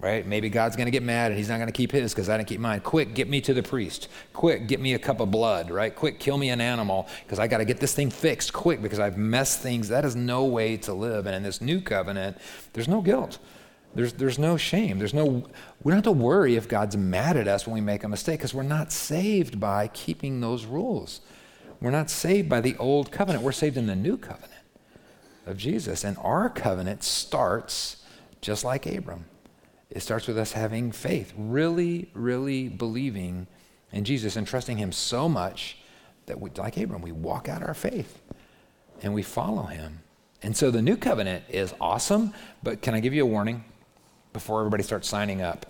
right? 0.00 0.24
Maybe 0.24 0.48
God's 0.48 0.76
going 0.76 0.86
to 0.86 0.92
get 0.92 1.02
mad 1.02 1.32
and 1.32 1.38
he's 1.38 1.48
not 1.48 1.56
going 1.56 1.66
to 1.66 1.72
keep 1.72 1.90
his 1.90 2.14
because 2.14 2.28
I 2.28 2.36
didn't 2.36 2.48
keep 2.48 2.60
mine. 2.60 2.78
Quick, 2.80 3.14
get 3.14 3.28
me 3.28 3.40
to 3.40 3.52
the 3.52 3.62
priest. 3.64 4.06
Quick, 4.34 4.68
get 4.68 4.78
me 4.78 4.94
a 4.94 5.00
cup 5.00 5.18
of 5.18 5.32
blood, 5.32 5.68
right? 5.72 5.92
Quick, 5.94 6.20
kill 6.20 6.38
me 6.38 6.50
an 6.50 6.60
animal 6.60 7.08
because 7.24 7.40
I 7.40 7.48
got 7.48 7.58
to 7.58 7.64
get 7.64 7.80
this 7.80 7.92
thing 7.92 8.08
fixed 8.08 8.52
quick 8.52 8.82
because 8.82 9.00
I've 9.00 9.18
messed 9.18 9.58
things. 9.58 9.88
That 9.88 10.04
is 10.04 10.14
no 10.14 10.44
way 10.44 10.76
to 10.76 10.94
live. 10.94 11.26
And 11.26 11.34
in 11.34 11.42
this 11.42 11.60
new 11.60 11.80
covenant, 11.80 12.38
there's 12.72 12.88
no 12.88 13.00
guilt. 13.00 13.38
There's, 13.96 14.12
there's 14.12 14.38
no 14.38 14.56
shame. 14.56 15.00
There's 15.00 15.14
no, 15.14 15.44
we 15.82 15.90
don't 15.90 15.96
have 15.96 16.04
to 16.04 16.12
worry 16.12 16.54
if 16.54 16.68
God's 16.68 16.96
mad 16.96 17.36
at 17.36 17.48
us 17.48 17.66
when 17.66 17.74
we 17.74 17.80
make 17.80 18.04
a 18.04 18.08
mistake 18.08 18.38
because 18.38 18.54
we're 18.54 18.62
not 18.62 18.92
saved 18.92 19.58
by 19.58 19.88
keeping 19.88 20.40
those 20.40 20.66
rules. 20.66 21.20
We're 21.80 21.90
not 21.90 22.10
saved 22.10 22.48
by 22.48 22.60
the 22.60 22.76
old 22.76 23.12
covenant, 23.12 23.44
we're 23.44 23.52
saved 23.52 23.76
in 23.76 23.86
the 23.86 23.96
new 23.96 24.16
covenant 24.16 24.52
of 25.46 25.56
Jesus. 25.56 26.04
And 26.04 26.16
our 26.18 26.48
covenant 26.48 27.04
starts 27.04 28.04
just 28.40 28.64
like 28.64 28.86
Abram. 28.86 29.26
It 29.90 30.00
starts 30.00 30.26
with 30.26 30.38
us 30.38 30.52
having 30.52 30.92
faith, 30.92 31.32
really, 31.36 32.10
really 32.12 32.68
believing 32.68 33.46
in 33.92 34.04
Jesus 34.04 34.36
and 34.36 34.46
trusting 34.46 34.76
Him 34.76 34.92
so 34.92 35.28
much 35.28 35.78
that, 36.26 36.40
we, 36.40 36.50
like 36.50 36.76
Abram, 36.76 37.00
we 37.00 37.12
walk 37.12 37.48
out 37.48 37.62
our 37.62 37.74
faith 37.74 38.20
and 39.02 39.14
we 39.14 39.22
follow 39.22 39.64
Him. 39.64 40.00
And 40.42 40.56
so 40.56 40.70
the 40.70 40.82
new 40.82 40.96
covenant 40.96 41.44
is 41.48 41.74
awesome, 41.80 42.34
but 42.62 42.82
can 42.82 42.94
I 42.94 43.00
give 43.00 43.14
you 43.14 43.22
a 43.22 43.26
warning 43.26 43.64
before 44.32 44.60
everybody 44.60 44.82
starts 44.82 45.08
signing 45.08 45.42
up? 45.42 45.66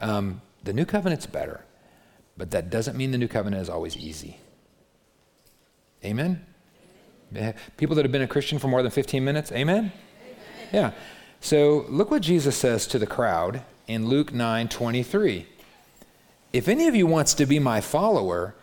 Um, 0.00 0.42
the 0.62 0.72
new 0.72 0.84
covenant's 0.84 1.26
better, 1.26 1.64
but 2.36 2.50
that 2.50 2.70
doesn't 2.70 2.96
mean 2.96 3.10
the 3.10 3.18
new 3.18 3.28
covenant 3.28 3.62
is 3.62 3.70
always 3.70 3.96
easy. 3.96 4.38
Amen? 6.04 6.44
Eh, 7.34 7.52
people 7.76 7.94
that 7.96 8.04
have 8.04 8.12
been 8.12 8.22
a 8.22 8.28
Christian 8.28 8.58
for 8.58 8.68
more 8.68 8.82
than 8.82 8.90
15 8.90 9.24
minutes, 9.24 9.52
amen? 9.52 9.78
amen? 9.78 9.92
Yeah. 10.72 10.92
So 11.40 11.86
look 11.88 12.10
what 12.10 12.22
Jesus 12.22 12.56
says 12.56 12.86
to 12.88 12.98
the 12.98 13.06
crowd 13.06 13.62
in 13.86 14.08
Luke 14.08 14.32
9 14.32 14.68
23. 14.68 15.46
If 16.52 16.68
any 16.68 16.88
of 16.88 16.96
you 16.96 17.06
wants 17.06 17.34
to 17.34 17.46
be 17.46 17.58
my 17.58 17.80
follower, 17.80 18.54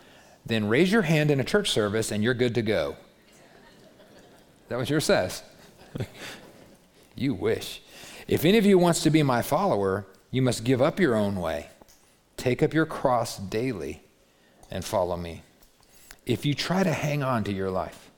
then 0.44 0.68
raise 0.68 0.92
your 0.92 1.02
hand 1.02 1.30
in 1.30 1.40
a 1.40 1.44
church 1.44 1.70
service 1.70 2.10
and 2.10 2.22
you're 2.22 2.34
good 2.34 2.54
to 2.54 2.62
go. 2.62 2.96
That 4.68 4.76
was 4.76 4.90
your 4.90 5.00
says? 5.00 5.42
you 7.14 7.32
wish. 7.32 7.80
If 8.26 8.44
any 8.44 8.58
of 8.58 8.66
you 8.66 8.78
wants 8.78 9.02
to 9.04 9.10
be 9.10 9.22
my 9.22 9.40
follower, 9.40 10.06
you 10.30 10.42
must 10.42 10.64
give 10.64 10.82
up 10.82 11.00
your 11.00 11.16
own 11.16 11.36
way, 11.36 11.68
take 12.36 12.62
up 12.62 12.74
your 12.74 12.84
cross 12.84 13.38
daily, 13.38 14.02
and 14.70 14.84
follow 14.84 15.16
me 15.16 15.42
if 16.28 16.44
you 16.44 16.54
try 16.54 16.82
to 16.82 16.92
hang 16.92 17.22
on 17.22 17.42
to 17.44 17.52
your 17.52 17.70
life, 17.70 18.10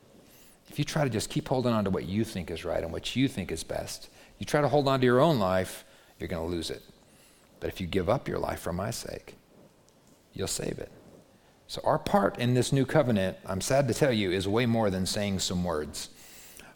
if 0.68 0.78
you 0.78 0.84
try 0.84 1.04
to 1.04 1.10
just 1.10 1.30
keep 1.30 1.48
holding 1.48 1.72
on 1.72 1.84
to 1.84 1.90
what 1.90 2.04
you 2.04 2.24
think 2.24 2.50
is 2.50 2.64
right 2.64 2.82
and 2.82 2.92
what 2.92 3.14
you 3.16 3.28
think 3.28 3.52
is 3.52 3.62
best, 3.64 4.10
you 4.38 4.44
try 4.44 4.60
to 4.60 4.68
hold 4.68 4.88
on 4.88 5.00
to 5.00 5.06
your 5.06 5.20
own 5.20 5.38
life, 5.38 5.84
you're 6.18 6.28
going 6.28 6.42
to 6.42 6.54
lose 6.54 6.70
it. 6.70 6.82
But 7.60 7.68
if 7.70 7.80
you 7.80 7.86
give 7.86 8.08
up 8.08 8.26
your 8.26 8.38
life 8.38 8.60
for 8.60 8.72
my 8.72 8.90
sake, 8.90 9.36
you'll 10.32 10.48
save 10.48 10.78
it. 10.78 10.90
So, 11.68 11.80
our 11.84 11.98
part 11.98 12.38
in 12.38 12.54
this 12.54 12.72
new 12.72 12.84
covenant, 12.84 13.36
I'm 13.46 13.60
sad 13.60 13.86
to 13.88 13.94
tell 13.94 14.12
you, 14.12 14.32
is 14.32 14.48
way 14.48 14.66
more 14.66 14.90
than 14.90 15.06
saying 15.06 15.38
some 15.38 15.62
words 15.62 16.08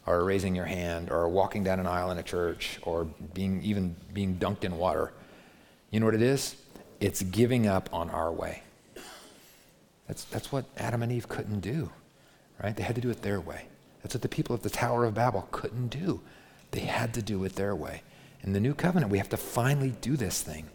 or 0.06 0.24
raising 0.24 0.54
your 0.54 0.66
hand 0.66 1.10
or 1.10 1.28
walking 1.28 1.64
down 1.64 1.80
an 1.80 1.86
aisle 1.86 2.12
in 2.12 2.18
a 2.18 2.22
church 2.22 2.78
or 2.82 3.04
being 3.04 3.60
even 3.62 3.96
being 4.12 4.36
dunked 4.36 4.62
in 4.62 4.78
water. 4.78 5.12
You 5.90 5.98
know 5.98 6.06
what 6.06 6.14
it 6.14 6.22
is? 6.22 6.54
It's 7.00 7.22
giving 7.22 7.66
up 7.66 7.88
on 7.92 8.08
our 8.10 8.32
way. 8.32 8.62
That's, 10.06 10.24
that's 10.24 10.52
what 10.52 10.66
Adam 10.76 11.02
and 11.02 11.10
Eve 11.10 11.28
couldn't 11.28 11.60
do, 11.60 11.90
right? 12.62 12.76
They 12.76 12.82
had 12.82 12.94
to 12.96 13.00
do 13.00 13.10
it 13.10 13.22
their 13.22 13.40
way. 13.40 13.66
That's 14.02 14.14
what 14.14 14.22
the 14.22 14.28
people 14.28 14.54
of 14.54 14.62
the 14.62 14.70
Tower 14.70 15.04
of 15.04 15.14
Babel 15.14 15.48
couldn't 15.50 15.88
do. 15.88 16.20
They 16.72 16.80
had 16.80 17.14
to 17.14 17.22
do 17.22 17.42
it 17.44 17.54
their 17.54 17.74
way. 17.74 18.02
In 18.42 18.52
the 18.52 18.60
new 18.60 18.74
covenant, 18.74 19.10
we 19.10 19.18
have 19.18 19.30
to 19.30 19.38
finally 19.38 19.94
do 20.02 20.16
this 20.16 20.42
thing, 20.42 20.66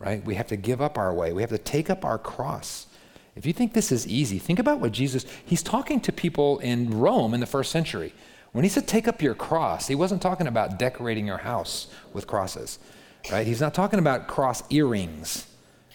right? 0.00 0.24
We 0.24 0.34
have 0.34 0.48
to 0.48 0.56
give 0.56 0.80
up 0.80 0.98
our 0.98 1.14
way. 1.14 1.32
We 1.32 1.42
have 1.42 1.50
to 1.50 1.58
take 1.58 1.90
up 1.90 2.04
our 2.04 2.18
cross. 2.18 2.86
If 3.36 3.46
you 3.46 3.52
think 3.52 3.72
this 3.72 3.92
is 3.92 4.06
easy, 4.08 4.38
think 4.38 4.58
about 4.58 4.80
what 4.80 4.92
Jesus, 4.92 5.24
he's 5.44 5.62
talking 5.62 6.00
to 6.00 6.12
people 6.12 6.58
in 6.58 6.98
Rome 6.98 7.34
in 7.34 7.40
the 7.40 7.46
first 7.46 7.70
century. 7.70 8.12
When 8.50 8.64
he 8.64 8.68
said 8.68 8.88
take 8.88 9.06
up 9.06 9.22
your 9.22 9.34
cross, 9.34 9.86
he 9.86 9.94
wasn't 9.94 10.20
talking 10.20 10.46
about 10.46 10.78
decorating 10.78 11.26
your 11.26 11.38
house 11.38 11.86
with 12.12 12.26
crosses, 12.26 12.78
right? 13.30 13.46
He's 13.46 13.60
not 13.60 13.72
talking 13.72 14.00
about 14.00 14.26
cross 14.26 14.62
earrings 14.70 15.46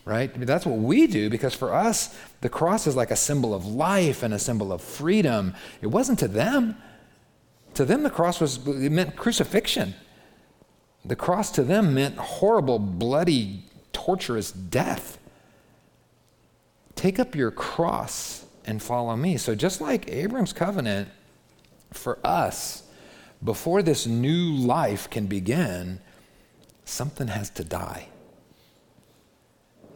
right? 0.08 0.32
I 0.34 0.38
mean, 0.38 0.48
that's 0.48 0.66
what 0.66 0.80
we 0.80 1.06
do 1.06 1.30
because 1.30 1.54
for 1.54 1.74
us, 1.74 2.18
the 2.40 2.48
cross 2.50 2.88
is 2.88 2.96
like 2.96 3.12
a 3.12 3.16
symbol 3.16 3.54
of 3.54 3.66
life 3.66 4.24
and 4.24 4.34
a 4.34 4.40
symbol 4.40 4.72
of 4.72 4.82
freedom. 4.82 5.54
It 5.82 5.88
wasn't 5.88 6.20
to 6.20 6.30
them. 6.30 6.78
To 7.74 7.84
them, 7.84 8.04
the 8.04 8.10
cross 8.10 8.40
was, 8.40 8.66
it 8.66 8.92
meant 8.92 9.18
crucifixion. 9.18 9.94
The 11.04 11.18
cross 11.18 11.52
to 11.52 11.64
them 11.64 11.94
meant 11.94 12.16
horrible, 12.16 12.80
bloody, 12.80 13.64
torturous 13.92 14.52
death. 14.52 15.20
Take 16.96 17.20
up 17.20 17.36
your 17.36 17.52
cross 17.52 18.46
and 18.66 18.82
follow 18.82 19.16
me. 19.16 19.38
So, 19.38 19.56
just 19.56 19.82
like 19.82 20.10
Abram's 20.10 20.54
covenant, 20.54 21.10
for 21.94 22.18
us, 22.24 22.84
before 23.44 23.84
this 23.84 24.08
new 24.08 24.54
life 24.54 25.10
can 25.10 25.28
begin, 25.28 26.00
something 26.86 27.28
has 27.28 27.50
to 27.52 27.64
die. 27.64 28.08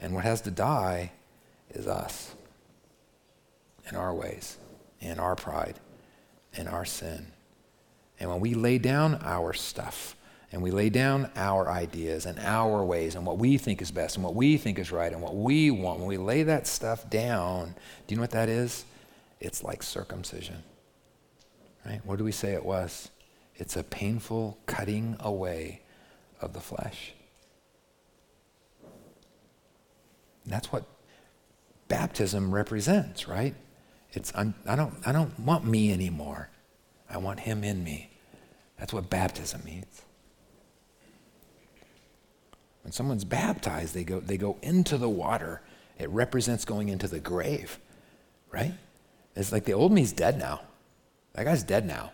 And 0.01 0.13
what 0.13 0.23
has 0.23 0.41
to 0.41 0.51
die 0.51 1.11
is 1.69 1.87
us 1.87 2.33
and 3.87 3.95
our 3.95 4.13
ways 4.13 4.57
and 4.99 5.19
our 5.19 5.35
pride 5.35 5.79
and 6.53 6.67
our 6.67 6.85
sin. 6.85 7.27
And 8.19 8.29
when 8.29 8.39
we 8.39 8.53
lay 8.53 8.77
down 8.77 9.15
our 9.23 9.53
stuff 9.53 10.15
and 10.51 10.61
we 10.61 10.71
lay 10.71 10.89
down 10.89 11.29
our 11.35 11.69
ideas 11.69 12.25
and 12.25 12.37
our 12.39 12.83
ways 12.83 13.15
and 13.15 13.25
what 13.25 13.37
we 13.37 13.57
think 13.57 13.81
is 13.81 13.91
best 13.91 14.15
and 14.15 14.23
what 14.23 14.35
we 14.35 14.57
think 14.57 14.79
is 14.79 14.91
right 14.91 15.11
and 15.11 15.21
what 15.21 15.35
we 15.35 15.71
want, 15.71 15.99
when 15.99 16.07
we 16.07 16.17
lay 16.17 16.43
that 16.43 16.67
stuff 16.67 17.09
down, 17.09 17.75
do 18.07 18.13
you 18.13 18.17
know 18.17 18.21
what 18.21 18.31
that 18.31 18.49
is? 18.49 18.85
It's 19.39 19.63
like 19.63 19.81
circumcision. 19.81 20.63
Right? 21.85 22.01
What 22.05 22.17
do 22.17 22.23
we 22.23 22.31
say 22.31 22.53
it 22.53 22.65
was? 22.65 23.09
It's 23.55 23.75
a 23.75 23.83
painful 23.83 24.57
cutting 24.65 25.15
away 25.19 25.81
of 26.41 26.53
the 26.53 26.59
flesh. 26.59 27.13
And 30.43 30.53
that's 30.53 30.71
what 30.71 30.85
baptism 31.87 32.53
represents, 32.53 33.27
right? 33.27 33.55
It's 34.13 34.33
I 34.35 34.75
don't 34.75 34.95
I 35.05 35.11
don't 35.11 35.39
want 35.39 35.65
me 35.65 35.91
anymore. 35.91 36.49
I 37.09 37.17
want 37.17 37.41
him 37.41 37.63
in 37.63 37.83
me. 37.83 38.09
That's 38.77 38.93
what 38.93 39.09
baptism 39.09 39.63
means. 39.63 40.01
When 42.83 42.91
someone's 42.91 43.25
baptized, 43.25 43.93
they 43.93 44.03
go 44.03 44.19
they 44.19 44.37
go 44.37 44.57
into 44.61 44.97
the 44.97 45.09
water. 45.09 45.61
It 45.99 46.09
represents 46.09 46.65
going 46.65 46.89
into 46.89 47.07
the 47.07 47.19
grave, 47.19 47.79
right? 48.49 48.73
It's 49.35 49.51
like 49.51 49.65
the 49.65 49.73
old 49.73 49.91
me's 49.91 50.11
dead 50.11 50.37
now. 50.37 50.61
That 51.33 51.45
guy's 51.45 51.63
dead 51.63 51.85
now. 51.85 52.11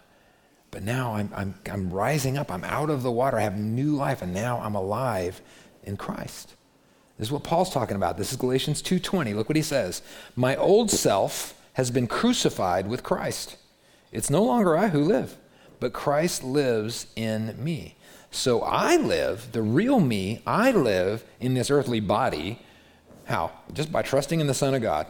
But 0.69 0.83
now 0.83 1.15
I'm, 1.15 1.31
I'm, 1.35 1.55
I'm 1.71 1.89
rising 1.89 2.37
up. 2.37 2.51
I'm 2.51 2.65
out 2.65 2.89
of 2.89 3.01
the 3.01 3.11
water. 3.11 3.37
I 3.37 3.43
have 3.43 3.57
new 3.57 3.95
life, 3.95 4.21
and 4.21 4.33
now 4.33 4.59
I'm 4.59 4.75
alive 4.75 5.41
in 5.83 5.95
Christ. 5.95 6.56
This 7.17 7.29
is 7.29 7.31
what 7.31 7.43
Paul's 7.43 7.71
talking 7.71 7.95
about. 7.95 8.17
This 8.17 8.31
is 8.31 8.37
Galatians 8.37 8.81
2:20. 8.81 9.33
Look 9.33 9.49
what 9.49 9.55
he 9.55 9.61
says. 9.61 10.01
My 10.35 10.55
old 10.55 10.91
self 10.91 11.55
has 11.73 11.91
been 11.91 12.07
crucified 12.07 12.87
with 12.87 13.03
Christ. 13.03 13.55
It's 14.11 14.29
no 14.29 14.43
longer 14.43 14.77
I 14.77 14.89
who 14.89 15.03
live, 15.03 15.37
but 15.79 15.93
Christ 15.93 16.43
lives 16.43 17.07
in 17.15 17.55
me. 17.61 17.95
So 18.29 18.61
I 18.61 18.97
live, 18.97 19.51
the 19.51 19.61
real 19.61 19.99
me, 19.99 20.41
I 20.45 20.71
live 20.71 21.23
in 21.39 21.53
this 21.53 21.71
earthly 21.71 21.99
body. 21.99 22.59
How? 23.25 23.51
Just 23.73 23.91
by 23.91 24.01
trusting 24.01 24.39
in 24.39 24.47
the 24.47 24.53
Son 24.53 24.73
of 24.73 24.81
God 24.81 25.07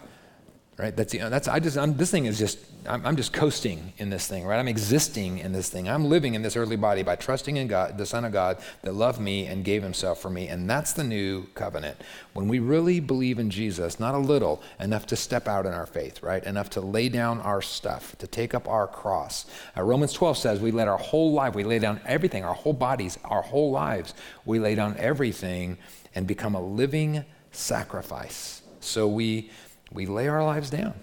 right? 0.78 0.96
That's, 0.96 1.14
you 1.14 1.20
know, 1.20 1.30
that's 1.30 1.48
I 1.48 1.60
just, 1.60 1.78
I'm, 1.78 1.98
this 1.98 2.12
thing 2.12 2.26
is 2.26 2.38
just, 2.38 2.60
I'm, 2.88 3.06
I'm, 3.06 3.16
just 3.16 3.34
coasting 3.34 3.94
in 3.98 4.10
this 4.10 4.28
thing, 4.28 4.46
right? 4.46 4.60
I'm 4.60 4.68
existing 4.68 5.40
in 5.40 5.52
this 5.52 5.70
thing. 5.70 5.90
I'm 5.90 6.06
living 6.06 6.34
in 6.34 6.42
this 6.42 6.56
earthly 6.56 6.76
body 6.76 7.04
by 7.04 7.16
trusting 7.16 7.58
in 7.58 7.68
God, 7.68 7.98
the 7.98 8.06
Son 8.06 8.24
of 8.26 8.32
God 8.32 8.58
that 8.84 8.94
loved 8.94 9.20
me 9.20 9.46
and 9.46 9.64
gave 9.64 9.84
himself 9.84 10.22
for 10.22 10.30
me. 10.30 10.48
And 10.48 10.70
that's 10.70 10.94
the 10.94 11.04
new 11.04 11.48
covenant. 11.56 11.98
When 12.34 12.48
we 12.48 12.60
really 12.60 13.00
believe 13.00 13.40
in 13.40 13.50
Jesus, 13.50 14.00
not 14.00 14.16
a 14.16 14.20
little, 14.20 14.62
enough 14.80 15.06
to 15.08 15.16
step 15.16 15.48
out 15.48 15.66
in 15.66 15.74
our 15.74 15.86
faith, 15.86 16.24
right? 16.24 16.44
Enough 16.44 16.70
to 16.72 16.82
lay 16.82 17.10
down 17.10 17.42
our 17.42 17.62
stuff, 17.62 18.18
to 18.20 18.28
take 18.28 18.54
up 18.54 18.68
our 18.68 18.88
cross. 18.88 19.46
Uh, 19.76 19.84
Romans 19.84 20.14
12 20.14 20.38
says 20.38 20.60
we 20.60 20.72
let 20.72 20.88
our 20.88 20.98
whole 20.98 21.34
life, 21.34 21.56
we 21.56 21.64
lay 21.64 21.80
down 21.80 22.00
everything, 22.06 22.46
our 22.46 22.54
whole 22.54 22.74
bodies, 22.74 23.18
our 23.26 23.42
whole 23.42 23.72
lives, 23.72 24.14
we 24.46 24.60
lay 24.60 24.76
down 24.76 24.96
everything 24.98 25.78
and 26.16 26.26
become 26.26 26.56
a 26.56 26.62
living 26.62 27.26
sacrifice. 27.52 28.62
So 28.80 29.08
we 29.08 29.52
we 29.92 30.06
lay 30.06 30.28
our 30.28 30.44
lives 30.44 30.70
down 30.70 30.94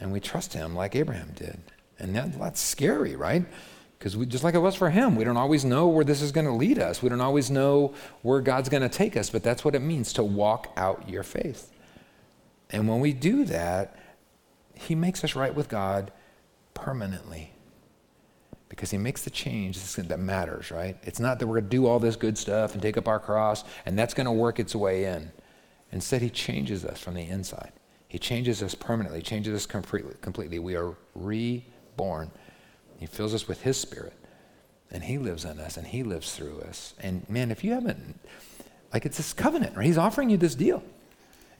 and 0.00 0.12
we 0.12 0.20
trust 0.20 0.52
him 0.52 0.74
like 0.74 0.94
Abraham 0.94 1.32
did. 1.34 1.60
And 1.98 2.14
that, 2.14 2.38
that's 2.38 2.60
scary, 2.60 3.16
right? 3.16 3.44
Because 3.98 4.14
just 4.26 4.44
like 4.44 4.54
it 4.54 4.58
was 4.58 4.76
for 4.76 4.90
him, 4.90 5.16
we 5.16 5.24
don't 5.24 5.36
always 5.36 5.64
know 5.64 5.88
where 5.88 6.04
this 6.04 6.22
is 6.22 6.30
going 6.30 6.46
to 6.46 6.52
lead 6.52 6.78
us. 6.78 7.02
We 7.02 7.08
don't 7.08 7.20
always 7.20 7.50
know 7.50 7.94
where 8.22 8.40
God's 8.40 8.68
going 8.68 8.82
to 8.82 8.88
take 8.88 9.16
us, 9.16 9.28
but 9.28 9.42
that's 9.42 9.64
what 9.64 9.74
it 9.74 9.80
means 9.80 10.12
to 10.14 10.24
walk 10.24 10.72
out 10.76 11.08
your 11.08 11.24
faith. 11.24 11.72
And 12.70 12.88
when 12.88 13.00
we 13.00 13.12
do 13.12 13.44
that, 13.46 13.98
he 14.74 14.94
makes 14.94 15.24
us 15.24 15.34
right 15.34 15.52
with 15.52 15.68
God 15.68 16.12
permanently 16.74 17.52
because 18.68 18.90
he 18.90 18.98
makes 18.98 19.24
the 19.24 19.30
change 19.30 19.82
that 19.94 20.20
matters, 20.20 20.70
right? 20.70 20.96
It's 21.02 21.18
not 21.18 21.40
that 21.40 21.46
we're 21.48 21.60
going 21.60 21.70
to 21.70 21.76
do 21.76 21.86
all 21.86 21.98
this 21.98 22.14
good 22.14 22.38
stuff 22.38 22.74
and 22.74 22.82
take 22.82 22.96
up 22.96 23.08
our 23.08 23.18
cross 23.18 23.64
and 23.84 23.98
that's 23.98 24.14
going 24.14 24.26
to 24.26 24.32
work 24.32 24.60
its 24.60 24.76
way 24.76 25.06
in. 25.06 25.32
Instead, 25.90 26.22
he 26.22 26.30
changes 26.30 26.84
us 26.84 27.00
from 27.00 27.14
the 27.14 27.22
inside. 27.22 27.72
He 28.08 28.18
changes 28.18 28.62
us 28.62 28.74
permanently, 28.74 29.20
changes 29.20 29.54
us 29.54 29.66
completely. 29.66 30.58
We 30.58 30.76
are 30.76 30.96
reborn. 31.14 32.30
He 32.98 33.06
fills 33.06 33.34
us 33.34 33.46
with 33.46 33.62
his 33.62 33.76
spirit. 33.76 34.14
And 34.90 35.04
he 35.04 35.18
lives 35.18 35.44
in 35.44 35.60
us 35.60 35.76
and 35.76 35.86
he 35.86 36.02
lives 36.02 36.34
through 36.34 36.62
us. 36.62 36.94
And 36.98 37.28
man, 37.28 37.50
if 37.50 37.62
you 37.62 37.74
haven't, 37.74 38.18
like 38.92 39.04
it's 39.04 39.18
this 39.18 39.34
covenant, 39.34 39.76
right? 39.76 39.84
He's 39.84 39.98
offering 39.98 40.30
you 40.30 40.38
this 40.38 40.54
deal. 40.54 40.82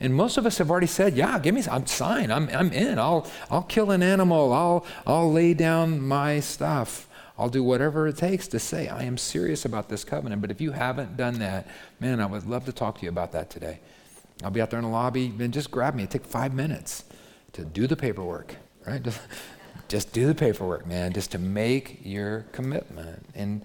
And 0.01 0.15
most 0.15 0.39
of 0.39 0.47
us 0.47 0.59
have 0.59 0.71
already 0.71 0.87
said, 0.87 1.15
yeah, 1.15 1.39
give 1.39 1.55
me 1.55 1.63
I'm 1.71 1.87
sign, 1.87 2.31
I'm, 2.31 2.49
I'm 2.51 2.73
in. 2.73 2.99
I'll, 2.99 3.27
I'll 3.51 3.65
kill 3.65 3.91
an 3.91 4.03
animal. 4.03 4.53
I'll, 4.53 4.87
I'll 5.07 5.31
lay 5.31 5.53
down 5.53 6.01
my 6.01 6.41
stuff. 6.41 7.09
I'll 7.37 7.49
do 7.51 7.63
whatever 7.63 8.09
it 8.09 8.17
takes 8.17 8.49
to 8.49 8.59
say, 8.59 8.89
I 8.89 9.03
am 9.03 9.19
serious 9.19 9.65
about 9.65 9.89
this 9.89 10.05
covenant. 10.05 10.41
But 10.41 10.51
if 10.51 10.61
you 10.61 10.73
haven't 10.73 11.17
done 11.17 11.41
that, 11.41 11.67
man, 12.01 12.21
I 12.21 12.27
would 12.27 12.47
love 12.47 12.65
to 12.65 12.73
talk 12.73 12.99
to 12.99 13.03
you 13.03 13.11
about 13.11 13.33
that 13.33 13.51
today. 13.51 13.81
I'll 14.43 14.51
be 14.51 14.61
out 14.61 14.71
there 14.71 14.79
in 14.79 14.85
the 14.85 14.91
lobby, 14.91 15.33
and 15.39 15.53
just 15.53 15.71
grab 15.71 15.95
me. 15.95 16.05
It 16.05 16.11
take 16.11 16.25
five 16.25 16.55
minutes 16.55 17.05
to 17.53 17.65
do 17.65 17.87
the 17.87 17.97
paperwork, 17.97 18.57
right? 18.87 19.03
Just, 19.03 19.21
just 19.89 20.13
do 20.13 20.27
the 20.27 20.35
paperwork, 20.35 20.87
man, 20.87 21.13
just 21.13 21.33
to 21.33 21.39
make 21.39 22.01
your 22.05 22.47
commitment. 22.53 23.27
And 23.35 23.65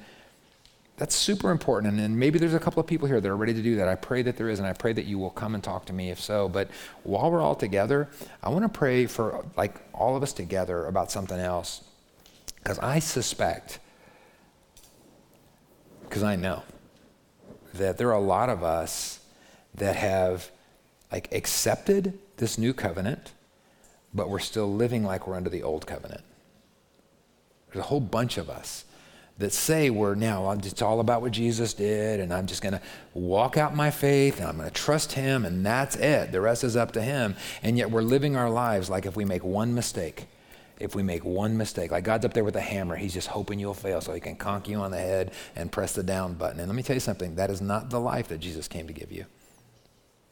that's 0.97 1.15
super 1.15 1.51
important. 1.51 1.93
And, 1.93 2.01
and 2.01 2.17
maybe 2.19 2.39
there's 2.39 2.53
a 2.53 2.59
couple 2.59 2.80
of 2.80 2.88
people 2.88 3.07
here 3.07 3.19
that 3.19 3.30
are 3.30 3.36
ready 3.36 3.53
to 3.53 3.61
do 3.61 3.76
that. 3.78 3.88
I 3.88 3.95
pray 3.95 4.21
that 4.24 4.38
there 4.38 4.49
is, 4.49 4.59
and 4.59 4.67
I 4.67 4.74
pray 4.74 4.93
that 4.93 5.05
you 5.05 5.19
will 5.19 5.32
come 5.32 5.53
and 5.53 5.63
talk 5.63 5.86
to 5.86 5.93
me 5.93 6.09
if 6.11 6.19
so. 6.19 6.49
But 6.49 6.69
while 7.03 7.32
we're 7.32 7.41
all 7.41 7.55
together, 7.55 8.09
I 8.41 8.49
want 8.49 8.63
to 8.63 8.69
pray 8.69 9.05
for 9.05 9.45
like 9.55 9.76
all 9.93 10.15
of 10.15 10.24
us 10.24 10.34
together 10.34 10.86
about 10.86 11.11
something 11.11 11.39
else. 11.39 11.84
Because 12.55 12.80
I 12.80 12.99
suspect, 12.99 13.80
because 16.03 16.24
I 16.24 16.36
know, 16.36 16.63
that 17.74 17.97
there 17.97 18.09
are 18.09 18.13
a 18.13 18.21
lot 18.21 18.49
of 18.49 18.63
us 18.63 19.19
that 19.76 19.95
have 19.95 20.49
like 21.14 21.32
accepted 21.32 22.18
this 22.38 22.57
new 22.57 22.74
covenant, 22.74 23.34
but 24.16 24.32
we're 24.32 24.39
still 24.39 24.74
living 24.74 25.03
like 25.03 25.28
we're 25.28 25.36
under 25.36 25.49
the 25.49 25.61
old 25.61 25.86
covenant. 25.86 26.24
There's 27.68 27.86
a 27.86 27.88
whole 27.88 27.99
bunch 27.99 28.39
of 28.39 28.49
us 28.49 28.86
that 29.38 29.53
say 29.53 29.91
we're 29.91 30.16
now, 30.16 30.49
it's 30.53 30.82
all 30.82 30.99
about 30.99 31.22
what 31.22 31.32
Jesus 31.32 31.76
did, 31.76 32.20
and 32.20 32.34
I'm 32.34 32.47
just 32.47 32.64
going 32.64 32.74
to 32.74 32.82
walk 33.14 33.57
out 33.57 33.76
my 33.76 33.91
faith, 33.91 34.39
and 34.39 34.47
I'm 34.47 34.57
going 34.57 34.68
to 34.68 34.74
trust 34.74 35.11
Him, 35.11 35.45
and 35.45 35.64
that's 35.64 35.95
it. 35.97 36.32
The 36.32 36.41
rest 36.41 36.64
is 36.64 36.76
up 36.76 36.93
to 36.93 37.01
Him. 37.03 37.36
And 37.61 37.78
yet 37.78 37.91
we're 37.91 38.01
living 38.01 38.36
our 38.36 38.49
lives 38.49 38.89
like 38.89 39.05
if 39.05 39.16
we 39.16 39.24
make 39.24 39.43
one 39.43 39.76
mistake, 39.76 40.26
if 40.80 40.95
we 40.95 41.03
make 41.03 41.24
one 41.24 41.55
mistake, 41.55 41.91
like 41.91 42.05
God's 42.05 42.26
up 42.26 42.34
there 42.34 42.43
with 42.43 42.55
a 42.55 42.61
hammer, 42.61 42.95
He's 42.95 43.14
just 43.14 43.28
hoping 43.28 43.59
you'll 43.59 43.76
fail 43.76 44.01
so 44.01 44.14
He 44.14 44.20
can 44.20 44.36
conk 44.36 44.68
you 44.68 44.78
on 44.78 44.89
the 44.89 44.97
head 44.97 45.32
and 45.55 45.72
press 45.72 45.93
the 45.93 46.01
down 46.01 46.34
button. 46.34 46.59
And 46.59 46.68
let 46.68 46.76
me 46.76 46.82
tell 46.82 46.95
you 46.95 46.99
something 46.99 47.36
that 47.36 47.51
is 47.51 47.61
not 47.61 47.91
the 47.91 47.99
life 47.99 48.30
that 48.30 48.39
Jesus 48.39 48.68
came 48.68 48.88
to 48.88 48.93
give 48.93 49.11
you. 49.11 49.28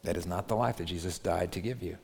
That 0.02 0.16
is 0.16 0.26
not 0.26 0.48
the 0.48 0.56
life 0.56 0.78
that 0.78 0.86
Jesus 0.86 1.18
died 1.18 1.52
to 1.52 1.60
give 1.60 1.82
you. 1.82 1.98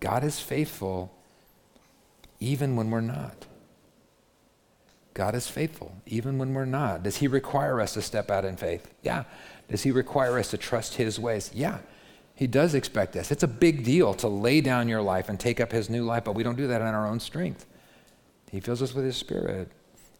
God 0.00 0.22
is 0.22 0.38
faithful 0.38 1.12
even 2.40 2.76
when 2.76 2.90
we're 2.90 3.00
not. 3.00 3.46
God 5.14 5.34
is 5.34 5.48
faithful 5.48 5.96
even 6.06 6.38
when 6.38 6.54
we're 6.54 6.64
not. 6.64 7.02
Does 7.02 7.16
He 7.16 7.26
require 7.26 7.80
us 7.80 7.94
to 7.94 8.02
step 8.02 8.30
out 8.30 8.44
in 8.44 8.56
faith? 8.56 8.94
Yeah. 9.02 9.24
Does 9.68 9.82
He 9.82 9.90
require 9.90 10.38
us 10.38 10.50
to 10.50 10.56
trust 10.56 10.94
His 10.94 11.18
ways? 11.18 11.50
Yeah. 11.52 11.78
He 12.36 12.46
does 12.46 12.74
expect 12.74 13.16
us. 13.16 13.32
It's 13.32 13.42
a 13.42 13.48
big 13.48 13.82
deal 13.82 14.14
to 14.14 14.28
lay 14.28 14.60
down 14.60 14.86
your 14.86 15.02
life 15.02 15.28
and 15.28 15.40
take 15.40 15.60
up 15.60 15.72
His 15.72 15.90
new 15.90 16.04
life, 16.04 16.22
but 16.22 16.36
we 16.36 16.44
don't 16.44 16.56
do 16.56 16.68
that 16.68 16.80
in 16.80 16.86
our 16.86 17.04
own 17.04 17.18
strength. 17.18 17.66
He 18.52 18.60
fills 18.60 18.80
us 18.80 18.94
with 18.94 19.04
His 19.04 19.16
Spirit 19.16 19.72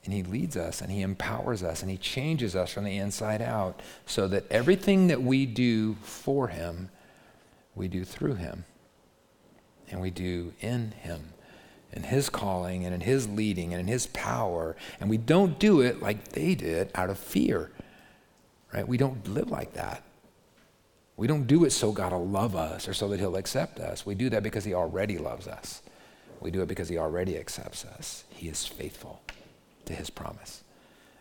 and 0.04 0.12
He 0.14 0.22
leads 0.22 0.56
us 0.56 0.80
and 0.80 0.90
He 0.90 1.02
empowers 1.02 1.62
us 1.62 1.82
and 1.82 1.90
He 1.90 1.96
changes 1.96 2.56
us 2.56 2.72
from 2.72 2.84
the 2.84 2.96
inside 2.96 3.42
out 3.42 3.80
so 4.06 4.28
that 4.28 4.50
everything 4.50 5.08
that 5.08 5.22
we 5.22 5.46
do 5.46 5.94
for 6.02 6.48
Him, 6.48 6.90
we 7.74 7.88
do 7.88 8.04
through 8.04 8.34
Him 8.34 8.64
and 9.90 10.00
we 10.00 10.10
do 10.10 10.52
in 10.60 10.92
Him. 10.92 11.34
In 11.90 12.02
his 12.02 12.28
calling 12.28 12.84
and 12.84 12.94
in 12.94 13.00
his 13.00 13.26
leading 13.26 13.72
and 13.72 13.80
in 13.80 13.86
his 13.86 14.08
power. 14.08 14.76
And 15.00 15.08
we 15.08 15.16
don't 15.16 15.58
do 15.58 15.80
it 15.80 16.02
like 16.02 16.28
they 16.28 16.54
did 16.54 16.90
out 16.94 17.08
of 17.08 17.18
fear. 17.18 17.70
Right? 18.74 18.86
We 18.86 18.98
don't 18.98 19.26
live 19.26 19.50
like 19.50 19.72
that. 19.72 20.02
We 21.16 21.26
don't 21.26 21.46
do 21.46 21.64
it 21.64 21.70
so 21.70 21.90
God 21.90 22.12
will 22.12 22.28
love 22.28 22.54
us 22.54 22.86
or 22.88 22.92
so 22.92 23.08
that 23.08 23.18
he'll 23.18 23.36
accept 23.36 23.80
us. 23.80 24.04
We 24.04 24.14
do 24.14 24.28
that 24.28 24.42
because 24.42 24.64
he 24.64 24.74
already 24.74 25.16
loves 25.16 25.48
us. 25.48 25.82
We 26.40 26.50
do 26.50 26.60
it 26.60 26.68
because 26.68 26.90
he 26.90 26.98
already 26.98 27.38
accepts 27.38 27.86
us. 27.86 28.24
He 28.28 28.48
is 28.48 28.66
faithful 28.66 29.22
to 29.88 29.94
his 29.94 30.10
promise. 30.10 30.62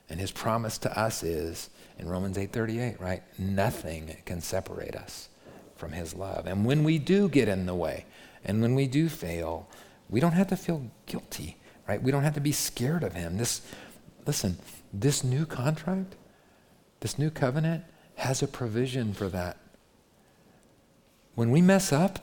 And 0.09 0.19
his 0.19 0.31
promise 0.31 0.77
to 0.79 0.99
us 0.99 1.23
is 1.23 1.69
in 1.97 2.07
Romans 2.07 2.37
8:38, 2.37 2.99
right? 2.99 3.23
Nothing 3.37 4.17
can 4.25 4.41
separate 4.41 4.95
us 4.95 5.29
from 5.75 5.91
his 5.91 6.13
love. 6.13 6.45
And 6.45 6.65
when 6.65 6.83
we 6.83 6.97
do 6.97 7.27
get 7.27 7.47
in 7.47 7.65
the 7.65 7.75
way, 7.75 8.05
and 8.45 8.61
when 8.61 8.75
we 8.75 8.87
do 8.87 9.09
fail, 9.09 9.67
we 10.09 10.19
don't 10.19 10.31
have 10.31 10.47
to 10.47 10.55
feel 10.55 10.89
guilty, 11.05 11.57
right? 11.87 12.01
We 12.01 12.11
don't 12.11 12.23
have 12.23 12.35
to 12.35 12.39
be 12.39 12.51
scared 12.51 13.03
of 13.03 13.13
him. 13.13 13.37
This 13.37 13.61
listen, 14.25 14.57
this 14.93 15.23
new 15.23 15.45
contract, 15.45 16.15
this 17.01 17.17
new 17.17 17.29
covenant 17.29 17.83
has 18.15 18.41
a 18.41 18.47
provision 18.47 19.13
for 19.13 19.27
that. 19.29 19.57
When 21.35 21.51
we 21.51 21.61
mess 21.61 21.93
up, 21.93 22.19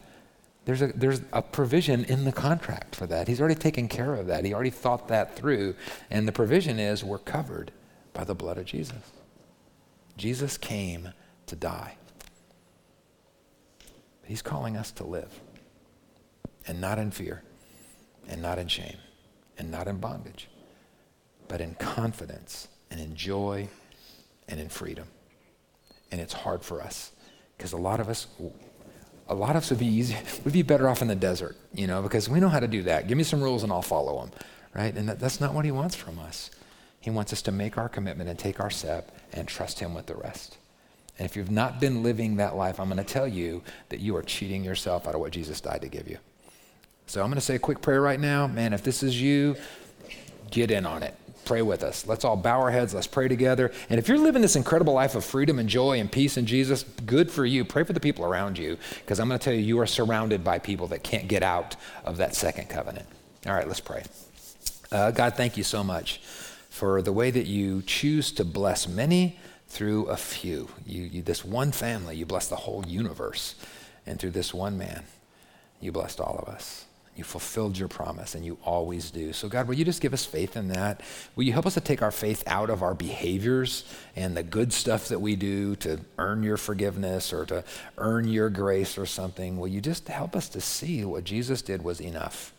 there's 0.64 0.80
a, 0.80 0.88
there's 0.88 1.20
a 1.32 1.42
provision 1.42 2.04
in 2.04 2.24
the 2.24 2.32
contract 2.32 2.96
for 2.96 3.06
that. 3.06 3.28
He's 3.28 3.40
already 3.40 3.54
taken 3.54 3.88
care 3.88 4.14
of 4.14 4.26
that. 4.28 4.44
He 4.44 4.54
already 4.54 4.70
thought 4.70 5.08
that 5.08 5.36
through. 5.36 5.74
And 6.10 6.26
the 6.26 6.32
provision 6.32 6.78
is 6.78 7.04
we're 7.04 7.18
covered 7.18 7.70
by 8.14 8.24
the 8.24 8.34
blood 8.34 8.56
of 8.56 8.64
Jesus. 8.64 9.12
Jesus 10.16 10.56
came 10.56 11.10
to 11.46 11.56
die. 11.56 11.96
He's 14.24 14.40
calling 14.40 14.76
us 14.76 14.90
to 14.92 15.04
live, 15.04 15.40
and 16.66 16.80
not 16.80 16.98
in 16.98 17.10
fear, 17.10 17.42
and 18.26 18.40
not 18.40 18.58
in 18.58 18.68
shame, 18.68 18.96
and 19.58 19.70
not 19.70 19.86
in 19.86 19.98
bondage, 19.98 20.48
but 21.46 21.60
in 21.60 21.74
confidence 21.74 22.68
and 22.90 23.00
in 23.00 23.14
joy 23.14 23.68
and 24.48 24.58
in 24.60 24.70
freedom. 24.70 25.08
And 26.10 26.22
it's 26.22 26.32
hard 26.32 26.62
for 26.62 26.80
us 26.80 27.12
because 27.58 27.72
a 27.72 27.76
lot 27.76 28.00
of 28.00 28.08
us, 28.08 28.28
a 29.28 29.34
lot 29.34 29.50
of 29.50 29.56
us 29.56 29.70
would 29.70 29.78
be 29.78 29.86
easy, 29.86 30.16
would 30.44 30.52
be 30.52 30.62
better 30.62 30.88
off 30.88 31.02
in 31.02 31.08
the 31.08 31.14
desert, 31.14 31.56
you 31.72 31.86
know, 31.86 32.02
because 32.02 32.28
we 32.28 32.40
know 32.40 32.48
how 32.48 32.60
to 32.60 32.68
do 32.68 32.82
that. 32.82 33.08
Give 33.08 33.16
me 33.16 33.24
some 33.24 33.42
rules 33.42 33.62
and 33.62 33.72
I'll 33.72 33.82
follow 33.82 34.20
them, 34.20 34.30
right? 34.74 34.94
And 34.94 35.08
that, 35.08 35.20
that's 35.20 35.40
not 35.40 35.54
what 35.54 35.64
he 35.64 35.70
wants 35.70 35.94
from 35.94 36.18
us. 36.18 36.50
He 37.00 37.10
wants 37.10 37.32
us 37.32 37.42
to 37.42 37.52
make 37.52 37.76
our 37.76 37.88
commitment 37.88 38.30
and 38.30 38.38
take 38.38 38.60
our 38.60 38.70
step 38.70 39.16
and 39.32 39.46
trust 39.46 39.78
him 39.78 39.94
with 39.94 40.06
the 40.06 40.14
rest. 40.14 40.56
And 41.18 41.26
if 41.26 41.36
you've 41.36 41.50
not 41.50 41.80
been 41.80 42.02
living 42.02 42.36
that 42.36 42.56
life, 42.56 42.80
I'm 42.80 42.88
going 42.88 43.02
to 43.02 43.04
tell 43.04 43.28
you 43.28 43.62
that 43.90 44.00
you 44.00 44.16
are 44.16 44.22
cheating 44.22 44.64
yourself 44.64 45.06
out 45.06 45.14
of 45.14 45.20
what 45.20 45.32
Jesus 45.32 45.60
died 45.60 45.82
to 45.82 45.88
give 45.88 46.08
you. 46.08 46.18
So 47.06 47.20
I'm 47.20 47.28
going 47.28 47.36
to 47.36 47.40
say 47.40 47.56
a 47.56 47.58
quick 47.58 47.82
prayer 47.82 48.00
right 48.00 48.18
now. 48.18 48.46
Man, 48.46 48.72
if 48.72 48.82
this 48.82 49.02
is 49.02 49.20
you, 49.20 49.56
get 50.50 50.70
in 50.70 50.86
on 50.86 51.02
it. 51.02 51.14
Pray 51.44 51.62
with 51.62 51.82
us. 51.82 52.06
Let's 52.06 52.24
all 52.24 52.36
bow 52.36 52.60
our 52.60 52.70
heads. 52.70 52.94
Let's 52.94 53.06
pray 53.06 53.28
together. 53.28 53.70
And 53.90 53.98
if 53.98 54.08
you're 54.08 54.18
living 54.18 54.42
this 54.42 54.56
incredible 54.56 54.94
life 54.94 55.14
of 55.14 55.24
freedom 55.24 55.58
and 55.58 55.68
joy 55.68 56.00
and 56.00 56.10
peace 56.10 56.36
in 56.36 56.46
Jesus, 56.46 56.84
good 57.04 57.30
for 57.30 57.44
you. 57.44 57.64
Pray 57.64 57.84
for 57.84 57.92
the 57.92 58.00
people 58.00 58.24
around 58.24 58.58
you 58.58 58.78
because 59.00 59.20
I'm 59.20 59.28
going 59.28 59.38
to 59.38 59.44
tell 59.44 59.54
you, 59.54 59.60
you 59.60 59.78
are 59.80 59.86
surrounded 59.86 60.42
by 60.42 60.58
people 60.58 60.86
that 60.88 61.02
can't 61.02 61.28
get 61.28 61.42
out 61.42 61.76
of 62.04 62.16
that 62.16 62.34
second 62.34 62.68
covenant. 62.68 63.06
All 63.46 63.54
right, 63.54 63.66
let's 63.66 63.80
pray. 63.80 64.04
Uh, 64.90 65.10
God, 65.10 65.34
thank 65.34 65.56
you 65.56 65.64
so 65.64 65.84
much 65.84 66.20
for 66.70 67.02
the 67.02 67.12
way 67.12 67.30
that 67.30 67.46
you 67.46 67.82
choose 67.82 68.32
to 68.32 68.44
bless 68.44 68.88
many 68.88 69.38
through 69.68 70.06
a 70.06 70.16
few. 70.16 70.68
You, 70.86 71.02
you, 71.02 71.22
this 71.22 71.44
one 71.44 71.72
family, 71.72 72.16
you 72.16 72.26
bless 72.26 72.48
the 72.48 72.56
whole 72.56 72.84
universe. 72.86 73.54
And 74.06 74.18
through 74.18 74.30
this 74.30 74.54
one 74.54 74.78
man, 74.78 75.04
you 75.80 75.92
blessed 75.92 76.20
all 76.20 76.38
of 76.46 76.52
us. 76.52 76.84
You 77.16 77.22
fulfilled 77.22 77.78
your 77.78 77.88
promise, 77.88 78.34
and 78.34 78.44
you 78.44 78.58
always 78.64 79.12
do. 79.12 79.32
So, 79.32 79.48
God, 79.48 79.68
will 79.68 79.76
you 79.76 79.84
just 79.84 80.00
give 80.00 80.12
us 80.12 80.24
faith 80.24 80.56
in 80.56 80.68
that? 80.68 81.00
Will 81.36 81.44
you 81.44 81.52
help 81.52 81.64
us 81.64 81.74
to 81.74 81.80
take 81.80 82.02
our 82.02 82.10
faith 82.10 82.42
out 82.46 82.70
of 82.70 82.82
our 82.82 82.94
behaviors 82.94 83.84
and 84.16 84.36
the 84.36 84.42
good 84.42 84.72
stuff 84.72 85.08
that 85.08 85.20
we 85.20 85.36
do 85.36 85.76
to 85.76 86.00
earn 86.18 86.42
your 86.42 86.56
forgiveness 86.56 87.32
or 87.32 87.46
to 87.46 87.62
earn 87.98 88.26
your 88.26 88.50
grace 88.50 88.98
or 88.98 89.06
something? 89.06 89.58
Will 89.58 89.68
you 89.68 89.80
just 89.80 90.08
help 90.08 90.34
us 90.34 90.48
to 90.50 90.60
see 90.60 91.04
what 91.04 91.22
Jesus 91.22 91.62
did 91.62 91.82
was 91.82 92.00
enough? 92.00 92.52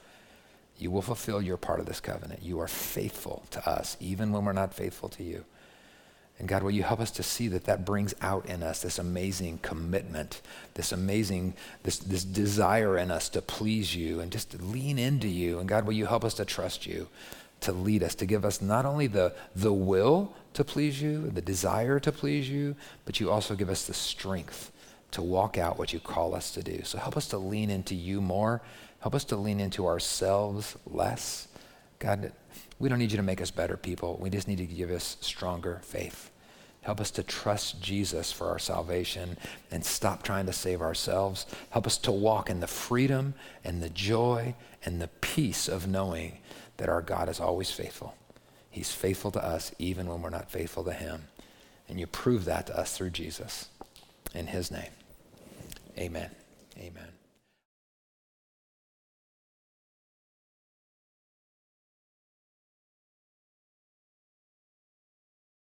You 0.77 0.89
will 0.89 1.01
fulfill 1.01 1.41
your 1.41 1.57
part 1.57 1.81
of 1.81 1.85
this 1.85 1.99
covenant. 1.99 2.41
You 2.41 2.59
are 2.61 2.67
faithful 2.67 3.45
to 3.51 3.69
us, 3.69 3.97
even 3.99 4.31
when 4.31 4.45
we're 4.45 4.53
not 4.53 4.73
faithful 4.73 5.09
to 5.09 5.23
you. 5.23 5.43
And 6.37 6.49
God, 6.49 6.63
will 6.63 6.71
you 6.71 6.83
help 6.83 6.99
us 6.99 7.11
to 7.11 7.23
see 7.23 7.47
that 7.49 7.63
that 7.63 7.85
brings 7.85 8.13
out 8.21 8.45
in 8.45 8.61
us 8.61 8.81
this 8.81 8.99
amazing 8.99 9.59
commitment, 9.59 10.41
this 10.73 10.91
amazing, 10.91 11.53
this, 11.83 11.97
this 11.97 12.25
desire 12.25 12.97
in 12.97 13.09
us 13.09 13.29
to 13.29 13.41
please 13.41 13.95
you 13.95 14.19
and 14.19 14.31
just 14.31 14.51
to 14.51 14.57
lean 14.57 14.99
into 14.99 15.29
you. 15.29 15.59
And 15.59 15.69
God, 15.69 15.85
will 15.85 15.93
you 15.93 16.07
help 16.07 16.25
us 16.25 16.33
to 16.35 16.45
trust 16.45 16.85
you, 16.85 17.07
to 17.61 17.71
lead 17.71 18.03
us, 18.03 18.15
to 18.15 18.25
give 18.25 18.43
us 18.43 18.61
not 18.61 18.85
only 18.85 19.07
the, 19.07 19.33
the 19.55 19.71
will 19.71 20.33
to 20.53 20.65
please 20.65 21.01
you, 21.01 21.29
the 21.29 21.41
desire 21.41 22.01
to 22.01 22.11
please 22.11 22.49
you, 22.49 22.75
but 23.05 23.21
you 23.21 23.31
also 23.31 23.55
give 23.55 23.69
us 23.69 23.87
the 23.87 23.93
strength 23.93 24.73
to 25.11 25.21
walk 25.21 25.57
out 25.57 25.77
what 25.77 25.93
you 25.93 25.99
call 26.01 26.35
us 26.35 26.51
to 26.51 26.61
do. 26.61 26.81
So 26.83 26.97
help 26.97 27.15
us 27.15 27.29
to 27.29 27.37
lean 27.37 27.69
into 27.69 27.95
you 27.95 28.19
more. 28.19 28.61
Help 28.99 29.15
us 29.15 29.23
to 29.25 29.37
lean 29.37 29.61
into 29.61 29.87
ourselves 29.87 30.75
less. 30.85 31.47
God, 31.99 32.33
we 32.79 32.89
don't 32.89 32.99
need 32.99 33.11
you 33.11 33.17
to 33.17 33.23
make 33.23 33.41
us 33.41 33.51
better 33.51 33.77
people. 33.77 34.17
We 34.19 34.29
just 34.29 34.47
need 34.47 34.57
to 34.57 34.65
give 34.65 34.91
us 34.91 35.17
stronger 35.21 35.81
faith. 35.83 36.31
Help 36.81 37.01
us 37.01 37.09
to 37.11 37.23
trust 37.23 37.81
Jesus 37.81 38.31
for 38.31 38.47
our 38.47 38.59
salvation 38.59 39.37
and 39.71 39.83
stop 39.83 40.21
trying 40.21 40.45
to 40.45 40.53
save 40.53 40.81
ourselves. 40.81 41.47
Help 41.71 41.87
us 41.87 41.97
to 41.99 42.11
walk 42.11 42.49
in 42.49 42.59
the 42.59 42.67
freedom 42.67 43.33
and 43.63 43.81
the 43.81 43.89
joy 43.89 44.53
and 44.83 45.01
the 45.01 45.07
peace 45.07 45.67
of 45.67 45.87
knowing 45.87 46.37
that 46.77 46.89
our 46.89 47.01
God 47.01 47.27
is 47.27 47.39
always 47.39 47.71
faithful. 47.71 48.15
He's 48.69 48.91
faithful 48.91 49.31
to 49.31 49.43
us 49.43 49.73
even 49.79 50.07
when 50.07 50.21
we're 50.21 50.29
not 50.29 50.51
faithful 50.51 50.83
to 50.83 50.93
him. 50.93 51.23
And 51.89 51.99
you 51.99 52.05
prove 52.05 52.45
that 52.45 52.67
to 52.67 52.77
us 52.77 52.95
through 52.95 53.11
Jesus. 53.11 53.69
In 54.35 54.47
his 54.47 54.69
name, 54.69 54.91
amen. 55.97 56.29
Amen. 56.77 57.14